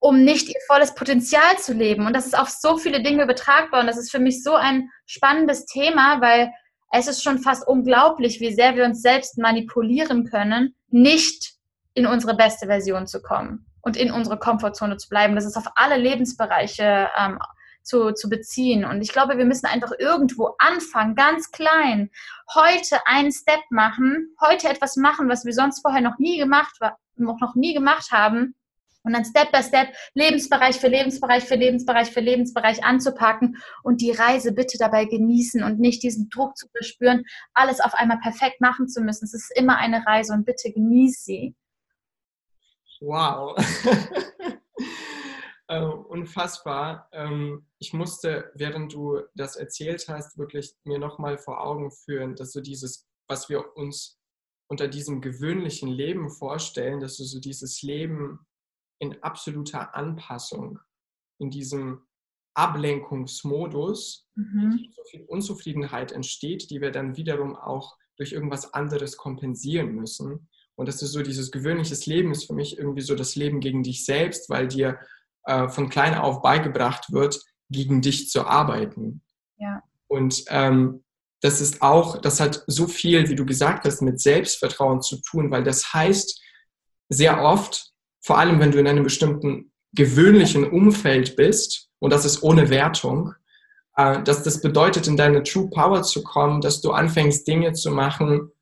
um 0.00 0.24
nicht 0.24 0.48
ihr 0.48 0.60
volles 0.66 0.94
Potenzial 0.94 1.58
zu 1.58 1.72
leben. 1.72 2.06
Und 2.06 2.14
das 2.14 2.26
ist 2.26 2.36
auf 2.36 2.50
so 2.50 2.76
viele 2.76 3.02
Dinge 3.02 3.22
übertragbar 3.22 3.80
und 3.80 3.86
das 3.86 3.96
ist 3.96 4.10
für 4.10 4.18
mich 4.18 4.42
so 4.42 4.54
ein 4.54 4.88
spannendes 5.06 5.64
Thema, 5.66 6.20
weil 6.20 6.52
es 6.92 7.06
ist 7.06 7.22
schon 7.22 7.38
fast 7.38 7.66
unglaublich, 7.66 8.40
wie 8.40 8.52
sehr 8.52 8.76
wir 8.76 8.84
uns 8.84 9.00
selbst 9.00 9.38
manipulieren 9.38 10.24
können, 10.28 10.74
nicht 10.88 11.54
in 11.94 12.06
unsere 12.06 12.36
beste 12.36 12.66
Version 12.66 13.06
zu 13.06 13.22
kommen 13.22 13.66
und 13.80 13.96
in 13.96 14.10
unsere 14.10 14.38
Komfortzone 14.38 14.96
zu 14.96 15.08
bleiben. 15.08 15.34
Das 15.34 15.46
ist 15.46 15.56
auf 15.56 15.66
alle 15.76 15.96
Lebensbereiche 15.96 17.08
ähm, 17.18 17.38
zu, 17.82 18.12
zu 18.12 18.28
beziehen. 18.28 18.84
Und 18.84 19.02
ich 19.02 19.12
glaube, 19.12 19.38
wir 19.38 19.44
müssen 19.44 19.66
einfach 19.66 19.92
irgendwo 19.98 20.54
anfangen, 20.58 21.14
ganz 21.14 21.50
klein, 21.50 22.10
heute 22.54 23.06
einen 23.06 23.32
Step 23.32 23.60
machen, 23.70 24.34
heute 24.40 24.68
etwas 24.68 24.96
machen, 24.96 25.28
was 25.28 25.44
wir 25.44 25.52
sonst 25.52 25.80
vorher 25.80 26.00
noch 26.00 26.18
nie 26.18 26.38
gemacht, 26.38 26.78
noch 27.16 27.54
nie 27.54 27.74
gemacht 27.74 28.10
haben, 28.10 28.54
und 29.04 29.12
dann 29.14 29.24
Step 29.24 29.50
by 29.50 29.62
Step 29.62 29.88
Lebensbereich 30.14 30.78
für 30.78 30.88
Lebensbereich 30.88 31.44
für 31.44 31.56
Lebensbereich 31.56 32.10
für 32.12 32.20
Lebensbereich 32.20 32.84
anzupacken 32.84 33.56
und 33.82 34.00
die 34.00 34.12
Reise 34.12 34.52
bitte 34.52 34.78
dabei 34.78 35.06
genießen 35.06 35.62
und 35.64 35.80
nicht 35.80 36.02
diesen 36.02 36.28
Druck 36.28 36.56
zu 36.56 36.68
verspüren, 36.68 37.24
alles 37.52 37.80
auf 37.80 37.94
einmal 37.94 38.18
perfekt 38.18 38.60
machen 38.60 38.88
zu 38.88 39.00
müssen. 39.00 39.24
Es 39.24 39.34
ist 39.34 39.52
immer 39.56 39.78
eine 39.78 40.06
Reise 40.06 40.32
und 40.32 40.44
bitte 40.44 40.72
genieß 40.72 41.24
sie. 41.24 41.54
Wow. 43.00 43.56
äh, 45.72 45.84
unfassbar. 45.84 47.08
Ähm, 47.12 47.66
ich 47.78 47.92
musste, 47.92 48.50
während 48.54 48.92
du 48.92 49.20
das 49.34 49.56
erzählt 49.56 50.06
hast, 50.08 50.36
wirklich 50.38 50.74
mir 50.84 50.98
nochmal 50.98 51.38
vor 51.38 51.64
Augen 51.64 51.90
führen, 51.90 52.36
dass 52.36 52.52
so 52.52 52.60
dieses, 52.60 53.08
was 53.28 53.48
wir 53.48 53.76
uns 53.76 54.18
unter 54.68 54.88
diesem 54.88 55.20
gewöhnlichen 55.20 55.88
Leben 55.88 56.30
vorstellen, 56.30 57.00
dass 57.00 57.16
du 57.16 57.24
so 57.24 57.40
dieses 57.40 57.82
Leben 57.82 58.46
in 58.98 59.22
absoluter 59.22 59.94
Anpassung, 59.94 60.78
in 61.38 61.50
diesem 61.50 62.02
Ablenkungsmodus, 62.54 64.28
mhm. 64.34 64.90
so 64.94 65.04
viel 65.10 65.24
Unzufriedenheit 65.24 66.12
entsteht, 66.12 66.70
die 66.70 66.80
wir 66.80 66.90
dann 66.90 67.16
wiederum 67.16 67.56
auch 67.56 67.96
durch 68.16 68.32
irgendwas 68.32 68.74
anderes 68.74 69.16
kompensieren 69.16 69.94
müssen. 69.94 70.48
Und 70.74 70.86
das 70.86 71.02
ist 71.02 71.12
so 71.12 71.22
dieses 71.22 71.50
gewöhnliches 71.50 72.06
Leben 72.06 72.30
ist 72.30 72.44
für 72.44 72.54
mich 72.54 72.78
irgendwie 72.78 73.02
so 73.02 73.14
das 73.14 73.36
Leben 73.36 73.60
gegen 73.60 73.82
dich 73.82 74.04
selbst, 74.04 74.48
weil 74.50 74.68
dir 74.68 74.98
äh, 75.44 75.68
von 75.68 75.88
klein 75.88 76.14
auf 76.14 76.42
beigebracht 76.42 77.12
wird, 77.12 77.40
gegen 77.70 78.02
dich 78.02 78.28
zu 78.30 78.46
arbeiten. 78.46 79.22
Ja. 79.56 79.82
Und 80.08 80.44
ähm, 80.48 81.04
das 81.40 81.60
ist 81.60 81.82
auch, 81.82 82.20
das 82.20 82.40
hat 82.40 82.62
so 82.66 82.86
viel, 82.86 83.28
wie 83.28 83.34
du 83.34 83.44
gesagt 83.44 83.84
hast, 83.84 84.02
mit 84.02 84.20
Selbstvertrauen 84.20 85.02
zu 85.02 85.20
tun, 85.22 85.50
weil 85.50 85.64
das 85.64 85.92
heißt 85.92 86.40
sehr 87.08 87.42
oft, 87.42 87.92
vor 88.20 88.38
allem 88.38 88.60
wenn 88.60 88.70
du 88.70 88.78
in 88.78 88.86
einem 88.86 89.04
bestimmten 89.04 89.72
gewöhnlichen 89.92 90.64
Umfeld 90.64 91.36
bist, 91.36 91.90
und 91.98 92.12
das 92.12 92.24
ist 92.24 92.42
ohne 92.42 92.70
Wertung, 92.70 93.34
äh, 93.96 94.22
dass 94.22 94.42
das 94.42 94.60
bedeutet, 94.60 95.06
in 95.06 95.16
deine 95.16 95.42
True 95.42 95.68
Power 95.68 96.02
zu 96.02 96.22
kommen, 96.22 96.60
dass 96.60 96.80
du 96.80 96.92
anfängst, 96.92 97.46
Dinge 97.46 97.72
zu 97.72 97.90
machen, 97.90 98.52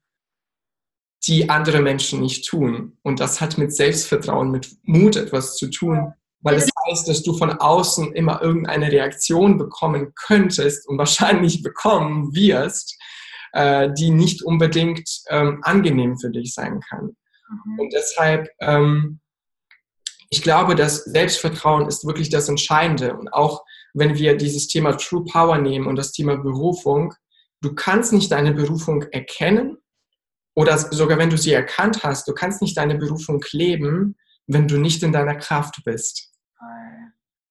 die 1.27 1.51
andere 1.51 1.81
Menschen 1.81 2.21
nicht 2.21 2.49
tun. 2.49 2.97
Und 3.03 3.21
das 3.21 3.41
hat 3.41 3.59
mit 3.59 3.75
Selbstvertrauen, 3.75 4.51
mit 4.51 4.77
Mut 4.83 5.17
etwas 5.17 5.57
zu 5.57 5.69
tun, 5.69 6.15
weil 6.41 6.57
es 6.57 6.70
heißt, 6.87 7.09
dass 7.09 7.23
du 7.23 7.37
von 7.37 7.51
außen 7.53 8.13
immer 8.15 8.43
irgendeine 8.43 8.91
Reaktion 8.91 9.59
bekommen 9.59 10.13
könntest 10.15 10.89
und 10.89 10.99
wahrscheinlich 10.99 11.63
bekommen 11.65 12.35
wirst, 12.35 12.97
äh, 13.53 13.91
die 13.99 14.11
nicht 14.11 14.43
unbedingt 14.43 15.09
ähm, 15.29 15.61
angenehm 15.63 16.19
für 16.19 16.31
dich 16.31 16.55
sein 16.55 16.81
kann. 16.89 17.17
Mhm. 17.67 17.79
Und 17.79 17.93
deshalb 17.93 18.49
ähm, 18.61 19.21
ich 20.33 20.43
glaube, 20.43 20.77
das 20.77 21.05
Selbstvertrauen 21.05 21.89
ist 21.89 22.07
wirklich 22.07 22.31
das 22.31 22.49
Entscheidende. 22.49 23.17
Und 23.17 23.29
auch 23.35 23.65
wenn 23.93 24.15
wir 24.15 24.37
dieses 24.37 24.69
Thema 24.69 24.93
True 24.93 25.25
Power 25.25 25.59
nehmen 25.59 25.89
und 25.89 25.97
das 25.97 26.13
Thema 26.13 26.37
Berufung, 26.37 27.13
du 27.61 27.75
kannst 27.75 28.13
nicht 28.13 28.31
deine 28.31 28.55
Berufung 28.55 29.03
erkennen 29.11 29.77
oder 30.55 30.79
sogar 30.79 31.19
wenn 31.19 31.31
du 31.31 31.37
sie 31.37 31.53
erkannt 31.53 32.05
hast, 32.05 32.29
du 32.29 32.33
kannst 32.33 32.63
nicht 32.63 32.77
deine 32.77 32.95
Berufung 32.95 33.45
leben, 33.51 34.17
wenn 34.47 34.69
du 34.69 34.79
nicht 34.79 35.03
in 35.03 35.13
deiner 35.13 35.35
Kraft 35.35 35.83
bist. 35.85 36.30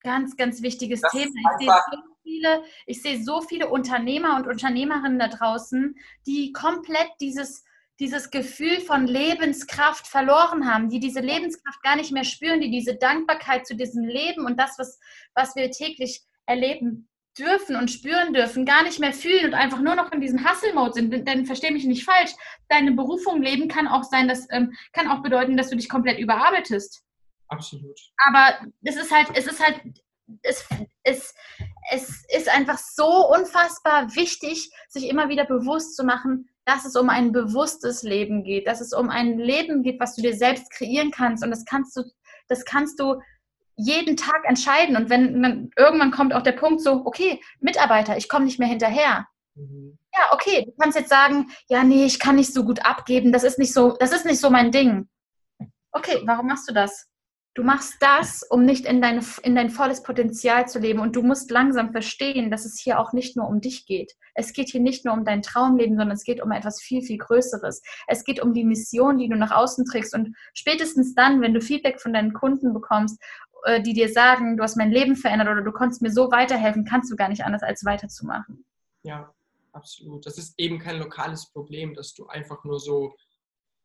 Ganz, 0.01 0.37
ganz 0.37 0.61
wichtiges 0.61 1.01
das 1.01 1.11
Thema. 1.11 1.33
Ich 1.59 1.65
sehe, 1.65 1.73
so 1.91 2.01
viele, 2.23 2.63
ich 2.85 3.01
sehe 3.01 3.23
so 3.23 3.41
viele 3.41 3.69
Unternehmer 3.69 4.35
und 4.37 4.47
Unternehmerinnen 4.47 5.19
da 5.19 5.27
draußen, 5.27 5.95
die 6.25 6.53
komplett 6.53 7.09
dieses 7.19 7.63
dieses 7.99 8.31
Gefühl 8.31 8.79
von 8.79 9.07
Lebenskraft 9.07 10.07
verloren 10.07 10.71
haben, 10.71 10.89
die 10.89 11.01
diese 11.01 11.19
Lebenskraft 11.19 11.83
gar 11.83 11.97
nicht 11.97 12.11
mehr 12.11 12.23
spüren, 12.23 12.61
die 12.61 12.71
diese 12.71 12.95
Dankbarkeit 12.95 13.67
zu 13.67 13.75
diesem 13.75 14.05
Leben 14.05 14.45
und 14.45 14.57
das, 14.57 14.79
was, 14.79 14.99
was 15.35 15.55
wir 15.55 15.69
täglich 15.69 16.21
erleben 16.45 17.09
dürfen 17.37 17.75
und 17.75 17.91
spüren 17.91 18.33
dürfen, 18.33 18.65
gar 18.65 18.83
nicht 18.83 18.99
mehr 18.99 19.13
fühlen 19.13 19.47
und 19.47 19.53
einfach 19.53 19.79
nur 19.79 19.95
noch 19.95 20.11
in 20.11 20.21
diesem 20.21 20.49
Hustle-Mode 20.49 20.93
sind. 20.93 21.27
Denn 21.27 21.45
verstehe 21.45 21.71
mich 21.71 21.85
nicht 21.85 22.05
falsch, 22.05 22.31
deine 22.69 22.93
Berufung 22.93 23.41
leben 23.41 23.67
kann 23.67 23.87
auch 23.87 24.03
sein, 24.03 24.27
das 24.27 24.47
ähm, 24.49 24.73
kann 24.93 25.09
auch 25.09 25.21
bedeuten, 25.21 25.57
dass 25.57 25.69
du 25.69 25.75
dich 25.75 25.89
komplett 25.89 26.19
überarbeitest. 26.19 27.03
Absolut. 27.49 27.99
Aber 28.27 28.59
es 28.83 28.95
ist 28.95 29.11
halt, 29.11 29.27
es 29.33 29.47
ist 29.47 29.63
halt, 29.63 29.81
es, 30.43 30.67
es, 31.03 31.33
es 31.91 32.25
ist 32.29 32.49
einfach 32.49 32.77
so 32.77 33.27
unfassbar 33.33 34.15
wichtig, 34.15 34.71
sich 34.87 35.09
immer 35.09 35.29
wieder 35.29 35.45
bewusst 35.45 35.95
zu 35.95 36.03
machen, 36.03 36.49
dass 36.65 36.85
es 36.85 36.95
um 36.95 37.09
ein 37.09 37.31
bewusstes 37.31 38.03
Leben 38.03 38.43
geht, 38.43 38.67
dass 38.67 38.79
es 38.79 38.93
um 38.93 39.09
ein 39.09 39.39
Leben 39.39 39.81
geht, 39.81 39.99
was 39.99 40.15
du 40.15 40.21
dir 40.21 40.35
selbst 40.35 40.71
kreieren 40.71 41.11
kannst. 41.11 41.43
Und 41.43 41.49
das 41.49 41.65
kannst 41.65 41.97
du, 41.97 42.03
das 42.47 42.63
kannst 42.63 42.99
du 42.99 43.19
jeden 43.75 44.17
Tag 44.17 44.43
entscheiden. 44.45 44.95
Und 44.95 45.09
wenn 45.09 45.41
dann 45.41 45.71
irgendwann 45.75 46.11
kommt 46.11 46.33
auch 46.33 46.43
der 46.43 46.51
Punkt 46.51 46.81
so, 46.81 47.05
okay, 47.05 47.41
Mitarbeiter, 47.59 48.17
ich 48.17 48.29
komme 48.29 48.45
nicht 48.45 48.59
mehr 48.59 48.67
hinterher. 48.67 49.27
Mhm. 49.55 49.97
Ja, 50.13 50.33
okay, 50.33 50.65
du 50.65 50.71
kannst 50.79 50.97
jetzt 50.97 51.09
sagen, 51.09 51.49
ja, 51.69 51.83
nee, 51.83 52.05
ich 52.05 52.19
kann 52.19 52.35
nicht 52.35 52.53
so 52.53 52.63
gut 52.63 52.85
abgeben, 52.85 53.31
das 53.31 53.43
ist 53.43 53.57
nicht 53.57 53.73
so, 53.73 53.95
das 53.99 54.11
ist 54.11 54.25
nicht 54.25 54.39
so 54.39 54.49
mein 54.49 54.71
Ding. 54.71 55.07
Okay, 55.91 56.21
warum 56.25 56.47
machst 56.47 56.69
du 56.69 56.73
das? 56.73 57.07
Du 57.55 57.63
machst 57.63 57.95
das, 57.99 58.43
um 58.43 58.63
nicht 58.63 58.85
in, 58.85 59.01
deine, 59.01 59.21
in 59.41 59.55
dein 59.55 59.69
volles 59.69 60.03
Potenzial 60.03 60.69
zu 60.69 60.79
leben. 60.79 60.99
Und 60.99 61.15
du 61.15 61.23
musst 61.23 61.49
langsam 61.49 61.91
verstehen, 61.91 62.51
dass 62.51 62.63
es 62.63 62.79
hier 62.79 62.99
auch 62.99 63.11
nicht 63.11 63.35
nur 63.35 63.47
um 63.47 63.59
dich 63.59 63.85
geht. 63.85 64.13
Es 64.35 64.53
geht 64.53 64.69
hier 64.69 64.81
nicht 64.81 65.03
nur 65.03 65.15
um 65.15 65.25
dein 65.25 65.41
Traumleben, 65.41 65.97
sondern 65.97 66.15
es 66.15 66.23
geht 66.23 66.41
um 66.41 66.51
etwas 66.51 66.79
viel, 66.79 67.01
viel 67.01 67.17
Größeres. 67.17 67.81
Es 68.07 68.23
geht 68.23 68.41
um 68.41 68.53
die 68.53 68.63
Mission, 68.63 69.17
die 69.17 69.27
du 69.27 69.35
nach 69.35 69.51
außen 69.51 69.85
trägst. 69.85 70.13
Und 70.13 70.35
spätestens 70.53 71.15
dann, 71.15 71.41
wenn 71.41 71.53
du 71.53 71.59
Feedback 71.59 71.99
von 71.99 72.13
deinen 72.13 72.33
Kunden 72.33 72.71
bekommst, 72.71 73.19
äh, 73.63 73.81
die 73.81 73.93
dir 73.93 74.09
sagen, 74.09 74.55
du 74.55 74.63
hast 74.63 74.77
mein 74.77 74.91
Leben 74.91 75.15
verändert 75.15 75.49
oder 75.49 75.63
du 75.63 75.71
konntest 75.71 76.01
mir 76.01 76.11
so 76.11 76.31
weiterhelfen, 76.31 76.85
kannst 76.85 77.11
du 77.11 77.15
gar 77.15 77.29
nicht 77.29 77.43
anders, 77.43 77.63
als 77.63 77.83
weiterzumachen. 77.83 78.63
Ja, 79.01 79.33
absolut. 79.73 80.25
Das 80.25 80.37
ist 80.37 80.53
eben 80.57 80.77
kein 80.77 80.99
lokales 80.99 81.51
Problem, 81.51 81.95
dass 81.95 82.13
du 82.13 82.27
einfach 82.27 82.63
nur 82.63 82.79
so 82.79 83.15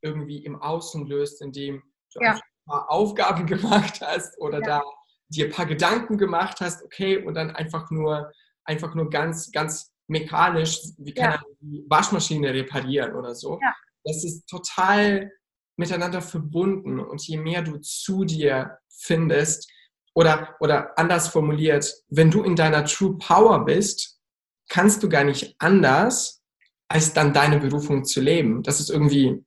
irgendwie 0.02 0.44
im 0.44 0.60
Außen 0.60 1.06
löst, 1.06 1.40
indem 1.40 1.82
du 2.12 2.20
ja 2.22 2.38
paar 2.66 2.90
Aufgaben 2.90 3.46
gemacht 3.46 4.00
hast 4.00 4.38
oder 4.38 4.60
ja. 4.60 4.66
da 4.66 4.82
dir 5.28 5.46
ein 5.46 5.52
paar 5.52 5.66
Gedanken 5.66 6.18
gemacht 6.18 6.60
hast, 6.60 6.82
okay, 6.84 7.18
und 7.18 7.34
dann 7.34 7.50
einfach 7.50 7.90
nur, 7.90 8.30
einfach 8.64 8.94
nur 8.94 9.10
ganz, 9.10 9.50
ganz 9.52 9.92
mechanisch, 10.06 10.80
wie 10.98 11.14
kann 11.14 11.32
ja. 11.32 11.42
die 11.60 11.84
Waschmaschine 11.88 12.52
reparieren 12.52 13.14
oder 13.14 13.34
so. 13.34 13.58
Ja. 13.62 13.74
Das 14.04 14.22
ist 14.22 14.46
total 14.46 15.30
miteinander 15.76 16.22
verbunden 16.22 17.00
und 17.00 17.26
je 17.26 17.38
mehr 17.38 17.62
du 17.62 17.78
zu 17.78 18.24
dir 18.24 18.78
findest 18.88 19.70
oder, 20.14 20.54
oder 20.60 20.96
anders 20.98 21.28
formuliert, 21.28 21.92
wenn 22.08 22.30
du 22.30 22.42
in 22.42 22.54
deiner 22.54 22.84
True 22.84 23.16
Power 23.18 23.64
bist, 23.64 24.20
kannst 24.68 25.02
du 25.02 25.08
gar 25.08 25.24
nicht 25.24 25.56
anders, 25.58 26.42
als 26.88 27.12
dann 27.12 27.32
deine 27.32 27.58
Berufung 27.58 28.04
zu 28.04 28.20
leben. 28.20 28.62
Das 28.62 28.78
ist 28.78 28.90
irgendwie 28.90 29.44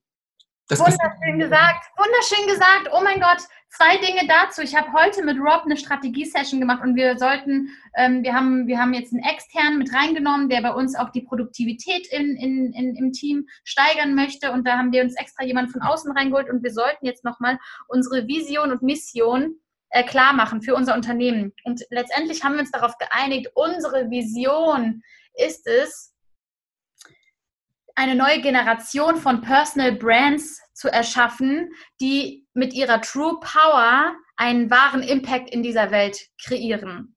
das 0.68 0.80
wunderschön 0.80 1.40
gesagt, 1.40 1.86
wunderschön 1.98 2.48
gesagt. 2.48 2.90
Oh 2.92 3.02
mein 3.02 3.22
Gott, 3.22 3.40
zwei 3.70 3.98
Dinge 3.98 4.28
dazu. 4.28 4.62
Ich 4.62 4.76
habe 4.76 4.92
heute 4.92 5.24
mit 5.24 5.38
Rob 5.40 5.64
eine 5.64 5.78
Strategie-Session 5.78 6.60
gemacht 6.60 6.84
und 6.84 6.96
wir 6.96 7.18
sollten, 7.18 7.70
ähm, 7.96 8.22
wir, 8.24 8.34
haben, 8.34 8.68
wir 8.68 8.78
haben 8.78 8.94
jetzt 8.94 9.14
einen 9.14 9.24
externen 9.24 9.78
mit 9.78 9.94
reingenommen, 9.94 10.50
der 10.50 10.62
bei 10.62 10.74
uns 10.74 10.96
auch 10.96 11.10
die 11.12 11.22
Produktivität 11.22 12.08
in, 12.08 12.36
in, 12.36 12.74
in, 12.74 12.96
im 12.96 13.14
Team 13.14 13.48
steigern 13.64 14.14
möchte. 14.14 14.52
Und 14.52 14.68
da 14.68 14.78
haben 14.78 14.92
wir 14.92 15.04
uns 15.04 15.16
extra 15.16 15.46
jemanden 15.46 15.72
von 15.72 15.82
außen 15.82 16.12
reingeholt 16.12 16.50
und 16.50 16.64
wir 16.64 16.72
sollten 16.72 17.06
jetzt 17.06 17.24
nochmal 17.24 17.58
unsere 17.88 18.28
Vision 18.28 18.72
und 18.72 18.82
Mission 18.82 19.56
äh, 19.92 20.04
klar 20.04 20.34
machen 20.34 20.62
für 20.62 20.76
unser 20.76 20.96
Unternehmen. 20.96 21.54
Und 21.64 21.82
letztendlich 21.92 22.44
haben 22.44 22.54
wir 22.54 22.62
uns 22.62 22.72
darauf 22.72 22.98
geeinigt, 22.98 23.52
unsere 23.56 24.10
Vision 24.10 25.02
ist 25.34 25.66
es, 25.66 26.14
eine 27.98 28.16
neue 28.16 28.42
Generation 28.42 29.18
von 29.18 29.42
Personal 29.42 29.92
Brands 29.92 30.62
zu 30.74 30.88
erschaffen, 30.88 31.72
die 32.00 32.46
mit 32.54 32.74
ihrer 32.74 33.02
True 33.02 33.40
Power 33.42 34.16
einen 34.36 34.70
wahren 34.70 35.02
Impact 35.02 35.50
in 35.50 35.64
dieser 35.64 35.90
Welt 35.90 36.28
kreieren. 36.40 37.17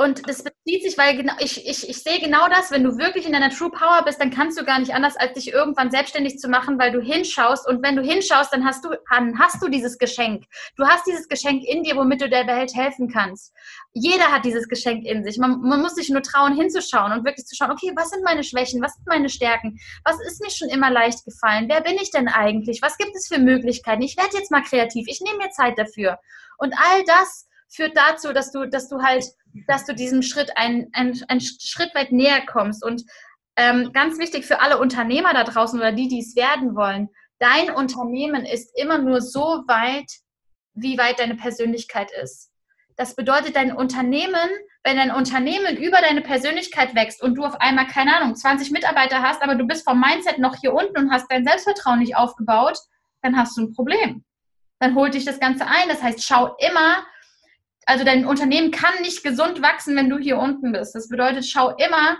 Und 0.00 0.28
das 0.28 0.44
bezieht 0.44 0.84
sich, 0.84 0.96
weil 0.96 1.16
genau, 1.16 1.32
ich, 1.40 1.68
ich, 1.68 1.88
ich 1.88 2.02
sehe 2.04 2.20
genau 2.20 2.46
das, 2.48 2.70
wenn 2.70 2.84
du 2.84 2.98
wirklich 2.98 3.26
in 3.26 3.32
deiner 3.32 3.50
True 3.50 3.72
Power 3.72 4.04
bist, 4.04 4.20
dann 4.20 4.30
kannst 4.30 4.56
du 4.56 4.64
gar 4.64 4.78
nicht 4.78 4.94
anders, 4.94 5.16
als 5.16 5.32
dich 5.32 5.52
irgendwann 5.52 5.90
selbstständig 5.90 6.38
zu 6.38 6.48
machen, 6.48 6.78
weil 6.78 6.92
du 6.92 7.00
hinschaust. 7.00 7.66
Und 7.66 7.82
wenn 7.82 7.96
du 7.96 8.02
hinschaust, 8.02 8.52
dann 8.52 8.64
hast 8.64 8.84
du, 8.84 8.90
dann 9.10 9.36
hast 9.40 9.60
du 9.60 9.66
dieses 9.66 9.98
Geschenk. 9.98 10.44
Du 10.76 10.86
hast 10.86 11.04
dieses 11.04 11.26
Geschenk 11.26 11.64
in 11.64 11.82
dir, 11.82 11.96
womit 11.96 12.20
du 12.20 12.28
der 12.28 12.46
Welt 12.46 12.76
helfen 12.76 13.10
kannst. 13.12 13.52
Jeder 13.92 14.30
hat 14.30 14.44
dieses 14.44 14.68
Geschenk 14.68 15.04
in 15.04 15.24
sich. 15.24 15.36
Man, 15.36 15.62
man 15.62 15.82
muss 15.82 15.96
sich 15.96 16.10
nur 16.10 16.22
trauen, 16.22 16.54
hinzuschauen 16.54 17.10
und 17.10 17.24
wirklich 17.24 17.46
zu 17.46 17.56
schauen, 17.56 17.72
okay, 17.72 17.90
was 17.96 18.10
sind 18.10 18.22
meine 18.22 18.44
Schwächen, 18.44 18.80
was 18.80 18.94
sind 18.94 19.06
meine 19.08 19.28
Stärken, 19.28 19.80
was 20.04 20.20
ist 20.20 20.40
mir 20.40 20.50
schon 20.50 20.68
immer 20.68 20.92
leicht 20.92 21.24
gefallen, 21.24 21.68
wer 21.68 21.80
bin 21.80 21.96
ich 22.00 22.12
denn 22.12 22.28
eigentlich, 22.28 22.82
was 22.82 22.98
gibt 22.98 23.16
es 23.16 23.26
für 23.26 23.40
Möglichkeiten? 23.40 24.02
Ich 24.02 24.16
werde 24.16 24.36
jetzt 24.36 24.52
mal 24.52 24.62
kreativ, 24.62 25.08
ich 25.08 25.20
nehme 25.22 25.38
mir 25.38 25.50
Zeit 25.50 25.76
dafür. 25.76 26.20
Und 26.56 26.72
all 26.78 27.02
das 27.04 27.47
führt 27.68 27.96
dazu, 27.96 28.32
dass 28.32 28.50
du, 28.50 28.66
dass 28.66 28.88
du 28.88 29.02
halt, 29.02 29.24
dass 29.66 29.84
du 29.84 29.94
diesem 29.94 30.22
Schritt 30.22 30.56
ein, 30.56 30.88
ein, 30.92 31.20
ein 31.28 31.40
Schritt 31.40 31.94
weit 31.94 32.12
näher 32.12 32.44
kommst. 32.46 32.84
Und 32.84 33.04
ähm, 33.56 33.92
ganz 33.92 34.18
wichtig 34.18 34.46
für 34.46 34.60
alle 34.60 34.78
Unternehmer 34.78 35.34
da 35.34 35.44
draußen 35.44 35.78
oder 35.78 35.92
die, 35.92 36.08
die 36.08 36.20
es 36.20 36.36
werden 36.36 36.74
wollen, 36.74 37.08
dein 37.38 37.70
Unternehmen 37.70 38.44
ist 38.44 38.70
immer 38.78 38.98
nur 38.98 39.20
so 39.20 39.62
weit, 39.66 40.10
wie 40.74 40.98
weit 40.98 41.18
deine 41.18 41.36
Persönlichkeit 41.36 42.10
ist. 42.22 42.50
Das 42.96 43.14
bedeutet, 43.14 43.54
dein 43.54 43.72
Unternehmen, 43.72 44.48
wenn 44.82 44.96
dein 44.96 45.12
Unternehmen 45.12 45.76
über 45.76 46.00
deine 46.00 46.20
Persönlichkeit 46.20 46.94
wächst 46.94 47.22
und 47.22 47.36
du 47.36 47.44
auf 47.44 47.60
einmal, 47.60 47.86
keine 47.86 48.16
Ahnung, 48.16 48.34
20 48.34 48.70
Mitarbeiter 48.70 49.22
hast, 49.22 49.42
aber 49.42 49.54
du 49.54 49.66
bist 49.66 49.84
vom 49.88 50.00
Mindset 50.00 50.38
noch 50.38 50.56
hier 50.56 50.72
unten 50.74 50.98
und 50.98 51.12
hast 51.12 51.30
dein 51.30 51.44
Selbstvertrauen 51.44 52.00
nicht 52.00 52.16
aufgebaut, 52.16 52.78
dann 53.22 53.36
hast 53.36 53.56
du 53.56 53.62
ein 53.62 53.72
Problem. 53.72 54.24
Dann 54.80 54.94
holt 54.94 55.14
dich 55.14 55.24
das 55.24 55.40
Ganze 55.40 55.66
ein. 55.66 55.88
Das 55.88 56.02
heißt, 56.02 56.24
schau 56.24 56.56
immer, 56.58 57.04
also 57.88 58.04
dein 58.04 58.26
Unternehmen 58.26 58.70
kann 58.70 59.00
nicht 59.00 59.24
gesund 59.24 59.62
wachsen, 59.62 59.96
wenn 59.96 60.10
du 60.10 60.18
hier 60.18 60.36
unten 60.36 60.72
bist. 60.72 60.94
Das 60.94 61.08
bedeutet, 61.08 61.46
schau 61.46 61.70
immer, 61.70 62.18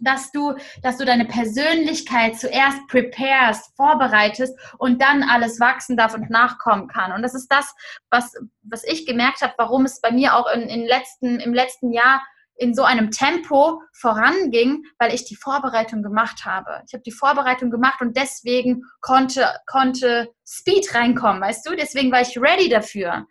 dass 0.00 0.32
du, 0.32 0.54
dass 0.82 0.96
du 0.98 1.04
deine 1.04 1.24
Persönlichkeit 1.24 2.36
zuerst 2.36 2.84
preparest, 2.88 3.76
vorbereitest 3.76 4.58
und 4.78 5.00
dann 5.00 5.22
alles 5.22 5.60
wachsen 5.60 5.96
darf 5.96 6.14
und 6.14 6.30
nachkommen 6.30 6.88
kann. 6.88 7.12
Und 7.12 7.22
das 7.22 7.34
ist 7.34 7.46
das, 7.46 7.72
was, 8.10 8.34
was 8.62 8.82
ich 8.82 9.06
gemerkt 9.06 9.40
habe, 9.40 9.54
warum 9.56 9.84
es 9.84 10.00
bei 10.00 10.10
mir 10.10 10.34
auch 10.34 10.52
in, 10.52 10.62
in 10.62 10.84
letzten, 10.84 11.38
im 11.38 11.54
letzten 11.54 11.92
Jahr 11.92 12.20
in 12.56 12.74
so 12.74 12.82
einem 12.82 13.12
Tempo 13.12 13.80
voranging, 13.92 14.82
weil 14.98 15.14
ich 15.14 15.24
die 15.24 15.36
Vorbereitung 15.36 16.02
gemacht 16.02 16.44
habe. 16.44 16.82
Ich 16.88 16.92
habe 16.92 17.04
die 17.04 17.12
Vorbereitung 17.12 17.70
gemacht 17.70 18.00
und 18.00 18.16
deswegen 18.16 18.82
konnte, 19.00 19.46
konnte 19.66 20.28
Speed 20.44 20.92
reinkommen, 20.92 21.40
weißt 21.40 21.68
du? 21.68 21.76
Deswegen 21.76 22.10
war 22.10 22.20
ich 22.20 22.36
ready 22.36 22.68
dafür. 22.68 23.28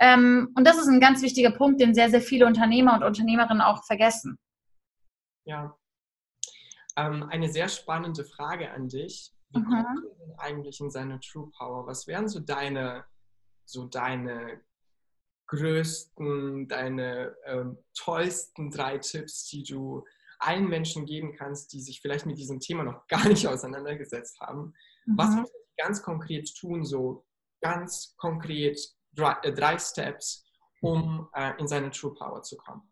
Ähm, 0.00 0.52
und 0.56 0.66
das 0.66 0.78
ist 0.78 0.88
ein 0.88 1.00
ganz 1.00 1.22
wichtiger 1.22 1.50
Punkt, 1.50 1.80
den 1.80 1.94
sehr, 1.94 2.10
sehr 2.10 2.20
viele 2.20 2.46
Unternehmer 2.46 2.94
und 2.94 3.04
Unternehmerinnen 3.04 3.60
auch 3.60 3.84
vergessen. 3.84 4.38
Ja. 5.44 5.76
Ähm, 6.96 7.24
eine 7.30 7.50
sehr 7.50 7.68
spannende 7.68 8.24
Frage 8.24 8.70
an 8.70 8.88
dich. 8.88 9.32
Wie 9.50 9.58
mhm. 9.58 9.64
kommt 9.64 9.84
man 9.84 10.02
denn 10.20 10.38
eigentlich 10.38 10.80
in 10.80 10.90
seine 10.90 11.20
True 11.20 11.50
Power? 11.56 11.86
Was 11.86 12.06
wären 12.06 12.28
so 12.28 12.40
deine, 12.40 13.04
so 13.64 13.86
deine 13.86 14.60
größten, 15.46 16.68
deine 16.68 17.36
ähm, 17.44 17.78
tollsten 17.94 18.70
drei 18.70 18.98
Tipps, 18.98 19.44
die 19.48 19.62
du 19.62 20.04
allen 20.38 20.68
Menschen 20.68 21.06
geben 21.06 21.34
kannst, 21.36 21.72
die 21.72 21.80
sich 21.80 22.00
vielleicht 22.00 22.26
mit 22.26 22.38
diesem 22.38 22.58
Thema 22.60 22.84
noch 22.84 23.06
gar 23.06 23.28
nicht 23.28 23.46
auseinandergesetzt 23.48 24.40
haben? 24.40 24.74
Mhm. 25.06 25.18
Was 25.18 25.34
muss 25.36 25.50
ich 25.50 25.76
ganz 25.76 26.02
konkret 26.02 26.54
tun, 26.56 26.84
so 26.84 27.24
ganz 27.60 28.14
konkret 28.16 28.78
drei, 29.12 29.36
äh, 29.42 29.52
drei 29.52 29.78
Steps, 29.78 30.44
um 30.80 31.28
äh, 31.34 31.52
in 31.58 31.68
seine 31.68 31.90
True 31.90 32.14
Power 32.14 32.42
zu 32.42 32.56
kommen? 32.56 32.82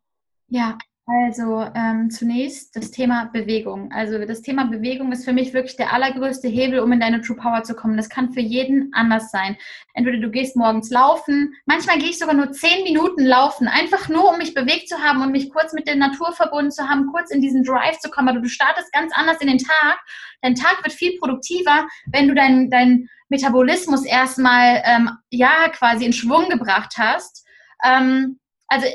Ja, 0.48 0.76
also 1.06 1.66
ähm, 1.74 2.08
zunächst 2.08 2.76
das 2.76 2.92
Thema 2.92 3.30
Bewegung. 3.32 3.90
Also 3.90 4.24
das 4.24 4.42
Thema 4.42 4.66
Bewegung 4.66 5.10
ist 5.10 5.24
für 5.24 5.32
mich 5.32 5.52
wirklich 5.52 5.74
der 5.74 5.92
allergrößte 5.92 6.46
Hebel, 6.46 6.78
um 6.78 6.92
in 6.92 7.00
deine 7.00 7.20
True 7.20 7.36
Power 7.36 7.64
zu 7.64 7.74
kommen. 7.74 7.96
Das 7.96 8.08
kann 8.08 8.32
für 8.32 8.40
jeden 8.40 8.92
anders 8.94 9.32
sein. 9.32 9.56
Entweder 9.94 10.18
du 10.18 10.30
gehst 10.30 10.56
morgens 10.56 10.88
laufen, 10.90 11.52
manchmal 11.66 11.98
gehe 11.98 12.10
ich 12.10 12.18
sogar 12.18 12.34
nur 12.34 12.52
zehn 12.52 12.84
Minuten 12.84 13.24
laufen, 13.24 13.66
einfach 13.66 14.08
nur, 14.08 14.30
um 14.30 14.38
mich 14.38 14.54
bewegt 14.54 14.88
zu 14.88 14.98
haben 14.98 15.20
und 15.20 15.32
mich 15.32 15.50
kurz 15.50 15.72
mit 15.72 15.88
der 15.88 15.96
Natur 15.96 16.32
verbunden 16.32 16.70
zu 16.70 16.88
haben, 16.88 17.08
kurz 17.10 17.32
in 17.32 17.40
diesen 17.40 17.64
Drive 17.64 17.98
zu 17.98 18.08
kommen. 18.08 18.28
Aber 18.28 18.40
du 18.40 18.48
startest 18.48 18.92
ganz 18.92 19.12
anders 19.12 19.40
in 19.40 19.48
den 19.48 19.58
Tag. 19.58 19.98
Dein 20.42 20.54
Tag 20.54 20.78
wird 20.84 20.92
viel 20.92 21.18
produktiver, 21.18 21.88
wenn 22.06 22.28
du 22.28 22.34
dein, 22.34 22.70
dein 22.70 23.08
Metabolismus 23.30 24.04
erstmal 24.04 24.82
ähm, 24.84 25.10
ja 25.30 25.68
quasi 25.70 26.04
in 26.04 26.12
Schwung 26.12 26.48
gebracht 26.48 26.94
hast. 26.98 27.46
Ähm, 27.82 28.38
also 28.68 28.86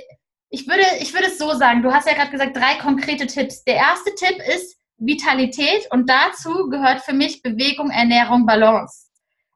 ich 0.49 0.67
würde, 0.67 0.83
ich 0.99 1.13
würde 1.13 1.27
es 1.27 1.37
so 1.37 1.53
sagen, 1.53 1.81
du 1.81 1.91
hast 1.91 2.07
ja 2.07 2.13
gerade 2.13 2.31
gesagt, 2.31 2.55
drei 2.55 2.75
konkrete 2.75 3.27
Tipps. 3.27 3.63
Der 3.63 3.75
erste 3.75 4.13
Tipp 4.15 4.37
ist 4.55 4.77
Vitalität 4.97 5.87
und 5.91 6.09
dazu 6.09 6.69
gehört 6.69 7.01
für 7.01 7.13
mich 7.13 7.41
Bewegung, 7.41 7.89
Ernährung, 7.89 8.45
Balance. 8.45 9.04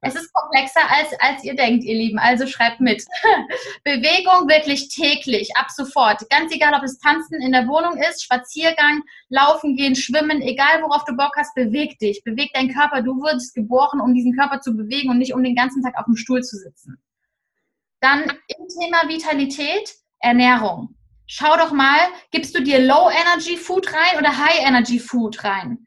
Es 0.01 0.15
ist 0.15 0.31
komplexer, 0.33 0.81
als, 0.89 1.09
als 1.19 1.43
ihr 1.43 1.55
denkt, 1.55 1.83
ihr 1.83 1.95
Lieben. 1.95 2.19
Also 2.19 2.47
schreibt 2.47 2.79
mit. 2.79 3.03
Bewegung 3.83 4.47
wirklich 4.47 4.87
täglich, 4.89 5.49
ab 5.57 5.69
sofort. 5.69 6.29
Ganz 6.29 6.53
egal, 6.53 6.73
ob 6.73 6.83
es 6.83 6.99
Tanzen 6.99 7.41
in 7.41 7.51
der 7.51 7.67
Wohnung 7.67 7.97
ist, 7.97 8.23
Spaziergang, 8.23 9.03
Laufen 9.27 9.75
gehen, 9.75 9.95
Schwimmen, 9.95 10.41
egal 10.41 10.81
worauf 10.81 11.03
du 11.03 11.15
Bock 11.17 11.33
hast, 11.35 11.53
beweg 11.53 11.99
dich. 11.99 12.23
Beweg 12.23 12.53
deinen 12.53 12.73
Körper. 12.73 13.01
Du 13.01 13.17
wurdest 13.17 13.53
geboren, 13.53 13.99
um 13.99 14.13
diesen 14.13 14.37
Körper 14.37 14.61
zu 14.61 14.73
bewegen 14.73 15.09
und 15.09 15.17
nicht 15.17 15.33
um 15.33 15.43
den 15.43 15.55
ganzen 15.55 15.83
Tag 15.83 15.97
auf 15.97 16.05
dem 16.05 16.15
Stuhl 16.15 16.43
zu 16.43 16.55
sitzen. 16.55 16.97
Dann 17.99 18.23
im 18.23 18.67
Thema 18.79 19.09
Vitalität, 19.09 19.95
Ernährung. 20.19 20.95
Schau 21.27 21.57
doch 21.57 21.71
mal, 21.71 21.99
gibst 22.31 22.55
du 22.55 22.63
dir 22.63 22.79
Low 22.79 23.09
Energy 23.09 23.57
Food 23.57 23.93
rein 23.93 24.17
oder 24.17 24.37
High 24.37 24.65
Energy 24.65 24.99
Food 24.99 25.43
rein? 25.43 25.85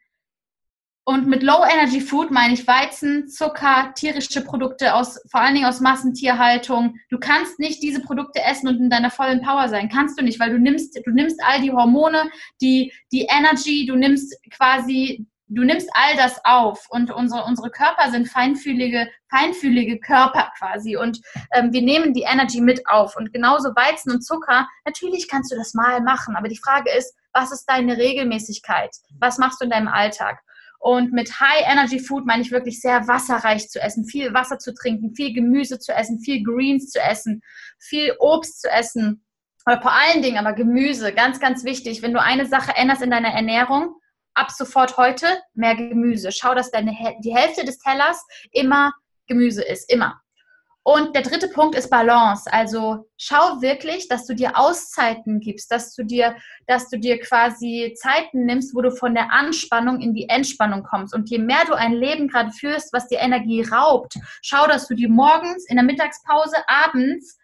Und 1.05 1.27
mit 1.27 1.43
Low 1.43 1.65
Energy 1.65 2.01
Food 2.01 2.31
meine 2.31 2.55
ich 2.55 2.67
Weizen, 2.69 3.29
Zucker, 3.29 3.93
tierische 3.97 4.41
Produkte 4.41 4.95
aus, 4.95 5.21
vor 5.29 5.41
allen 5.41 5.55
Dingen 5.55 5.67
aus 5.67 5.81
Massentierhaltung. 5.81 6.97
Du 7.11 7.19
kannst 7.19 7.59
nicht 7.59 7.83
diese 7.83 8.01
Produkte 8.01 8.41
essen 8.45 8.69
und 8.69 8.79
in 8.79 8.89
deiner 8.89 9.11
vollen 9.11 9.43
Power 9.43 9.69
sein. 9.69 9.89
Kannst 9.89 10.19
du 10.19 10.23
nicht, 10.23 10.39
weil 10.39 10.51
du 10.51 10.61
nimmst, 10.61 10.97
du 11.05 11.11
nimmst 11.11 11.41
all 11.45 11.61
die 11.61 11.73
Hormone, 11.73 12.31
die, 12.61 12.93
die 13.11 13.27
Energy, 13.29 13.85
du 13.85 13.97
nimmst 13.97 14.33
quasi, 14.53 15.27
du 15.49 15.65
nimmst 15.65 15.91
all 15.93 16.17
das 16.17 16.41
auf. 16.45 16.87
Und 16.89 17.11
unsere, 17.11 17.43
unsere 17.47 17.71
Körper 17.71 18.13
sind 18.13 18.29
feinfühlige, 18.29 19.09
feinfühlige 19.29 19.99
Körper 19.99 20.53
quasi. 20.57 20.97
Und 20.97 21.21
ähm, 21.53 21.73
wir 21.73 21.83
nehmen 21.83 22.15
die 22.15 22.27
Energy 22.31 22.61
mit 22.61 22.87
auf. 22.89 23.17
Und 23.17 23.33
genauso 23.33 23.71
Weizen 23.71 24.13
und 24.13 24.23
Zucker, 24.23 24.69
natürlich 24.85 25.27
kannst 25.27 25.51
du 25.51 25.57
das 25.57 25.75
mal 25.75 26.01
machen. 26.01 26.37
Aber 26.37 26.47
die 26.47 26.59
Frage 26.59 26.93
ist, 26.97 27.13
was 27.33 27.51
ist 27.51 27.65
deine 27.65 27.97
Regelmäßigkeit? 27.97 28.95
Was 29.19 29.39
machst 29.39 29.61
du 29.61 29.65
in 29.65 29.71
deinem 29.71 29.89
Alltag? 29.89 30.39
Und 30.83 31.13
mit 31.13 31.39
High 31.39 31.63
Energy 31.71 32.01
Food 32.01 32.27
meine 32.27 32.43
ich 32.43 32.51
wirklich 32.51 32.81
sehr 32.81 33.07
wasserreich 33.07 33.69
zu 33.69 33.81
essen, 33.81 34.05
viel 34.05 34.35
Wasser 34.35 34.59
zu 34.59 34.75
trinken, 34.75 35.15
viel 35.15 35.33
Gemüse 35.33 35.79
zu 35.79 35.93
essen, 35.93 36.19
viel 36.19 36.43
Greens 36.43 36.91
zu 36.91 37.01
essen, 37.01 37.41
viel 37.79 38.17
Obst 38.19 38.63
zu 38.63 38.69
essen. 38.69 39.25
Aber 39.65 39.81
vor 39.81 39.93
allen 39.93 40.23
Dingen 40.23 40.39
aber 40.39 40.55
Gemüse, 40.55 41.13
ganz, 41.13 41.39
ganz 41.39 41.63
wichtig. 41.65 42.03
Wenn 42.03 42.13
du 42.13 42.21
eine 42.21 42.47
Sache 42.47 42.73
änderst 42.75 43.01
in 43.01 43.13
deiner 43.13 43.29
Ernährung, 43.29 43.95
ab 44.35 44.51
sofort 44.51 44.97
heute 44.97 45.27
mehr 45.55 45.77
Gemüse. 45.77 46.33
Schau, 46.33 46.53
dass 46.53 46.73
deine, 46.73 46.97
die 47.21 47.35
Hälfte 47.35 47.65
des 47.65 47.79
Tellers 47.79 48.27
immer 48.51 48.93
Gemüse 49.29 49.63
ist, 49.63 49.89
immer. 49.89 50.22
Und 50.85 51.15
der 51.15 51.23
dritte 51.23 51.49
Punkt 51.49 51.77
ist 51.77 51.91
Balance. 51.91 52.53
Also 52.53 53.09
schau 53.17 53.63
wirklich, 53.63 54.09
dass 54.09 54.27
du 54.27 54.35
dir 54.35 54.59
Auszeiten 54.59 55.39
gibst, 55.39 55.71
dass 55.71 55.95
du 55.95 56.03
dir, 56.03 56.35
dass 56.67 56.89
du 56.89 56.99
dir 56.99 57.21
quasi 57.21 57.95
Zeiten 57.97 58.47
nimmst, 58.47 58.75
wo 58.75 58.83
du 58.83 58.91
von 58.91 59.15
der 59.15 59.33
Anspannung 59.33 60.01
in 60.01 60.13
die 60.13 60.29
Entspannung 60.29 60.83
kommst. 60.83 61.15
Und 61.15 61.31
je 61.31 61.39
mehr 61.39 61.65
du 61.67 61.75
ein 61.75 61.93
Leben 61.93 62.27
gerade 62.27 62.51
führst, 62.51 62.93
was 62.93 63.07
dir 63.07 63.21
Energie 63.21 63.63
raubt, 63.63 64.15
schau, 64.43 64.67
dass 64.67 64.89
du 64.89 64.95
dir 64.95 65.09
morgens, 65.09 65.67
in 65.69 65.77
der 65.77 65.85
Mittagspause, 65.85 66.57
abends 66.67 67.39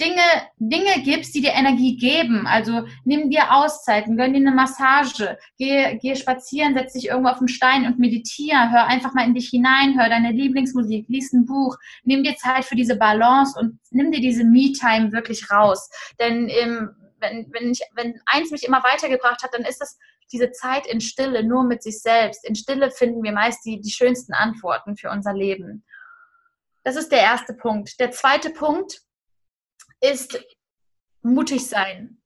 Dinge, 0.00 0.22
Dinge 0.58 1.02
gibst, 1.02 1.34
die 1.34 1.40
dir 1.40 1.52
Energie 1.52 1.96
geben. 1.96 2.46
Also 2.46 2.86
nimm 3.04 3.30
dir 3.30 3.54
Auszeiten, 3.54 4.16
gönn 4.16 4.34
dir 4.34 4.40
eine 4.40 4.52
Massage, 4.52 5.38
geh, 5.56 5.96
geh 5.98 6.14
spazieren, 6.14 6.74
setz 6.74 6.92
dich 6.92 7.08
irgendwo 7.08 7.30
auf 7.30 7.38
den 7.38 7.48
Stein 7.48 7.86
und 7.86 7.98
meditiere, 7.98 8.70
hör 8.70 8.86
einfach 8.86 9.14
mal 9.14 9.24
in 9.24 9.34
dich 9.34 9.48
hinein, 9.48 9.98
hör 9.98 10.08
deine 10.08 10.32
Lieblingsmusik, 10.32 11.06
lies 11.08 11.32
ein 11.32 11.46
Buch, 11.46 11.76
nimm 12.04 12.22
dir 12.22 12.36
Zeit 12.36 12.66
für 12.66 12.76
diese 12.76 12.96
Balance 12.96 13.58
und 13.58 13.78
nimm 13.90 14.12
dir 14.12 14.20
diese 14.20 14.44
Me-Time 14.44 15.12
wirklich 15.12 15.50
raus. 15.50 15.88
Denn 16.20 16.48
ähm, 16.50 16.90
wenn, 17.18 17.46
wenn, 17.52 17.70
ich, 17.70 17.80
wenn 17.94 18.20
eins 18.26 18.50
mich 18.50 18.64
immer 18.64 18.84
weitergebracht 18.84 19.42
hat, 19.42 19.54
dann 19.54 19.62
ist 19.62 19.80
das 19.80 19.98
diese 20.32 20.50
Zeit 20.50 20.86
in 20.86 21.00
Stille, 21.00 21.42
nur 21.42 21.64
mit 21.64 21.82
sich 21.82 22.00
selbst. 22.02 22.46
In 22.46 22.54
Stille 22.54 22.90
finden 22.90 23.22
wir 23.22 23.32
meist 23.32 23.64
die, 23.64 23.80
die 23.80 23.90
schönsten 23.90 24.34
Antworten 24.34 24.96
für 24.96 25.10
unser 25.10 25.32
Leben. 25.32 25.84
Das 26.82 26.96
ist 26.96 27.10
der 27.10 27.20
erste 27.20 27.54
Punkt. 27.54 27.98
Der 27.98 28.10
zweite 28.10 28.50
Punkt 28.50 29.00
ist 30.00 30.38
mutig 31.22 31.66
sein. 31.66 32.18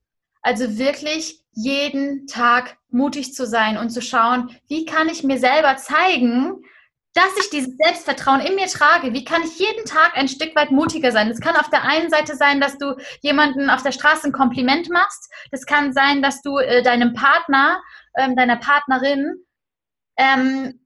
Also 0.43 0.79
wirklich 0.79 1.43
jeden 1.53 2.27
Tag 2.27 2.79
mutig 2.89 3.35
zu 3.35 3.47
sein 3.47 3.77
und 3.77 3.91
zu 3.91 4.01
schauen, 4.01 4.57
wie 4.69 4.85
kann 4.85 5.09
ich 5.09 5.23
mir 5.23 5.39
selber 5.39 5.77
zeigen, 5.77 6.65
dass 7.13 7.37
ich 7.41 7.51
dieses 7.51 7.77
Selbstvertrauen 7.77 8.41
in 8.41 8.55
mir 8.55 8.69
trage. 8.69 9.13
Wie 9.13 9.25
kann 9.25 9.43
ich 9.43 9.59
jeden 9.59 9.85
Tag 9.85 10.17
ein 10.17 10.29
Stück 10.29 10.55
weit 10.55 10.71
mutiger 10.71 11.11
sein? 11.11 11.29
Das 11.29 11.41
kann 11.41 11.57
auf 11.57 11.69
der 11.69 11.83
einen 11.83 12.09
Seite 12.09 12.37
sein, 12.37 12.61
dass 12.61 12.79
du 12.79 12.95
jemanden 13.21 13.69
auf 13.69 13.83
der 13.83 13.93
Straße 13.93 14.29
ein 14.29 14.33
Kompliment 14.33 14.89
machst. 14.91 15.29
Das 15.51 15.67
kann 15.67 15.93
sein, 15.93 16.23
dass 16.23 16.41
du 16.41 16.59
äh, 16.59 16.83
deinem 16.83 17.13
Partner, 17.13 17.83
ähm, 18.17 18.37
deiner 18.37 18.57
Partnerin 18.57 19.45
ähm, 20.17 20.80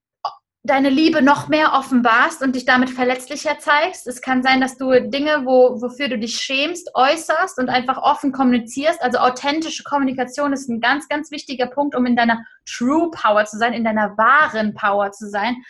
deine 0.67 0.89
Liebe 0.89 1.21
noch 1.21 1.49
mehr 1.49 1.75
offenbarst 1.75 2.43
und 2.43 2.57
dich 2.57 2.65
damit 2.65 2.89
verletzlicher 2.89 3.59
zeigst. 3.59 4.07
Es 4.07 4.23
kann 4.23 4.43
sein, 4.43 4.63
dass 4.63 4.79
du 4.79 4.91
Dinge, 5.11 5.45
wo, 5.45 5.83
wofür 5.83 6.09
du 6.09 6.19
dich 6.19 6.37
schämst, 6.37 6.91
äußerst 6.95 7.59
und 7.59 7.69
einfach 7.69 7.99
offen 7.99 8.33
kommunizierst. 8.33 9.03
Also 9.03 9.19
authentische 9.19 9.85
Kommunikation 9.85 10.55
ist 10.55 10.71
ein 10.71 10.81
ganz, 10.81 11.07
ganz 11.09 11.31
wichtiger 11.31 11.67
Punkt, 11.67 11.95
um 11.95 12.07
in 12.07 12.17
deiner 12.17 12.43
True 12.67 13.11
Power 13.11 13.45
zu 13.45 13.59
sein, 13.59 13.75
in 13.75 13.85
deiner 13.85 14.17
wahren 14.17 14.75
Power 14.75 15.13
zu 15.13 15.29
sein. 15.29 15.63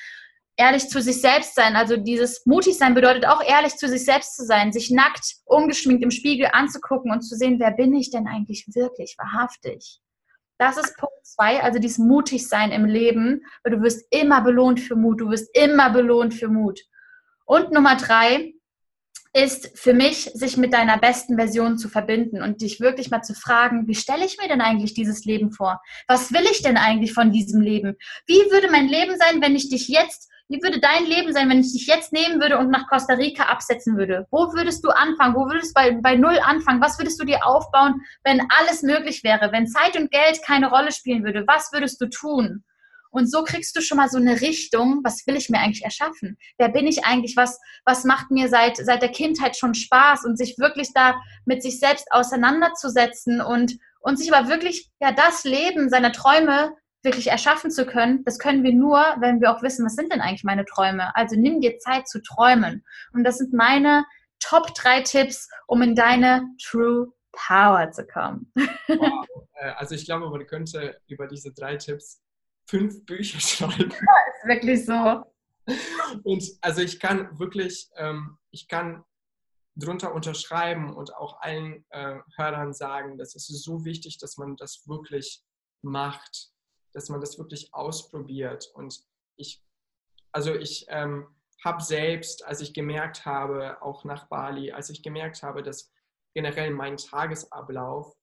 Ehrlich 0.56 0.88
zu 0.88 1.02
sich 1.02 1.20
selbst 1.20 1.56
sein. 1.56 1.74
Also 1.74 1.96
dieses 1.96 2.46
mutig 2.46 2.78
sein 2.78 2.94
bedeutet 2.94 3.26
auch 3.26 3.42
ehrlich 3.42 3.74
zu 3.74 3.88
sich 3.88 4.04
selbst 4.04 4.36
zu 4.36 4.44
sein, 4.44 4.70
sich 4.72 4.92
nackt, 4.92 5.38
ungeschminkt 5.44 6.04
im 6.04 6.12
Spiegel 6.12 6.50
anzugucken 6.52 7.10
und 7.10 7.22
zu 7.22 7.34
sehen, 7.34 7.58
wer 7.58 7.72
bin 7.72 7.92
ich 7.94 8.12
denn 8.12 8.28
eigentlich 8.28 8.68
wirklich, 8.72 9.16
wahrhaftig. 9.18 9.98
Das 10.64 10.78
ist 10.78 10.96
Punkt 10.96 11.26
zwei, 11.26 11.62
also 11.62 11.78
dieses 11.78 11.98
Mutigsein 11.98 12.72
im 12.72 12.86
Leben, 12.86 13.42
du 13.64 13.82
wirst 13.82 14.06
immer 14.10 14.40
belohnt 14.40 14.80
für 14.80 14.96
Mut, 14.96 15.20
du 15.20 15.28
wirst 15.28 15.54
immer 15.54 15.90
belohnt 15.90 16.32
für 16.32 16.48
Mut. 16.48 16.80
Und 17.44 17.70
Nummer 17.70 17.96
drei 17.96 18.54
ist 19.34 19.78
für 19.78 19.92
mich, 19.92 20.30
sich 20.32 20.56
mit 20.56 20.72
deiner 20.72 20.96
besten 20.96 21.36
Version 21.36 21.76
zu 21.76 21.90
verbinden 21.90 22.42
und 22.42 22.62
dich 22.62 22.80
wirklich 22.80 23.10
mal 23.10 23.20
zu 23.20 23.34
fragen, 23.34 23.86
wie 23.88 23.94
stelle 23.94 24.24
ich 24.24 24.38
mir 24.40 24.48
denn 24.48 24.62
eigentlich 24.62 24.94
dieses 24.94 25.26
Leben 25.26 25.50
vor? 25.52 25.82
Was 26.08 26.32
will 26.32 26.46
ich 26.50 26.62
denn 26.62 26.78
eigentlich 26.78 27.12
von 27.12 27.30
diesem 27.30 27.60
Leben? 27.60 27.98
Wie 28.26 28.50
würde 28.50 28.70
mein 28.70 28.88
Leben 28.88 29.18
sein, 29.18 29.42
wenn 29.42 29.56
ich 29.56 29.68
dich 29.68 29.88
jetzt 29.88 30.30
wie 30.48 30.62
würde 30.62 30.78
dein 30.78 31.06
Leben 31.06 31.32
sein, 31.32 31.48
wenn 31.48 31.60
ich 31.60 31.72
dich 31.72 31.86
jetzt 31.86 32.12
nehmen 32.12 32.40
würde 32.40 32.58
und 32.58 32.70
nach 32.70 32.86
Costa 32.86 33.14
Rica 33.14 33.44
absetzen 33.44 33.96
würde? 33.96 34.26
Wo 34.30 34.52
würdest 34.52 34.84
du 34.84 34.90
anfangen? 34.90 35.34
Wo 35.34 35.46
würdest 35.46 35.70
du 35.70 35.74
bei, 35.74 35.92
bei 36.02 36.16
Null 36.16 36.38
anfangen? 36.44 36.82
Was 36.82 36.98
würdest 36.98 37.18
du 37.20 37.24
dir 37.24 37.46
aufbauen, 37.46 38.02
wenn 38.24 38.46
alles 38.58 38.82
möglich 38.82 39.24
wäre? 39.24 39.52
Wenn 39.52 39.66
Zeit 39.66 39.96
und 39.96 40.10
Geld 40.10 40.42
keine 40.44 40.68
Rolle 40.68 40.92
spielen 40.92 41.24
würde? 41.24 41.44
Was 41.46 41.72
würdest 41.72 42.00
du 42.00 42.06
tun? 42.08 42.62
Und 43.10 43.30
so 43.30 43.44
kriegst 43.44 43.76
du 43.76 43.80
schon 43.80 43.96
mal 43.96 44.08
so 44.08 44.18
eine 44.18 44.40
Richtung, 44.40 45.00
was 45.04 45.24
will 45.26 45.36
ich 45.36 45.48
mir 45.48 45.60
eigentlich 45.60 45.84
erschaffen? 45.84 46.36
Wer 46.58 46.68
bin 46.68 46.88
ich 46.88 47.04
eigentlich? 47.04 47.36
Was, 47.36 47.60
was 47.84 48.02
macht 48.02 48.32
mir 48.32 48.48
seit, 48.48 48.76
seit 48.76 49.02
der 49.02 49.12
Kindheit 49.12 49.56
schon 49.56 49.72
Spaß? 49.72 50.24
Und 50.24 50.36
sich 50.36 50.56
wirklich 50.58 50.92
da 50.92 51.14
mit 51.46 51.62
sich 51.62 51.78
selbst 51.78 52.08
auseinanderzusetzen 52.10 53.40
und, 53.40 53.78
und 54.00 54.18
sich 54.18 54.34
aber 54.34 54.48
wirklich 54.48 54.90
ja 55.00 55.12
das 55.12 55.44
Leben 55.44 55.88
seiner 55.88 56.10
Träume 56.10 56.74
wirklich 57.04 57.28
erschaffen 57.28 57.70
zu 57.70 57.86
können, 57.86 58.24
das 58.24 58.38
können 58.38 58.62
wir 58.62 58.72
nur, 58.72 58.98
wenn 59.20 59.40
wir 59.40 59.54
auch 59.54 59.62
wissen, 59.62 59.84
was 59.84 59.94
sind 59.94 60.12
denn 60.12 60.20
eigentlich 60.20 60.44
meine 60.44 60.64
Träume. 60.64 61.14
Also 61.14 61.36
nimm 61.36 61.60
dir 61.60 61.78
Zeit 61.78 62.08
zu 62.08 62.22
träumen. 62.22 62.84
Und 63.12 63.24
das 63.24 63.38
sind 63.38 63.52
meine 63.52 64.04
Top 64.40 64.74
drei 64.74 65.02
Tipps, 65.02 65.48
um 65.66 65.82
in 65.82 65.94
deine 65.94 66.46
True 66.62 67.12
Power 67.32 67.90
zu 67.90 68.06
kommen. 68.06 68.52
Wow. 68.88 69.26
Äh, 69.54 69.70
also 69.76 69.94
ich 69.94 70.04
glaube, 70.04 70.28
man 70.30 70.46
könnte 70.46 71.00
über 71.06 71.26
diese 71.26 71.52
drei 71.52 71.76
Tipps 71.76 72.20
fünf 72.66 73.04
Bücher 73.06 73.40
schreiben. 73.40 73.90
Ja, 73.90 73.96
ist 73.96 74.46
wirklich 74.46 74.84
so. 74.84 75.24
Und 76.24 76.44
also 76.60 76.82
ich 76.82 77.00
kann 77.00 77.38
wirklich, 77.38 77.88
ähm, 77.96 78.38
ich 78.50 78.68
kann 78.68 79.04
drunter 79.76 80.14
unterschreiben 80.14 80.94
und 80.94 81.14
auch 81.14 81.40
allen 81.40 81.84
äh, 81.90 82.18
Hörern 82.36 82.72
sagen, 82.72 83.18
das 83.18 83.34
ist 83.34 83.48
so 83.62 83.84
wichtig, 83.84 84.18
dass 84.18 84.36
man 84.36 84.56
das 84.56 84.86
wirklich 84.86 85.42
macht 85.82 86.53
dass 86.94 87.08
man 87.08 87.20
das 87.20 87.38
wirklich 87.38 87.74
ausprobiert. 87.74 88.70
Und 88.74 89.04
ich, 89.36 89.62
also 90.32 90.54
ich 90.54 90.86
ähm, 90.88 91.26
habe 91.64 91.82
selbst, 91.82 92.44
als 92.44 92.60
ich 92.60 92.72
gemerkt 92.72 93.26
habe, 93.26 93.82
auch 93.82 94.04
nach 94.04 94.28
Bali, 94.28 94.72
als 94.72 94.90
ich 94.90 95.02
gemerkt 95.02 95.42
habe, 95.42 95.62
dass 95.62 95.92
generell 96.34 96.70
mein 96.70 96.96
Tagesablauf 96.96 98.14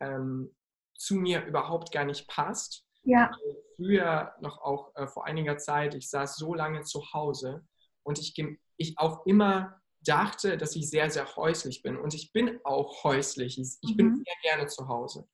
ähm, 0.00 0.54
zu 0.96 1.14
mir 1.14 1.44
überhaupt 1.44 1.92
gar 1.92 2.04
nicht 2.04 2.28
passt. 2.28 2.84
Ja. 3.04 3.30
Früher 3.76 4.34
noch 4.40 4.58
auch 4.58 4.94
äh, 4.96 5.06
vor 5.06 5.24
einiger 5.24 5.58
Zeit, 5.58 5.94
ich 5.94 6.10
saß 6.10 6.36
so 6.36 6.54
lange 6.54 6.82
zu 6.82 7.12
Hause 7.12 7.66
und 8.02 8.18
ich, 8.18 8.34
ich 8.76 8.98
auch 8.98 9.24
immer 9.26 9.80
dachte, 10.00 10.56
dass 10.56 10.76
ich 10.76 10.88
sehr, 10.88 11.10
sehr 11.10 11.36
häuslich 11.36 11.82
bin. 11.82 11.96
Und 11.96 12.14
ich 12.14 12.32
bin 12.32 12.60
auch 12.64 13.04
häuslich. 13.04 13.58
Ich, 13.58 13.76
ich 13.82 13.92
mhm. 13.92 13.96
bin 13.96 14.16
sehr 14.16 14.34
gerne 14.42 14.66
zu 14.66 14.88
Hause. 14.88 15.28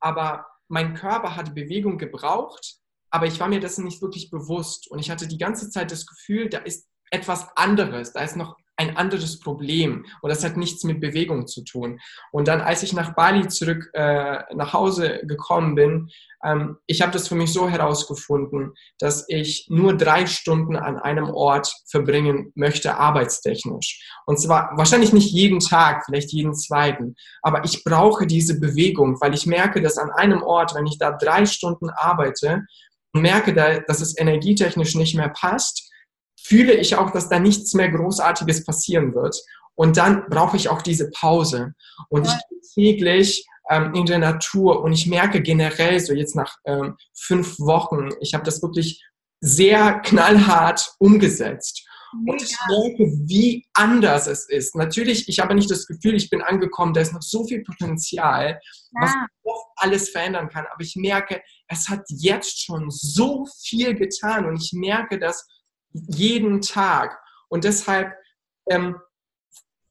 Aber 0.00 0.46
mein 0.68 0.94
Körper 0.94 1.36
hatte 1.36 1.52
Bewegung 1.52 1.98
gebraucht, 1.98 2.76
aber 3.10 3.26
ich 3.26 3.38
war 3.40 3.48
mir 3.48 3.60
dessen 3.60 3.84
nicht 3.84 4.02
wirklich 4.02 4.30
bewusst. 4.30 4.90
Und 4.90 4.98
ich 4.98 5.10
hatte 5.10 5.28
die 5.28 5.38
ganze 5.38 5.70
Zeit 5.70 5.90
das 5.90 6.06
Gefühl, 6.06 6.48
da 6.48 6.58
ist 6.58 6.88
etwas 7.10 7.48
anderes, 7.56 8.12
da 8.12 8.22
ist 8.22 8.36
noch 8.36 8.56
ein 8.76 8.96
anderes 8.96 9.40
Problem 9.40 10.04
und 10.20 10.30
das 10.30 10.44
hat 10.44 10.56
nichts 10.56 10.84
mit 10.84 11.00
Bewegung 11.00 11.46
zu 11.46 11.64
tun. 11.64 12.00
Und 12.30 12.48
dann, 12.48 12.60
als 12.60 12.82
ich 12.82 12.92
nach 12.92 13.14
Bali 13.14 13.48
zurück 13.48 13.90
äh, 13.94 14.38
nach 14.54 14.72
Hause 14.72 15.20
gekommen 15.24 15.74
bin, 15.74 16.10
ähm, 16.44 16.76
ich 16.86 17.00
habe 17.02 17.12
das 17.12 17.28
für 17.28 17.34
mich 17.34 17.52
so 17.52 17.68
herausgefunden, 17.68 18.74
dass 18.98 19.24
ich 19.28 19.66
nur 19.68 19.96
drei 19.96 20.26
Stunden 20.26 20.76
an 20.76 20.98
einem 20.98 21.30
Ort 21.30 21.72
verbringen 21.86 22.52
möchte, 22.54 22.96
arbeitstechnisch. 22.96 24.02
Und 24.26 24.38
zwar 24.38 24.70
wahrscheinlich 24.76 25.12
nicht 25.12 25.32
jeden 25.32 25.60
Tag, 25.60 26.04
vielleicht 26.04 26.32
jeden 26.32 26.54
zweiten, 26.54 27.16
aber 27.42 27.64
ich 27.64 27.82
brauche 27.82 28.26
diese 28.26 28.60
Bewegung, 28.60 29.20
weil 29.20 29.34
ich 29.34 29.46
merke, 29.46 29.80
dass 29.80 29.98
an 29.98 30.10
einem 30.10 30.42
Ort, 30.42 30.74
wenn 30.74 30.86
ich 30.86 30.98
da 30.98 31.12
drei 31.12 31.46
Stunden 31.46 31.88
arbeite, 31.90 32.64
merke, 33.12 33.54
dass 33.54 34.00
es 34.00 34.18
energietechnisch 34.18 34.94
nicht 34.94 35.16
mehr 35.16 35.30
passt, 35.30 35.90
fühle 36.46 36.74
ich 36.74 36.96
auch, 36.96 37.10
dass 37.10 37.28
da 37.28 37.38
nichts 37.38 37.74
mehr 37.74 37.90
Großartiges 37.90 38.64
passieren 38.64 39.14
wird. 39.14 39.36
Und 39.74 39.96
dann 39.96 40.24
brauche 40.28 40.56
ich 40.56 40.68
auch 40.68 40.82
diese 40.82 41.10
Pause. 41.10 41.74
Und 42.08 42.26
ich 42.26 42.32
gehe 42.74 42.96
täglich 42.96 43.46
ähm, 43.70 43.94
in 43.94 44.06
der 44.06 44.18
Natur 44.18 44.82
und 44.82 44.92
ich 44.92 45.06
merke 45.06 45.42
generell 45.42 45.98
so 46.00 46.12
jetzt 46.12 46.36
nach 46.36 46.56
ähm, 46.64 46.96
fünf 47.14 47.58
Wochen, 47.58 48.10
ich 48.20 48.34
habe 48.34 48.44
das 48.44 48.62
wirklich 48.62 49.04
sehr 49.40 50.00
knallhart 50.00 50.94
umgesetzt. 50.98 51.84
Und 52.12 52.40
ich 52.40 52.56
merke, 52.68 53.12
wie 53.26 53.66
anders 53.74 54.26
es 54.26 54.48
ist. 54.48 54.74
Natürlich, 54.76 55.28
ich 55.28 55.40
habe 55.40 55.54
nicht 55.54 55.70
das 55.70 55.86
Gefühl, 55.86 56.14
ich 56.14 56.30
bin 56.30 56.40
angekommen, 56.40 56.94
da 56.94 57.00
ist 57.00 57.12
noch 57.12 57.20
so 57.22 57.44
viel 57.44 57.62
Potenzial, 57.62 58.60
ja. 58.92 59.00
was 59.00 59.12
oft 59.42 59.66
alles 59.76 60.08
verändern 60.10 60.48
kann. 60.48 60.64
Aber 60.72 60.82
ich 60.82 60.96
merke, 60.96 61.42
es 61.68 61.88
hat 61.88 62.04
jetzt 62.08 62.62
schon 62.62 62.90
so 62.90 63.46
viel 63.64 63.94
getan 63.94 64.46
und 64.46 64.56
ich 64.62 64.72
merke, 64.72 65.18
dass 65.18 65.46
jeden 66.08 66.60
Tag. 66.60 67.18
Und 67.48 67.64
deshalb, 67.64 68.12
ähm, 68.68 68.96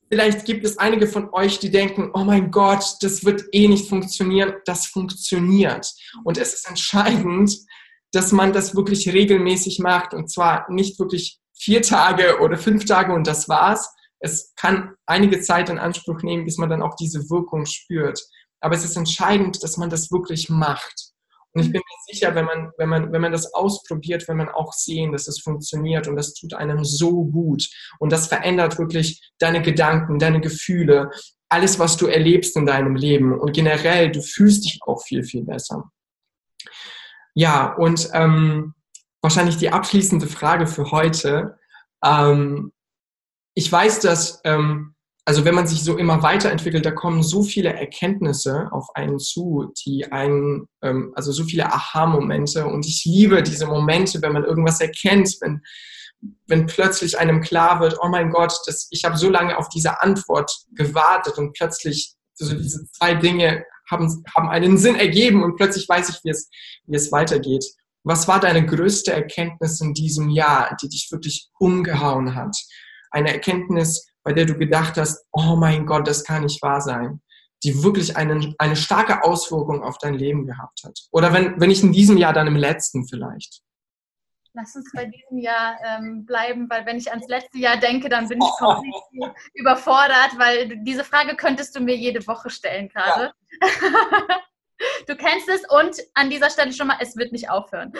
vielleicht 0.09 0.45
gibt 0.45 0.65
es 0.65 0.77
einige 0.77 1.07
von 1.07 1.33
euch, 1.33 1.59
die 1.59 1.71
denken, 1.71 2.11
oh 2.13 2.23
mein 2.23 2.51
Gott, 2.51 2.97
das 3.01 3.25
wird 3.25 3.43
eh 3.51 3.67
nicht 3.67 3.89
funktionieren. 3.89 4.53
Das 4.65 4.87
funktioniert. 4.87 5.91
Und 6.23 6.37
es 6.37 6.53
ist 6.53 6.69
entscheidend, 6.69 7.55
dass 8.11 8.31
man 8.31 8.53
das 8.53 8.75
wirklich 8.75 9.11
regelmäßig 9.11 9.79
macht. 9.79 10.13
Und 10.13 10.29
zwar 10.29 10.71
nicht 10.71 10.99
wirklich 10.99 11.39
vier 11.57 11.81
Tage 11.81 12.39
oder 12.39 12.57
fünf 12.57 12.85
Tage 12.85 13.13
und 13.13 13.27
das 13.27 13.49
war's. 13.49 13.93
Es 14.19 14.53
kann 14.55 14.95
einige 15.05 15.41
Zeit 15.41 15.69
in 15.69 15.79
Anspruch 15.79 16.21
nehmen, 16.21 16.45
bis 16.45 16.57
man 16.57 16.69
dann 16.69 16.81
auch 16.81 16.95
diese 16.95 17.29
Wirkung 17.29 17.65
spürt. 17.65 18.19
Aber 18.59 18.75
es 18.75 18.83
ist 18.83 18.97
entscheidend, 18.97 19.61
dass 19.63 19.77
man 19.77 19.89
das 19.89 20.11
wirklich 20.11 20.49
macht. 20.49 21.14
Und 21.55 21.61
ich 21.61 21.71
bin 21.71 21.81
mir 21.81 22.13
sicher, 22.13 22.35
wenn 22.35 22.45
man, 22.45 22.71
wenn 22.77 22.89
man, 22.89 23.11
wenn 23.13 23.21
man 23.21 23.31
das 23.31 23.53
ausprobiert, 23.53 24.27
wenn 24.27 24.35
man 24.35 24.49
auch 24.49 24.73
sehen, 24.73 25.13
dass 25.13 25.29
es 25.29 25.39
funktioniert 25.39 26.05
und 26.05 26.17
das 26.17 26.33
tut 26.33 26.53
einem 26.53 26.83
so 26.83 27.23
gut. 27.23 27.69
Und 27.97 28.11
das 28.11 28.27
verändert 28.27 28.77
wirklich 28.77 29.31
deine 29.39 29.61
Gedanken, 29.61 30.19
deine 30.19 30.41
Gefühle, 30.41 31.11
alles, 31.47 31.79
was 31.79 31.95
du 31.95 32.07
erlebst 32.07 32.57
in 32.57 32.65
deinem 32.65 32.95
Leben. 32.95 33.39
Und 33.39 33.53
generell, 33.53 34.11
du 34.11 34.21
fühlst 34.21 34.65
dich 34.65 34.79
auch 34.85 35.01
viel, 35.01 35.23
viel 35.23 35.43
besser. 35.43 35.89
Ja, 37.35 37.73
und 37.73 38.09
ähm, 38.13 38.73
wahrscheinlich 39.21 39.55
die 39.55 39.69
abschließende 39.69 40.27
Frage 40.27 40.67
für 40.67 40.91
heute. 40.91 41.57
Ähm, 42.03 42.73
ich 43.53 43.71
weiß, 43.71 44.01
dass 44.01 44.41
ähm, 44.43 44.94
also 45.27 45.43
wenn 45.43 45.55
man 45.55 45.65
sich 45.65 45.83
so 45.83 45.97
immer 45.97 46.21
weiterentwickelt, 46.21 46.85
da 46.85 46.91
kommen 46.91 47.23
so 47.23 47.41
viele 47.41 47.73
Erkenntnisse 47.73 48.69
auf 48.71 48.89
einen 48.93 49.17
zu, 49.17 49.73
die 49.83 50.11
einen, 50.11 50.67
ähm, 50.83 51.13
also 51.15 51.31
so 51.31 51.43
viele 51.43 51.73
Aha-Momente. 51.73 52.65
Und 52.67 52.85
ich 52.85 53.03
liebe 53.05 53.41
diese 53.41 53.65
Momente, 53.65 54.21
wenn 54.21 54.33
man 54.33 54.43
irgendwas 54.43 54.79
erkennt, 54.79 55.35
wenn, 55.41 55.61
wenn 56.45 56.67
plötzlich 56.67 57.17
einem 57.17 57.41
klar 57.41 57.79
wird, 57.79 57.97
oh 58.01 58.07
mein 58.07 58.29
Gott, 58.29 58.53
das, 58.67 58.87
ich 58.91 59.03
habe 59.03 59.17
so 59.17 59.31
lange 59.31 59.57
auf 59.57 59.67
diese 59.69 59.99
Antwort 60.03 60.51
gewartet 60.75 61.39
und 61.39 61.53
plötzlich 61.53 62.13
so 62.35 62.53
diese 62.53 62.85
zwei 62.91 63.15
Dinge 63.15 63.65
haben, 63.89 64.23
haben 64.35 64.49
einen 64.49 64.77
Sinn 64.77 64.95
ergeben 64.95 65.43
und 65.43 65.55
plötzlich 65.55 65.89
weiß 65.89 66.09
ich, 66.09 66.23
wie 66.23 66.29
es, 66.29 66.49
wie 66.85 66.95
es 66.95 67.11
weitergeht. 67.11 67.65
Was 68.03 68.27
war 68.27 68.39
deine 68.39 68.63
größte 68.63 69.11
Erkenntnis 69.11 69.81
in 69.81 69.95
diesem 69.95 70.29
Jahr, 70.29 70.77
die 70.81 70.89
dich 70.89 71.07
wirklich 71.11 71.49
umgehauen 71.57 72.35
hat? 72.35 72.55
Eine 73.09 73.33
Erkenntnis, 73.33 74.05
bei 74.25 74.33
der 74.33 74.45
du 74.45 74.57
gedacht 74.57 74.97
hast, 74.97 75.25
oh 75.31 75.55
mein 75.55 75.85
Gott, 75.85 76.07
das 76.07 76.23
kann 76.23 76.43
nicht 76.43 76.61
wahr 76.61 76.81
sein, 76.81 77.21
die 77.63 77.83
wirklich 77.83 78.17
eine, 78.17 78.53
eine 78.57 78.75
starke 78.75 79.23
Auswirkung 79.23 79.83
auf 79.83 79.97
dein 79.99 80.15
Leben 80.15 80.45
gehabt 80.45 80.81
hat? 80.83 80.99
Oder 81.11 81.31
wenn, 81.31 81.59
wenn 81.61 81.69
nicht 81.69 81.83
in 81.83 81.93
diesem 81.93 82.17
Jahr, 82.17 82.33
dann 82.33 82.47
im 82.47 82.55
letzten 82.55 83.07
vielleicht? 83.07 83.61
Lass 84.53 84.75
uns 84.75 84.89
bei 84.93 85.05
diesem 85.05 85.37
Jahr 85.37 85.77
ähm, 85.85 86.25
bleiben, 86.25 86.67
weil 86.69 86.85
wenn 86.85 86.97
ich 86.97 87.11
ans 87.11 87.27
letzte 87.27 87.59
Jahr 87.59 87.77
denke, 87.77 88.09
dann 88.09 88.27
bin 88.27 88.39
ich 88.41 88.49
komplett 88.57 88.93
oh. 89.19 89.29
überfordert, 89.53 90.37
weil 90.37 90.77
diese 90.83 91.03
Frage 91.03 91.35
könntest 91.35 91.75
du 91.75 91.81
mir 91.81 91.95
jede 91.95 92.25
Woche 92.25 92.49
stellen 92.49 92.89
gerade. 92.89 93.31
Ja. 93.61 94.37
Du 95.07 95.15
kennst 95.15 95.47
es 95.47 95.61
und 95.69 95.95
an 96.15 96.29
dieser 96.29 96.49
Stelle 96.49 96.73
schon 96.73 96.87
mal, 96.87 96.97
es 96.99 97.15
wird 97.15 97.31
nicht 97.31 97.49
aufhören. 97.49 97.93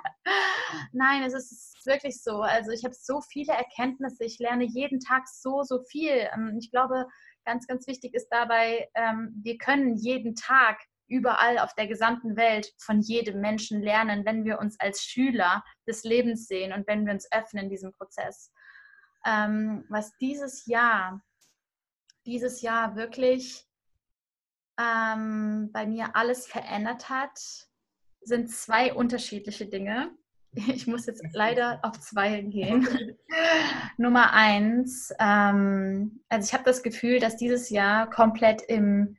Nein, 0.92 1.22
es 1.22 1.34
ist 1.34 1.71
wirklich 1.86 2.22
so. 2.22 2.40
Also 2.40 2.70
ich 2.70 2.84
habe 2.84 2.94
so 2.94 3.20
viele 3.20 3.52
Erkenntnisse. 3.52 4.24
Ich 4.24 4.38
lerne 4.38 4.64
jeden 4.64 5.00
Tag 5.00 5.28
so, 5.28 5.62
so 5.62 5.82
viel. 5.84 6.28
Ähm, 6.34 6.56
ich 6.60 6.70
glaube, 6.70 7.06
ganz, 7.44 7.66
ganz 7.66 7.86
wichtig 7.86 8.14
ist 8.14 8.28
dabei, 8.30 8.88
ähm, 8.94 9.32
wir 9.42 9.58
können 9.58 9.96
jeden 9.96 10.34
Tag 10.34 10.78
überall 11.08 11.58
auf 11.58 11.74
der 11.74 11.86
gesamten 11.86 12.36
Welt 12.36 12.72
von 12.78 13.00
jedem 13.00 13.40
Menschen 13.40 13.82
lernen, 13.82 14.24
wenn 14.24 14.44
wir 14.44 14.58
uns 14.58 14.78
als 14.80 15.02
Schüler 15.02 15.62
des 15.86 16.04
Lebens 16.04 16.46
sehen 16.46 16.72
und 16.72 16.86
wenn 16.86 17.04
wir 17.04 17.12
uns 17.12 17.30
öffnen 17.32 17.64
in 17.64 17.70
diesem 17.70 17.92
Prozess. 17.92 18.50
Ähm, 19.26 19.84
was 19.88 20.16
dieses 20.16 20.66
Jahr, 20.66 21.22
dieses 22.24 22.62
Jahr 22.62 22.96
wirklich 22.96 23.66
bei 24.74 25.86
mir 25.86 26.16
alles 26.16 26.46
verändert 26.46 27.08
hat, 27.08 27.38
sind 28.22 28.50
zwei 28.50 28.94
unterschiedliche 28.94 29.66
Dinge. 29.66 30.10
Ich 30.74 30.86
muss 30.86 31.06
jetzt 31.06 31.24
leider 31.32 31.80
auf 31.82 31.98
zwei 32.00 32.42
gehen. 32.42 32.86
Nummer 33.96 34.32
eins, 34.32 35.12
ähm, 35.18 36.20
also 36.28 36.46
ich 36.46 36.52
habe 36.52 36.64
das 36.64 36.82
Gefühl, 36.82 37.18
dass 37.20 37.36
dieses 37.36 37.70
Jahr 37.70 38.10
komplett 38.10 38.62
im, 38.62 39.16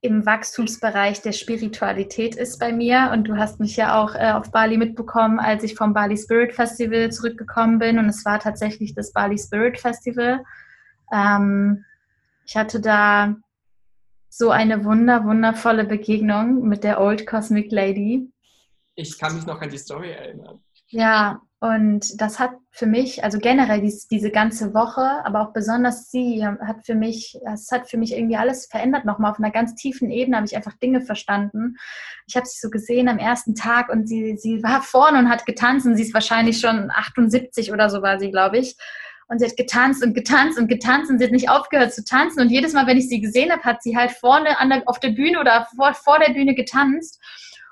im 0.00 0.24
Wachstumsbereich 0.24 1.22
der 1.22 1.32
Spiritualität 1.32 2.36
ist 2.36 2.58
bei 2.58 2.72
mir. 2.72 3.10
Und 3.12 3.24
du 3.24 3.36
hast 3.36 3.58
mich 3.58 3.76
ja 3.76 4.00
auch 4.00 4.14
äh, 4.14 4.32
auf 4.32 4.52
Bali 4.52 4.76
mitbekommen, 4.76 5.40
als 5.40 5.64
ich 5.64 5.74
vom 5.74 5.92
Bali 5.92 6.16
Spirit 6.16 6.54
Festival 6.54 7.10
zurückgekommen 7.10 7.78
bin. 7.78 7.98
Und 7.98 8.08
es 8.08 8.24
war 8.24 8.38
tatsächlich 8.38 8.94
das 8.94 9.12
Bali 9.12 9.38
Spirit 9.38 9.78
Festival. 9.78 10.44
Ähm, 11.12 11.84
ich 12.46 12.56
hatte 12.56 12.80
da 12.80 13.34
so 14.30 14.50
eine 14.50 14.84
wunder, 14.84 15.24
wundervolle 15.24 15.84
Begegnung 15.84 16.62
mit 16.68 16.84
der 16.84 17.00
Old 17.00 17.26
Cosmic 17.26 17.72
Lady. 17.72 18.30
Ich 18.98 19.16
kann 19.16 19.36
mich 19.36 19.46
noch 19.46 19.60
an 19.60 19.70
die 19.70 19.78
Story 19.78 20.10
erinnern. 20.10 20.60
Ja, 20.88 21.40
und 21.60 22.20
das 22.20 22.40
hat 22.40 22.50
für 22.72 22.86
mich, 22.86 23.22
also 23.22 23.38
generell 23.38 23.80
dies, 23.80 24.08
diese 24.08 24.32
ganze 24.32 24.74
Woche, 24.74 25.24
aber 25.24 25.40
auch 25.42 25.52
besonders 25.52 26.10
sie, 26.10 26.44
hat 26.44 26.84
für 26.84 26.96
mich, 26.96 27.38
das 27.44 27.70
hat 27.70 27.88
für 27.88 27.96
mich 27.96 28.12
irgendwie 28.12 28.36
alles 28.36 28.66
verändert 28.66 29.04
nochmal. 29.04 29.30
Auf 29.30 29.38
einer 29.38 29.52
ganz 29.52 29.76
tiefen 29.76 30.10
Ebene 30.10 30.36
habe 30.36 30.46
ich 30.46 30.56
einfach 30.56 30.76
Dinge 30.78 31.00
verstanden. 31.00 31.76
Ich 32.26 32.34
habe 32.34 32.46
sie 32.46 32.58
so 32.60 32.70
gesehen 32.70 33.08
am 33.08 33.18
ersten 33.18 33.54
Tag 33.54 33.88
und 33.88 34.08
sie, 34.08 34.36
sie 34.36 34.64
war 34.64 34.82
vorne 34.82 35.20
und 35.20 35.28
hat 35.28 35.46
getanzt 35.46 35.86
und 35.86 35.94
sie 35.94 36.02
ist 36.02 36.14
wahrscheinlich 36.14 36.58
schon 36.58 36.90
78 36.90 37.72
oder 37.72 37.90
so 37.90 38.02
war 38.02 38.18
sie, 38.18 38.32
glaube 38.32 38.58
ich. 38.58 38.76
Und 39.28 39.38
sie 39.38 39.46
hat 39.46 39.56
getanzt 39.56 40.02
und 40.02 40.14
getanzt 40.14 40.58
und 40.58 40.66
getanzt 40.66 41.08
und 41.08 41.18
sie 41.18 41.24
hat 41.24 41.32
nicht 41.32 41.50
aufgehört 41.50 41.92
zu 41.92 42.02
tanzen. 42.02 42.40
Und 42.40 42.50
jedes 42.50 42.72
Mal, 42.72 42.88
wenn 42.88 42.98
ich 42.98 43.08
sie 43.08 43.20
gesehen 43.20 43.52
habe, 43.52 43.62
hat 43.62 43.80
sie 43.80 43.96
halt 43.96 44.10
vorne 44.10 44.56
der, 44.60 44.82
auf 44.86 44.98
der 44.98 45.10
Bühne 45.10 45.38
oder 45.38 45.68
vor, 45.76 45.94
vor 45.94 46.18
der 46.18 46.32
Bühne 46.32 46.56
getanzt. 46.56 47.20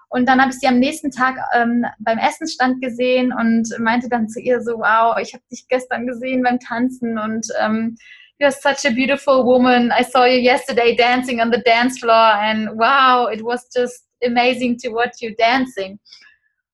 Und 0.09 0.27
dann 0.27 0.41
habe 0.41 0.51
ich 0.51 0.59
sie 0.59 0.69
am 0.69 0.79
nächsten 0.79 1.11
Tag 1.11 1.37
ähm, 1.53 1.85
beim 1.99 2.19
Essensstand 2.19 2.81
gesehen 2.81 3.33
und 3.33 3.69
meinte 3.79 4.09
dann 4.09 4.29
zu 4.29 4.41
ihr 4.41 4.61
so, 4.61 4.79
wow, 4.79 5.19
ich 5.21 5.35
habe 5.35 5.43
dich 5.51 5.67
gestern 5.69 6.07
gesehen 6.07 6.43
beim 6.43 6.61
Tanzen 6.61 7.19
und 7.19 7.47
ähm, 7.61 7.97
you're 8.41 8.53
such 8.53 8.89
a 8.89 8.95
beautiful 8.95 9.45
woman. 9.45 9.93
I 9.99 10.05
saw 10.05 10.25
you 10.25 10.39
yesterday 10.39 10.95
dancing 10.95 11.41
on 11.41 11.51
the 11.51 11.63
dance 11.65 11.99
floor 11.99 12.35
and 12.35 12.71
wow, 12.79 13.29
it 13.33 13.43
was 13.43 13.69
just 13.75 14.07
amazing 14.25 14.79
to 14.79 14.91
watch 14.91 15.21
you 15.21 15.35
dancing. 15.37 15.99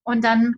Und 0.05 0.24
dann 0.24 0.57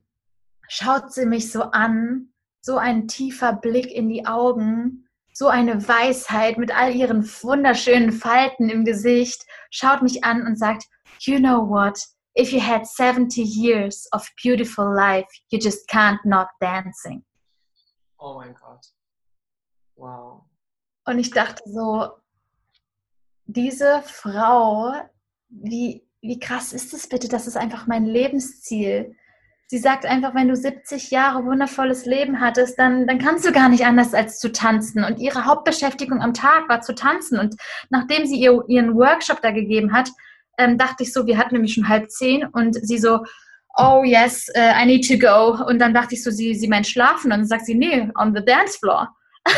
schaut 0.68 1.12
sie 1.12 1.27
mich 1.27 1.53
so 1.53 1.62
an 1.62 2.31
so 2.64 2.79
ein 2.79 3.09
tiefer 3.09 3.53
Blick 3.53 3.93
in 3.93 4.09
die 4.09 4.27
Augen, 4.27 5.07
so 5.35 5.49
eine 5.49 5.87
Weisheit 5.87 6.57
mit 6.57 6.75
all 6.75 6.95
ihren 6.95 7.22
wunderschönen 7.43 8.11
Falten 8.11 8.70
im 8.70 8.87
Gesicht, 8.87 9.45
schaut 9.70 10.01
mich 10.01 10.25
an 10.25 10.47
und 10.47 10.59
sagt, 10.59 10.85
you 11.20 11.39
know 11.39 11.68
what? 11.68 11.99
If 12.37 12.53
you 12.53 12.61
had 12.61 12.87
70 12.87 13.43
years 13.43 14.09
of 14.12 14.28
beautiful 14.43 14.93
life, 14.93 15.28
you 15.51 15.59
just 15.59 15.89
can't 15.89 16.18
not 16.24 16.49
dancing. 16.61 17.24
Oh 18.18 18.35
mein 18.37 18.55
Gott. 18.55 18.87
Wow. 19.97 20.45
Und 21.05 21.18
ich 21.18 21.30
dachte 21.30 21.62
so, 21.66 22.09
diese 23.47 24.03
Frau, 24.03 24.93
wie, 25.49 26.07
wie 26.22 26.39
krass 26.39 26.72
ist 26.72 26.95
es 26.95 27.09
bitte? 27.09 27.28
Das 27.28 27.47
ist 27.47 27.57
einfach 27.57 27.87
mein 27.87 28.07
Lebensziel. 28.07 29.14
Sie 29.66 29.78
sagt 29.78 30.07
einfach, 30.07 30.35
wenn 30.35 30.49
du 30.49 30.57
70 30.57 31.11
Jahre 31.11 31.45
wundervolles 31.45 32.05
Leben 32.07 32.41
hattest, 32.41 32.78
dann, 32.78 33.07
dann 33.07 33.18
kannst 33.18 33.47
du 33.47 33.53
gar 33.53 33.68
nicht 33.68 33.85
anders 33.85 34.14
als 34.14 34.39
zu 34.39 34.53
tanzen. 34.53 35.05
Und 35.05 35.18
ihre 35.18 35.45
Hauptbeschäftigung 35.45 36.20
am 36.22 36.35
Tag 36.35 36.68
war 36.68 36.80
zu 36.80 36.95
tanzen. 36.95 37.39
Und 37.39 37.57
nachdem 37.91 38.26
sie 38.26 38.41
ihr, 38.41 38.62
ihren 38.68 38.95
Workshop 38.95 39.41
da 39.43 39.51
gegeben 39.51 39.93
hat, 39.93 40.11
ähm, 40.59 40.79
dachte 40.79 41.03
ich 41.03 41.13
so, 41.13 41.27
wir 41.27 41.39
hatten 41.39 41.55
nämlich 41.55 41.75
schon 41.75 41.89
halb 41.89 42.11
zehn 42.11 42.47
und 42.47 42.75
sie 42.87 42.99
so, 42.99 43.25
oh 43.77 44.03
yes, 44.05 44.49
uh, 44.57 44.83
I 44.83 44.87
need 44.87 45.07
to 45.09 45.19
go. 45.19 45.65
Und 45.67 45.79
dann 45.79 45.95
dachte 45.95 46.15
ich 46.15 46.23
so, 46.23 46.31
sie, 46.31 46.55
sie 46.55 46.69
meint 46.69 46.87
schlafen. 46.87 47.33
Und 47.33 47.39
dann 47.39 47.47
sagt 47.47 47.67
sie, 47.67 47.75
nee, 47.75 48.09
on 48.19 48.35
the 48.35 48.45
dance 48.45 48.79
floor. 48.79 49.09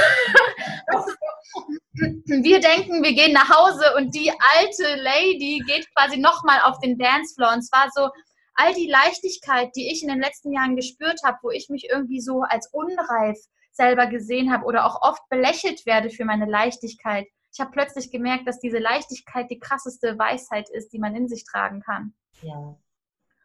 wir 2.26 2.60
denken, 2.60 3.02
wir 3.02 3.12
gehen 3.14 3.32
nach 3.32 3.48
Hause 3.48 3.94
und 3.96 4.14
die 4.14 4.30
alte 4.30 5.02
Lady 5.02 5.62
geht 5.66 5.86
quasi 5.94 6.18
nochmal 6.18 6.60
auf 6.64 6.78
den 6.80 6.98
Dancefloor. 6.98 7.52
Und 7.54 7.62
zwar 7.62 7.88
so, 7.94 8.10
all 8.54 8.74
die 8.74 8.88
Leichtigkeit, 8.88 9.70
die 9.76 9.90
ich 9.92 10.02
in 10.02 10.08
den 10.08 10.20
letzten 10.20 10.52
Jahren 10.52 10.76
gespürt 10.76 11.20
habe, 11.24 11.38
wo 11.42 11.50
ich 11.50 11.68
mich 11.68 11.88
irgendwie 11.90 12.20
so 12.20 12.40
als 12.42 12.68
unreif 12.72 13.38
selber 13.72 14.06
gesehen 14.06 14.52
habe 14.52 14.64
oder 14.64 14.86
auch 14.86 15.02
oft 15.02 15.22
belächelt 15.28 15.84
werde 15.86 16.10
für 16.10 16.24
meine 16.24 16.46
Leichtigkeit. 16.46 17.26
Ich 17.56 17.60
habe 17.60 17.70
plötzlich 17.70 18.10
gemerkt, 18.10 18.46
dass 18.46 18.60
diese 18.60 18.76
Leichtigkeit 18.76 19.50
die 19.50 19.58
krasseste 19.58 20.18
Weisheit 20.18 20.68
ist, 20.68 20.92
die 20.92 20.98
man 20.98 21.16
in 21.16 21.26
sich 21.26 21.46
tragen 21.46 21.80
kann. 21.80 22.12
Ja. 22.42 22.76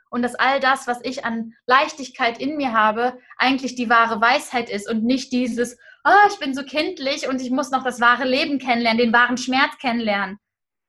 Und 0.10 0.22
dass 0.22 0.36
all 0.36 0.60
das, 0.60 0.86
was 0.86 1.00
ich 1.04 1.24
an 1.24 1.54
Leichtigkeit 1.66 2.38
in 2.38 2.58
mir 2.58 2.74
habe, 2.74 3.18
eigentlich 3.38 3.76
die 3.76 3.90
wahre 3.90 4.20
Weisheit 4.20 4.70
ist 4.70 4.90
und 4.90 5.06
nicht 5.06 5.32
dieses, 5.32 5.78
oh, 6.04 6.28
ich 6.30 6.40
bin 6.40 6.54
so 6.54 6.64
kindlich 6.64 7.30
und 7.30 7.42
ich 7.42 7.52
muss 7.52 7.72
noch 7.72 7.86
das 7.86 8.02
wahre 8.02 8.26
Leben 8.26 8.60
kennenlernen, 8.60 9.02
den 9.02 9.14
wahren 9.14 9.38
Schmerz 9.38 9.78
kennenlernen. 9.78 10.40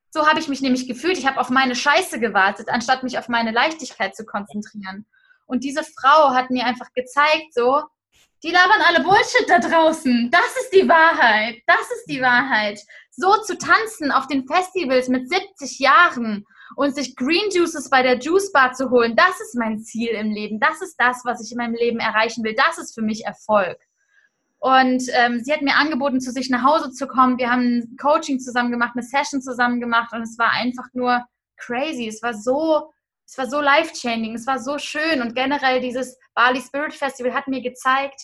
So 0.09 0.27
habe 0.27 0.41
ich 0.41 0.49
mich 0.49 0.59
nämlich 0.59 0.85
gefühlt. 0.85 1.17
Ich 1.17 1.25
habe 1.25 1.39
auf 1.39 1.49
meine 1.49 1.75
Scheiße 1.75 2.19
gewartet, 2.19 2.67
anstatt 2.67 3.03
mich 3.03 3.17
auf 3.17 3.29
meine 3.29 3.51
Leichtigkeit 3.51 4.17
zu 4.17 4.25
konzentrieren. 4.25 5.05
Und 5.45 5.63
diese 5.63 5.85
Frau 5.85 6.33
hat 6.35 6.49
mir 6.49 6.65
einfach 6.65 6.91
gezeigt, 6.93 7.53
so, 7.53 7.83
die 8.43 8.51
labern 8.51 8.81
alle 8.85 9.01
Bullshit 9.03 9.47
da 9.47 9.59
draußen. 9.59 10.29
Das 10.29 10.55
ist 10.61 10.73
die 10.73 10.87
Wahrheit. 10.87 11.61
Das 11.65 11.89
ist 11.95 12.05
die 12.09 12.21
Wahrheit. 12.21 12.79
So 13.11 13.37
zu 13.37 13.57
tanzen 13.57 14.11
auf 14.11 14.27
den 14.27 14.45
Festivals 14.45 15.07
mit 15.07 15.29
70 15.29 15.79
Jahren 15.79 16.45
und 16.75 16.93
sich 16.93 17.15
Green 17.15 17.49
Juices 17.51 17.89
bei 17.89 18.01
der 18.01 18.19
Juice 18.19 18.51
Bar 18.51 18.73
zu 18.73 18.89
holen, 18.89 19.15
das 19.15 19.39
ist 19.39 19.55
mein 19.55 19.79
Ziel 19.79 20.09
im 20.09 20.31
Leben. 20.31 20.59
Das 20.59 20.81
ist 20.81 20.95
das, 20.97 21.21
was 21.23 21.43
ich 21.43 21.51
in 21.51 21.57
meinem 21.57 21.75
Leben 21.75 21.99
erreichen 21.99 22.43
will. 22.43 22.55
Das 22.55 22.77
ist 22.77 22.93
für 22.93 23.01
mich 23.01 23.25
Erfolg. 23.25 23.77
Und 24.59 25.03
ähm, 25.13 25.41
sie 25.43 25.53
hat 25.53 25.61
mir 25.61 25.75
angeboten, 25.75 26.21
zu 26.21 26.31
sich 26.31 26.49
nach 26.49 26.63
Hause 26.63 26.91
zu 26.91 27.07
kommen. 27.07 27.37
Wir 27.37 27.51
haben 27.51 27.95
Coaching 28.01 28.39
zusammen 28.39 28.71
gemacht, 28.71 28.93
eine 28.93 29.03
Session 29.03 29.41
zusammen 29.41 29.79
gemacht 29.79 30.13
und 30.13 30.21
es 30.21 30.37
war 30.37 30.51
einfach 30.51 30.87
nur 30.93 31.23
crazy. 31.57 32.07
Es 32.07 32.23
war 32.23 32.33
so, 32.33 32.91
es 33.25 33.37
war 33.37 33.47
so 33.47 33.61
life-changing, 33.61 34.35
es 34.35 34.47
war 34.47 34.59
so 34.59 34.77
schön. 34.77 35.21
Und 35.21 35.35
generell 35.35 35.79
dieses 35.79 36.17
Bali 36.33 36.61
Spirit 36.61 36.93
Festival 36.93 37.33
hat 37.33 37.47
mir 37.47 37.61
gezeigt, 37.61 38.21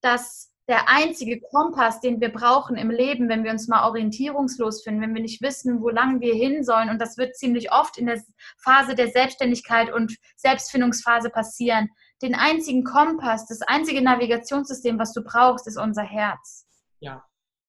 dass 0.00 0.50
der 0.68 0.88
einzige 0.88 1.40
Kompass, 1.40 2.00
den 2.00 2.20
wir 2.20 2.32
brauchen 2.32 2.76
im 2.76 2.90
Leben, 2.90 3.28
wenn 3.28 3.44
wir 3.44 3.52
uns 3.52 3.68
mal 3.68 3.86
orientierungslos 3.86 4.82
finden, 4.82 5.00
wenn 5.00 5.14
wir 5.14 5.22
nicht 5.22 5.40
wissen, 5.40 5.80
wo 5.80 5.90
lang 5.90 6.20
wir 6.20 6.34
hin 6.34 6.64
sollen, 6.64 6.90
und 6.90 7.00
das 7.00 7.16
wird 7.16 7.36
ziemlich 7.36 7.72
oft 7.72 7.98
in 7.98 8.06
der 8.06 8.20
Phase 8.58 8.94
der 8.96 9.08
Selbstständigkeit 9.08 9.92
und 9.92 10.16
Selbstfindungsphase 10.36 11.30
passieren, 11.30 11.88
den 12.20 12.34
einzigen 12.34 12.82
Kompass, 12.82 13.46
das 13.46 13.62
einzige 13.62 14.02
Navigationssystem, 14.02 14.98
was 14.98 15.12
du 15.12 15.22
brauchst, 15.22 15.68
ist 15.68 15.78
unser 15.78 16.02
Herz. 16.02 16.66
Ja. 16.98 17.24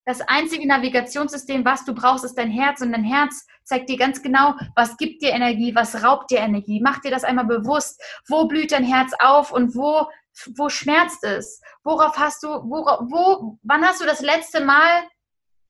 Das 0.08 0.22
einzige 0.22 0.66
Navigationssystem, 0.66 1.66
was 1.66 1.84
du 1.84 1.94
brauchst, 1.94 2.24
ist 2.24 2.38
dein 2.38 2.50
Herz 2.50 2.80
und 2.80 2.94
dein 2.94 3.04
Herz 3.04 3.46
zeigt 3.66 3.90
dir 3.90 3.98
ganz 3.98 4.22
genau, 4.22 4.54
was 4.74 4.96
gibt 4.96 5.22
dir 5.22 5.32
Energie, 5.32 5.76
was 5.76 6.02
raubt 6.02 6.32
dir 6.32 6.40
Energie. 6.40 6.80
Mach 6.82 7.00
dir 7.02 7.12
das 7.12 7.26
einmal 7.26 7.44
bewusst. 7.44 8.02
Wo 8.26 8.48
blüht 8.48 8.72
dein 8.72 8.86
Herz 8.86 9.12
auf 9.20 9.52
und 9.52 9.76
wo, 9.76 10.08
wo 10.56 10.70
schmerzt 10.70 11.26
es? 11.26 11.62
Worauf 11.84 12.18
hast 12.18 12.42
du, 12.42 12.48
wo, 12.48 12.86
wo, 12.86 13.60
wann 13.64 13.86
hast 13.86 14.00
du 14.00 14.06
das 14.06 14.22
letzte 14.22 14.64
Mal 14.64 15.04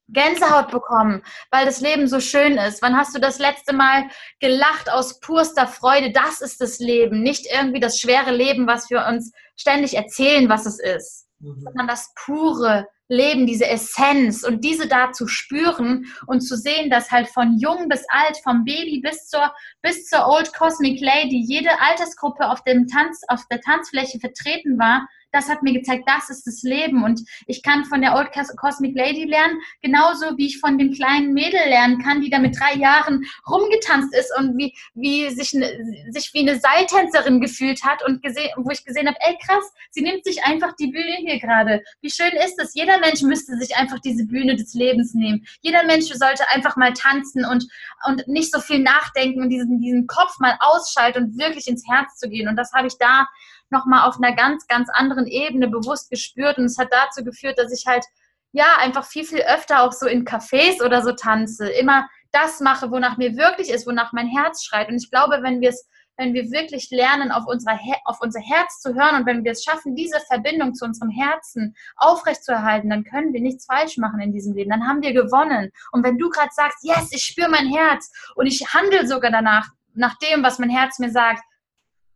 Gänsehaut 0.09 0.69
bekommen, 0.69 1.23
weil 1.49 1.65
das 1.65 1.81
Leben 1.81 2.07
so 2.07 2.19
schön 2.19 2.59
ist? 2.59 2.83
Wann 2.83 2.95
hast 2.95 3.15
du 3.15 3.19
das 3.19 3.39
letzte 3.39 3.73
Mal 3.73 4.07
gelacht 4.39 4.87
aus 4.91 5.19
purster 5.19 5.65
Freude? 5.65 6.11
Das 6.11 6.41
ist 6.41 6.61
das 6.61 6.77
Leben, 6.77 7.23
nicht 7.23 7.47
irgendwie 7.51 7.79
das 7.79 7.99
schwere 7.99 8.31
Leben, 8.31 8.67
was 8.67 8.91
wir 8.91 9.03
uns 9.07 9.33
ständig 9.55 9.95
erzählen, 9.95 10.47
was 10.47 10.67
es 10.67 10.79
ist, 10.79 11.27
mhm. 11.39 11.59
sondern 11.59 11.87
das 11.87 12.13
pure, 12.13 12.87
Leben, 13.09 13.45
diese 13.45 13.67
Essenz 13.67 14.43
und 14.43 14.63
diese 14.63 14.87
da 14.87 15.11
zu 15.11 15.27
spüren 15.27 16.05
und 16.25 16.41
zu 16.41 16.57
sehen, 16.57 16.89
dass 16.89 17.11
halt 17.11 17.27
von 17.29 17.57
jung 17.57 17.87
bis 17.87 18.05
alt, 18.09 18.37
vom 18.43 18.65
Baby 18.65 19.01
bis 19.01 19.27
zur, 19.27 19.53
bis 19.81 20.07
zur 20.07 20.27
Old 20.27 20.53
Cosmic 20.53 20.99
Lady, 20.99 21.43
jede 21.47 21.69
Altersgruppe 21.79 22.49
auf 22.49 22.63
dem 22.63 22.87
Tanz, 22.87 23.21
auf 23.27 23.41
der 23.49 23.61
Tanzfläche 23.61 24.19
vertreten 24.19 24.77
war, 24.77 25.07
das 25.31 25.49
hat 25.49 25.63
mir 25.63 25.73
gezeigt, 25.73 26.03
das 26.07 26.29
ist 26.29 26.47
das 26.47 26.63
Leben. 26.63 27.03
Und 27.03 27.21
ich 27.45 27.61
kann 27.63 27.85
von 27.85 28.01
der 28.01 28.15
Old 28.15 28.29
Cosmic 28.57 28.95
Lady 28.95 29.25
lernen, 29.25 29.59
genauso 29.81 30.37
wie 30.37 30.47
ich 30.47 30.59
von 30.59 30.77
dem 30.77 30.93
kleinen 30.93 31.33
Mädel 31.33 31.59
lernen 31.67 32.01
kann, 32.01 32.21
die 32.21 32.29
da 32.29 32.39
mit 32.39 32.57
drei 32.59 32.75
Jahren 32.75 33.25
rumgetanzt 33.49 34.15
ist 34.15 34.31
und 34.37 34.57
wie, 34.57 34.73
wie 34.93 35.29
sich, 35.29 35.49
sich 35.49 36.31
wie 36.33 36.47
eine 36.47 36.59
Seiltänzerin 36.59 37.41
gefühlt 37.41 37.83
hat 37.83 38.03
und 38.05 38.21
gesehen, 38.21 38.49
wo 38.57 38.71
ich 38.71 38.83
gesehen 38.85 39.07
habe, 39.07 39.17
ey 39.21 39.37
krass, 39.45 39.71
sie 39.91 40.01
nimmt 40.01 40.23
sich 40.23 40.43
einfach 40.43 40.73
die 40.79 40.87
Bühne 40.87 41.17
hier 41.19 41.39
gerade. 41.39 41.83
Wie 42.01 42.09
schön 42.09 42.31
ist 42.45 42.59
es? 42.61 42.73
Jeder 42.73 42.99
Mensch 42.99 43.21
müsste 43.21 43.57
sich 43.57 43.75
einfach 43.75 43.99
diese 43.99 44.25
Bühne 44.25 44.55
des 44.55 44.73
Lebens 44.73 45.13
nehmen. 45.13 45.45
Jeder 45.61 45.83
Mensch 45.85 46.05
sollte 46.05 46.49
einfach 46.49 46.75
mal 46.77 46.93
tanzen 46.93 47.45
und, 47.45 47.67
und 48.07 48.27
nicht 48.27 48.51
so 48.51 48.59
viel 48.59 48.79
nachdenken 48.79 49.41
und 49.41 49.49
diesen, 49.49 49.79
diesen 49.79 50.07
Kopf 50.07 50.39
mal 50.39 50.57
ausschalten 50.59 51.23
und 51.23 51.37
wirklich 51.37 51.67
ins 51.67 51.87
Herz 51.87 52.17
zu 52.17 52.29
gehen. 52.29 52.47
Und 52.47 52.55
das 52.55 52.71
habe 52.73 52.87
ich 52.87 52.97
da 52.97 53.27
nochmal 53.69 54.07
auf 54.07 54.17
einer 54.17 54.35
ganz, 54.35 54.67
ganz 54.67 54.89
anderen 54.91 55.27
Ebene 55.27 55.67
bewusst 55.67 56.09
gespürt. 56.09 56.57
Und 56.57 56.65
es 56.65 56.77
hat 56.77 56.89
dazu 56.91 57.23
geführt, 57.23 57.57
dass 57.57 57.71
ich 57.71 57.85
halt, 57.85 58.05
ja, 58.51 58.77
einfach 58.79 59.05
viel, 59.05 59.25
viel 59.25 59.41
öfter 59.41 59.83
auch 59.83 59.91
so 59.91 60.07
in 60.07 60.25
Cafés 60.25 60.83
oder 60.83 61.01
so 61.03 61.11
tanze. 61.11 61.69
Immer 61.69 62.07
das 62.31 62.59
mache, 62.59 62.91
wonach 62.91 63.17
mir 63.17 63.35
wirklich 63.35 63.69
ist, 63.69 63.87
wonach 63.87 64.13
mein 64.13 64.27
Herz 64.27 64.63
schreit. 64.63 64.89
Und 64.89 64.95
ich 64.95 65.11
glaube, 65.11 65.39
wenn 65.41 65.61
wir 65.61 65.69
es 65.69 65.87
wenn 66.17 66.33
wir 66.33 66.51
wirklich 66.51 66.89
lernen, 66.89 67.31
auf, 67.31 67.45
unser 67.47 67.79
auf 68.05 68.19
unser 68.21 68.39
Herz 68.39 68.81
zu 68.81 68.95
hören 68.95 69.17
und 69.17 69.25
wenn 69.25 69.43
wir 69.43 69.51
es 69.51 69.63
schaffen, 69.63 69.95
diese 69.95 70.19
Verbindung 70.27 70.73
zu 70.73 70.83
unserem 70.83 71.11
Herzen 71.11 71.75
aufrechtzuerhalten, 71.95 72.89
dann 72.89 73.03
können 73.03 73.33
wir 73.33 73.41
nichts 73.41 73.65
falsch 73.65 73.97
machen 73.97 74.19
in 74.19 74.33
diesem 74.33 74.53
Leben. 74.55 74.71
Dann 74.71 74.87
haben 74.87 75.01
wir 75.01 75.13
gewonnen. 75.13 75.71
Und 75.91 76.03
wenn 76.03 76.17
du 76.17 76.29
gerade 76.29 76.49
sagst, 76.51 76.79
yes, 76.83 77.09
ich 77.11 77.23
spüre 77.23 77.49
mein 77.49 77.67
Herz 77.67 78.11
und 78.35 78.47
ich 78.47 78.73
handle 78.73 79.07
sogar 79.07 79.31
danach, 79.31 79.69
nach 79.93 80.17
dem, 80.17 80.43
was 80.43 80.59
mein 80.59 80.69
Herz 80.69 80.99
mir 80.99 81.11
sagt, 81.11 81.43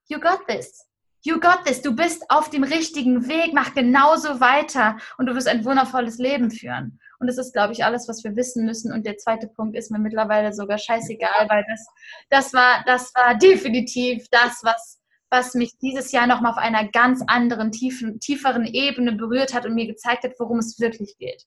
you 0.08 0.20
got 0.20 0.48
this. 0.48 0.91
You 1.24 1.40
got 1.40 1.66
this. 1.66 1.82
Du 1.82 1.96
bist 1.96 2.24
auf 2.30 2.50
dem 2.50 2.64
richtigen 2.64 3.28
Weg. 3.28 3.54
Mach 3.54 3.74
genauso 3.74 4.40
weiter 4.40 4.98
und 5.18 5.28
du 5.28 5.36
wirst 5.36 5.48
ein 5.48 5.64
wundervolles 5.64 6.18
Leben 6.18 6.50
führen. 6.50 7.00
Und 7.20 7.28
das 7.28 7.38
ist, 7.38 7.54
glaube 7.54 7.74
ich, 7.74 7.86
alles, 7.86 8.08
was 8.08 8.24
wir 8.24 8.36
wissen 8.36 8.66
müssen. 8.66 8.92
Und 8.92 9.06
der 9.06 9.18
zweite 9.18 9.48
Punkt 9.48 9.78
ist 9.78 9.92
mir 9.92 10.00
mittlerweile 10.00 10.52
sogar 10.52 10.80
scheißegal, 10.80 11.48
weil 11.50 11.64
das, 11.70 11.88
das, 12.30 12.54
war, 12.54 12.84
das 12.88 13.14
war 13.14 13.36
definitiv 13.36 14.26
das, 14.32 14.62
was, 14.64 15.00
was 15.30 15.54
mich 15.54 15.78
dieses 15.78 16.12
Jahr 16.12 16.26
nochmal 16.26 16.52
auf 16.52 16.58
einer 16.58 16.88
ganz 16.88 17.24
anderen, 17.28 17.72
tiefen, 17.72 18.20
tieferen 18.20 18.66
Ebene 18.66 19.14
berührt 19.14 19.54
hat 19.54 19.68
und 19.68 19.76
mir 19.76 19.86
gezeigt 19.86 20.24
hat, 20.24 20.34
worum 20.40 20.58
es 20.58 20.80
wirklich 20.80 21.16
geht. 21.18 21.46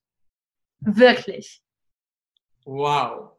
Wirklich. 0.79 1.61
Wow. 2.65 3.34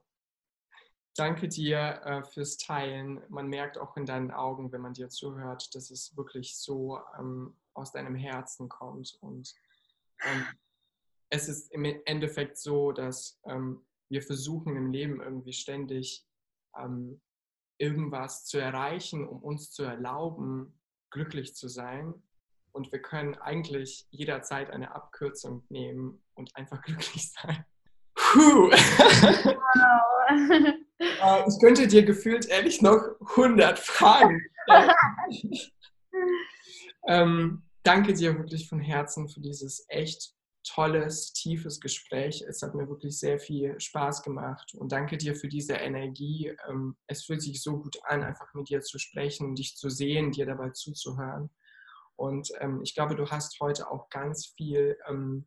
Danke 1.16 1.48
dir 1.48 2.02
äh, 2.04 2.24
fürs 2.24 2.58
Teilen. 2.58 3.22
Man 3.30 3.48
merkt 3.48 3.78
auch 3.78 3.96
in 3.96 4.06
deinen 4.06 4.32
Augen, 4.32 4.74
wenn 4.74 4.82
man 4.82 4.94
dir 4.94 5.08
zuhört, 5.08 5.74
dass 5.74 5.90
es 5.90 6.16
wirklich 6.18 6.58
so 6.58 7.00
ähm, 7.18 7.56
aus 7.74 7.94
deinem 7.94 8.16
Herzen 8.16 8.68
kommt. 8.68 9.18
Und 9.22 9.56
ähm, 10.26 10.46
es 11.30 11.48
ist 11.48 11.72
im 11.72 11.86
Endeffekt 11.86 12.58
so, 12.58 12.92
dass 12.92 13.40
ähm, 13.46 13.86
wir 14.10 14.22
versuchen 14.22 14.76
im 14.76 14.92
Leben 14.92 15.22
irgendwie 15.22 15.54
ständig 15.54 16.28
ähm, 16.78 17.22
irgendwas 17.78 18.46
zu 18.46 18.58
erreichen, 18.58 19.26
um 19.26 19.42
uns 19.42 19.72
zu 19.72 19.84
erlauben, 19.84 20.78
glücklich 21.12 21.56
zu 21.56 21.70
sein. 21.70 22.14
Und 22.74 22.92
wir 22.92 23.02
können 23.02 23.36
eigentlich 23.36 24.06
jederzeit 24.12 24.70
eine 24.70 24.94
Abkürzung 24.94 25.64
nehmen 25.70 26.22
und 26.34 26.54
einfach 26.58 26.82
glücklich 26.82 27.32
sein. 27.32 27.66
Puh. 28.16 28.70
Wow. 28.70 30.74
Äh, 31.00 31.44
ich 31.48 31.60
könnte 31.60 31.88
dir 31.88 32.04
gefühlt 32.04 32.48
ehrlich 32.48 32.82
noch 32.82 33.02
100 33.32 33.80
Fragen 33.80 34.42
stellen. 34.64 34.92
ähm, 37.08 37.64
danke 37.84 38.14
dir 38.14 38.38
wirklich 38.38 38.68
von 38.68 38.80
Herzen 38.80 39.30
für 39.30 39.42
dieses 39.42 39.86
echt 39.90 40.34
tolles, 40.66 41.32
tiefes 41.34 41.80
Gespräch. 41.80 42.44
Es 42.48 42.62
hat 42.62 42.74
mir 42.74 42.90
wirklich 42.90 43.20
sehr 43.20 43.40
viel 43.40 43.80
Spaß 43.80 44.24
gemacht 44.24 44.74
und 44.74 44.92
danke 44.92 45.18
dir 45.18 45.36
für 45.36 45.48
diese 45.48 45.74
Energie. 45.74 46.56
Ähm, 46.68 46.98
es 47.08 47.26
fühlt 47.26 47.42
sich 47.42 47.62
so 47.62 47.78
gut 47.78 47.98
an, 48.06 48.24
einfach 48.24 48.54
mit 48.54 48.70
dir 48.70 48.82
zu 48.82 48.98
sprechen, 48.98 49.56
dich 49.56 49.76
zu 49.78 49.90
sehen, 49.90 50.32
dir 50.32 50.46
dabei 50.46 50.72
zuzuhören. 50.72 51.52
Und 52.16 52.50
ähm, 52.60 52.82
ich 52.84 52.96
glaube, 52.96 53.16
du 53.16 53.30
hast 53.30 53.60
heute 53.60 53.92
auch 53.92 54.10
ganz 54.10 54.48
viel 54.48 54.98
ähm, 55.08 55.46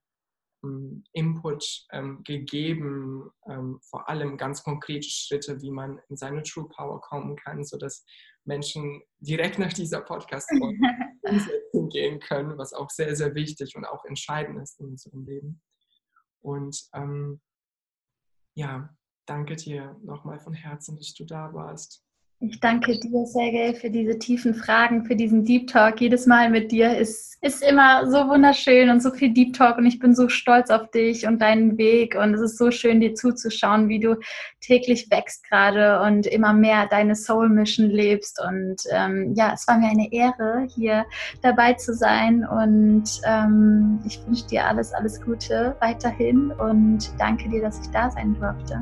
Input 1.12 1.86
ähm, 1.92 2.22
gegeben, 2.24 3.30
ähm, 3.48 3.78
vor 3.82 4.08
allem 4.08 4.36
ganz 4.36 4.62
konkrete 4.62 5.08
Schritte, 5.08 5.60
wie 5.62 5.70
man 5.70 6.00
in 6.08 6.16
seine 6.16 6.42
True 6.42 6.68
Power 6.68 7.00
kommen 7.00 7.36
kann, 7.36 7.64
sodass 7.64 8.04
Menschen 8.44 9.02
direkt 9.20 9.58
nach 9.58 9.72
dieser 9.72 10.00
podcast 10.00 10.50
umsetzen 11.22 11.88
gehen 11.90 12.18
können, 12.20 12.58
was 12.58 12.72
auch 12.72 12.90
sehr, 12.90 13.14
sehr 13.14 13.34
wichtig 13.34 13.76
und 13.76 13.84
auch 13.84 14.04
entscheidend 14.04 14.60
ist 14.60 14.80
in 14.80 14.86
unserem 14.86 15.24
Leben. 15.24 15.62
Und 16.40 16.88
ähm, 16.94 17.40
ja, 18.54 18.94
danke 19.26 19.56
dir 19.56 19.96
nochmal 20.02 20.40
von 20.40 20.54
Herzen, 20.54 20.96
dass 20.96 21.14
du 21.14 21.24
da 21.24 21.52
warst. 21.52 22.04
Ich 22.40 22.60
danke 22.60 22.96
dir, 23.00 23.26
Sergej, 23.26 23.74
für 23.74 23.90
diese 23.90 24.16
tiefen 24.16 24.54
Fragen, 24.54 25.04
für 25.04 25.16
diesen 25.16 25.44
Deep 25.44 25.66
Talk. 25.66 26.00
Jedes 26.00 26.24
Mal 26.24 26.50
mit 26.50 26.70
dir 26.70 26.96
ist, 26.96 27.36
ist 27.42 27.64
immer 27.64 28.08
so 28.08 28.28
wunderschön 28.28 28.90
und 28.90 29.02
so 29.02 29.10
viel 29.10 29.34
Deep 29.34 29.54
Talk 29.54 29.76
und 29.76 29.86
ich 29.86 29.98
bin 29.98 30.14
so 30.14 30.28
stolz 30.28 30.70
auf 30.70 30.88
dich 30.92 31.26
und 31.26 31.42
deinen 31.42 31.76
Weg 31.78 32.14
und 32.14 32.34
es 32.34 32.40
ist 32.40 32.56
so 32.56 32.70
schön, 32.70 33.00
dir 33.00 33.14
zuzuschauen, 33.14 33.88
wie 33.88 33.98
du 33.98 34.20
täglich 34.60 35.10
wächst 35.10 35.48
gerade 35.48 36.00
und 36.02 36.28
immer 36.28 36.52
mehr 36.52 36.86
deine 36.86 37.16
Soul 37.16 37.48
Mission 37.48 37.90
lebst. 37.90 38.40
Und 38.40 38.82
ähm, 38.92 39.34
ja, 39.34 39.52
es 39.54 39.66
war 39.66 39.76
mir 39.78 39.88
eine 39.88 40.12
Ehre, 40.12 40.64
hier 40.72 41.06
dabei 41.42 41.72
zu 41.72 41.92
sein 41.92 42.46
und 42.46 43.20
ähm, 43.26 43.98
ich 44.06 44.24
wünsche 44.24 44.46
dir 44.46 44.64
alles, 44.64 44.92
alles 44.92 45.20
Gute 45.20 45.74
weiterhin 45.80 46.52
und 46.52 47.10
danke 47.18 47.48
dir, 47.48 47.62
dass 47.62 47.80
ich 47.80 47.90
da 47.90 48.08
sein 48.12 48.36
durfte. 48.38 48.80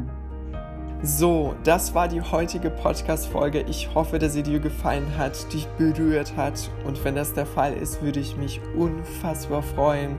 So, 1.03 1.55
das 1.62 1.94
war 1.94 2.09
die 2.09 2.22
heutige 2.22 2.70
Podcast-Folge. 2.70 3.66
Ich 3.68 3.94
hoffe, 3.94 4.18
dass 4.18 4.32
sie 4.32 4.42
dir 4.42 4.61
gefallen 4.61 5.07
hat, 5.18 5.53
dich 5.53 5.66
berührt 5.76 6.34
hat. 6.38 6.70
Und 6.84 7.05
wenn 7.05 7.14
das 7.14 7.34
der 7.34 7.44
Fall 7.44 7.74
ist, 7.74 8.01
würde 8.01 8.18
ich 8.18 8.36
mich 8.38 8.62
unfassbar 8.74 9.62
freuen, 9.62 10.16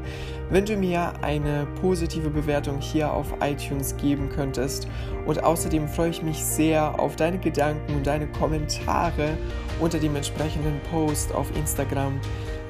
wenn 0.52 0.66
du 0.66 0.78
mir 0.78 1.14
eine 1.24 1.66
positive 1.82 2.30
Bewertung 2.30 2.80
hier 2.80 3.12
auf 3.12 3.34
iTunes 3.42 3.98
geben 3.98 4.30
könntest. 4.30 4.88
Und 5.26 5.44
außerdem 5.44 5.88
freue 5.88 6.12
ich 6.12 6.22
mich 6.22 6.46
sehr 6.46 7.00
auf 7.00 7.16
deine 7.16 7.40
Gedanken 7.40 7.96
und 7.96 8.06
deine 8.06 8.28
Kommentare 8.28 9.36
unter 9.80 9.98
dem 9.98 10.16
entsprechenden 10.16 10.80
Post 10.92 11.34
auf 11.34 11.48
Instagram. 11.58 12.20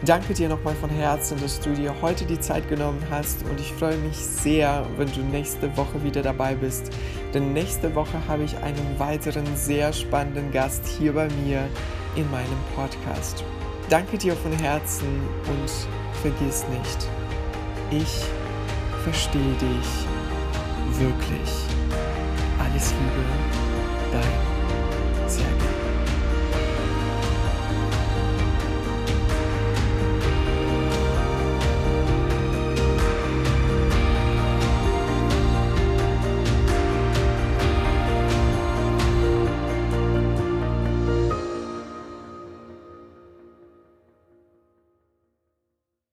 Danke 0.05 0.35
dir 0.35 0.47
nochmal 0.47 0.75
von 0.75 0.91
Herzen, 0.91 1.41
dass 1.41 1.59
du 1.59 1.73
dir 1.73 1.93
heute 2.03 2.25
die 2.25 2.39
Zeit 2.39 2.69
genommen 2.69 3.01
hast 3.09 3.43
und 3.49 3.59
ich 3.59 3.73
freue 3.73 3.97
mich 3.97 4.15
sehr, 4.15 4.85
wenn 4.95 5.11
du 5.11 5.21
nächste 5.21 5.75
Woche 5.75 6.03
wieder 6.03 6.21
dabei 6.21 6.53
bist. 6.53 6.91
Denn 7.33 7.51
nächste 7.51 7.93
Woche 7.95 8.21
habe 8.27 8.43
ich 8.43 8.55
einen 8.57 8.99
weiteren 8.99 9.45
sehr 9.55 9.91
spannenden 9.91 10.51
Gast 10.51 10.85
hier 10.85 11.13
bei 11.13 11.27
mir 11.43 11.67
in 12.15 12.29
meinem 12.29 12.59
Podcast. 12.75 13.43
Danke 13.89 14.19
dir 14.19 14.35
von 14.35 14.51
Herzen 14.51 15.07
und 15.47 15.71
vergiss 16.21 16.63
nicht, 16.67 17.07
ich 17.89 18.25
verstehe 19.03 19.41
dich 19.41 20.99
wirklich. 20.99 21.49
Alles 22.59 22.91
Liebe, 22.91 23.25
dein 24.11 25.29
Sergei. 25.29 25.66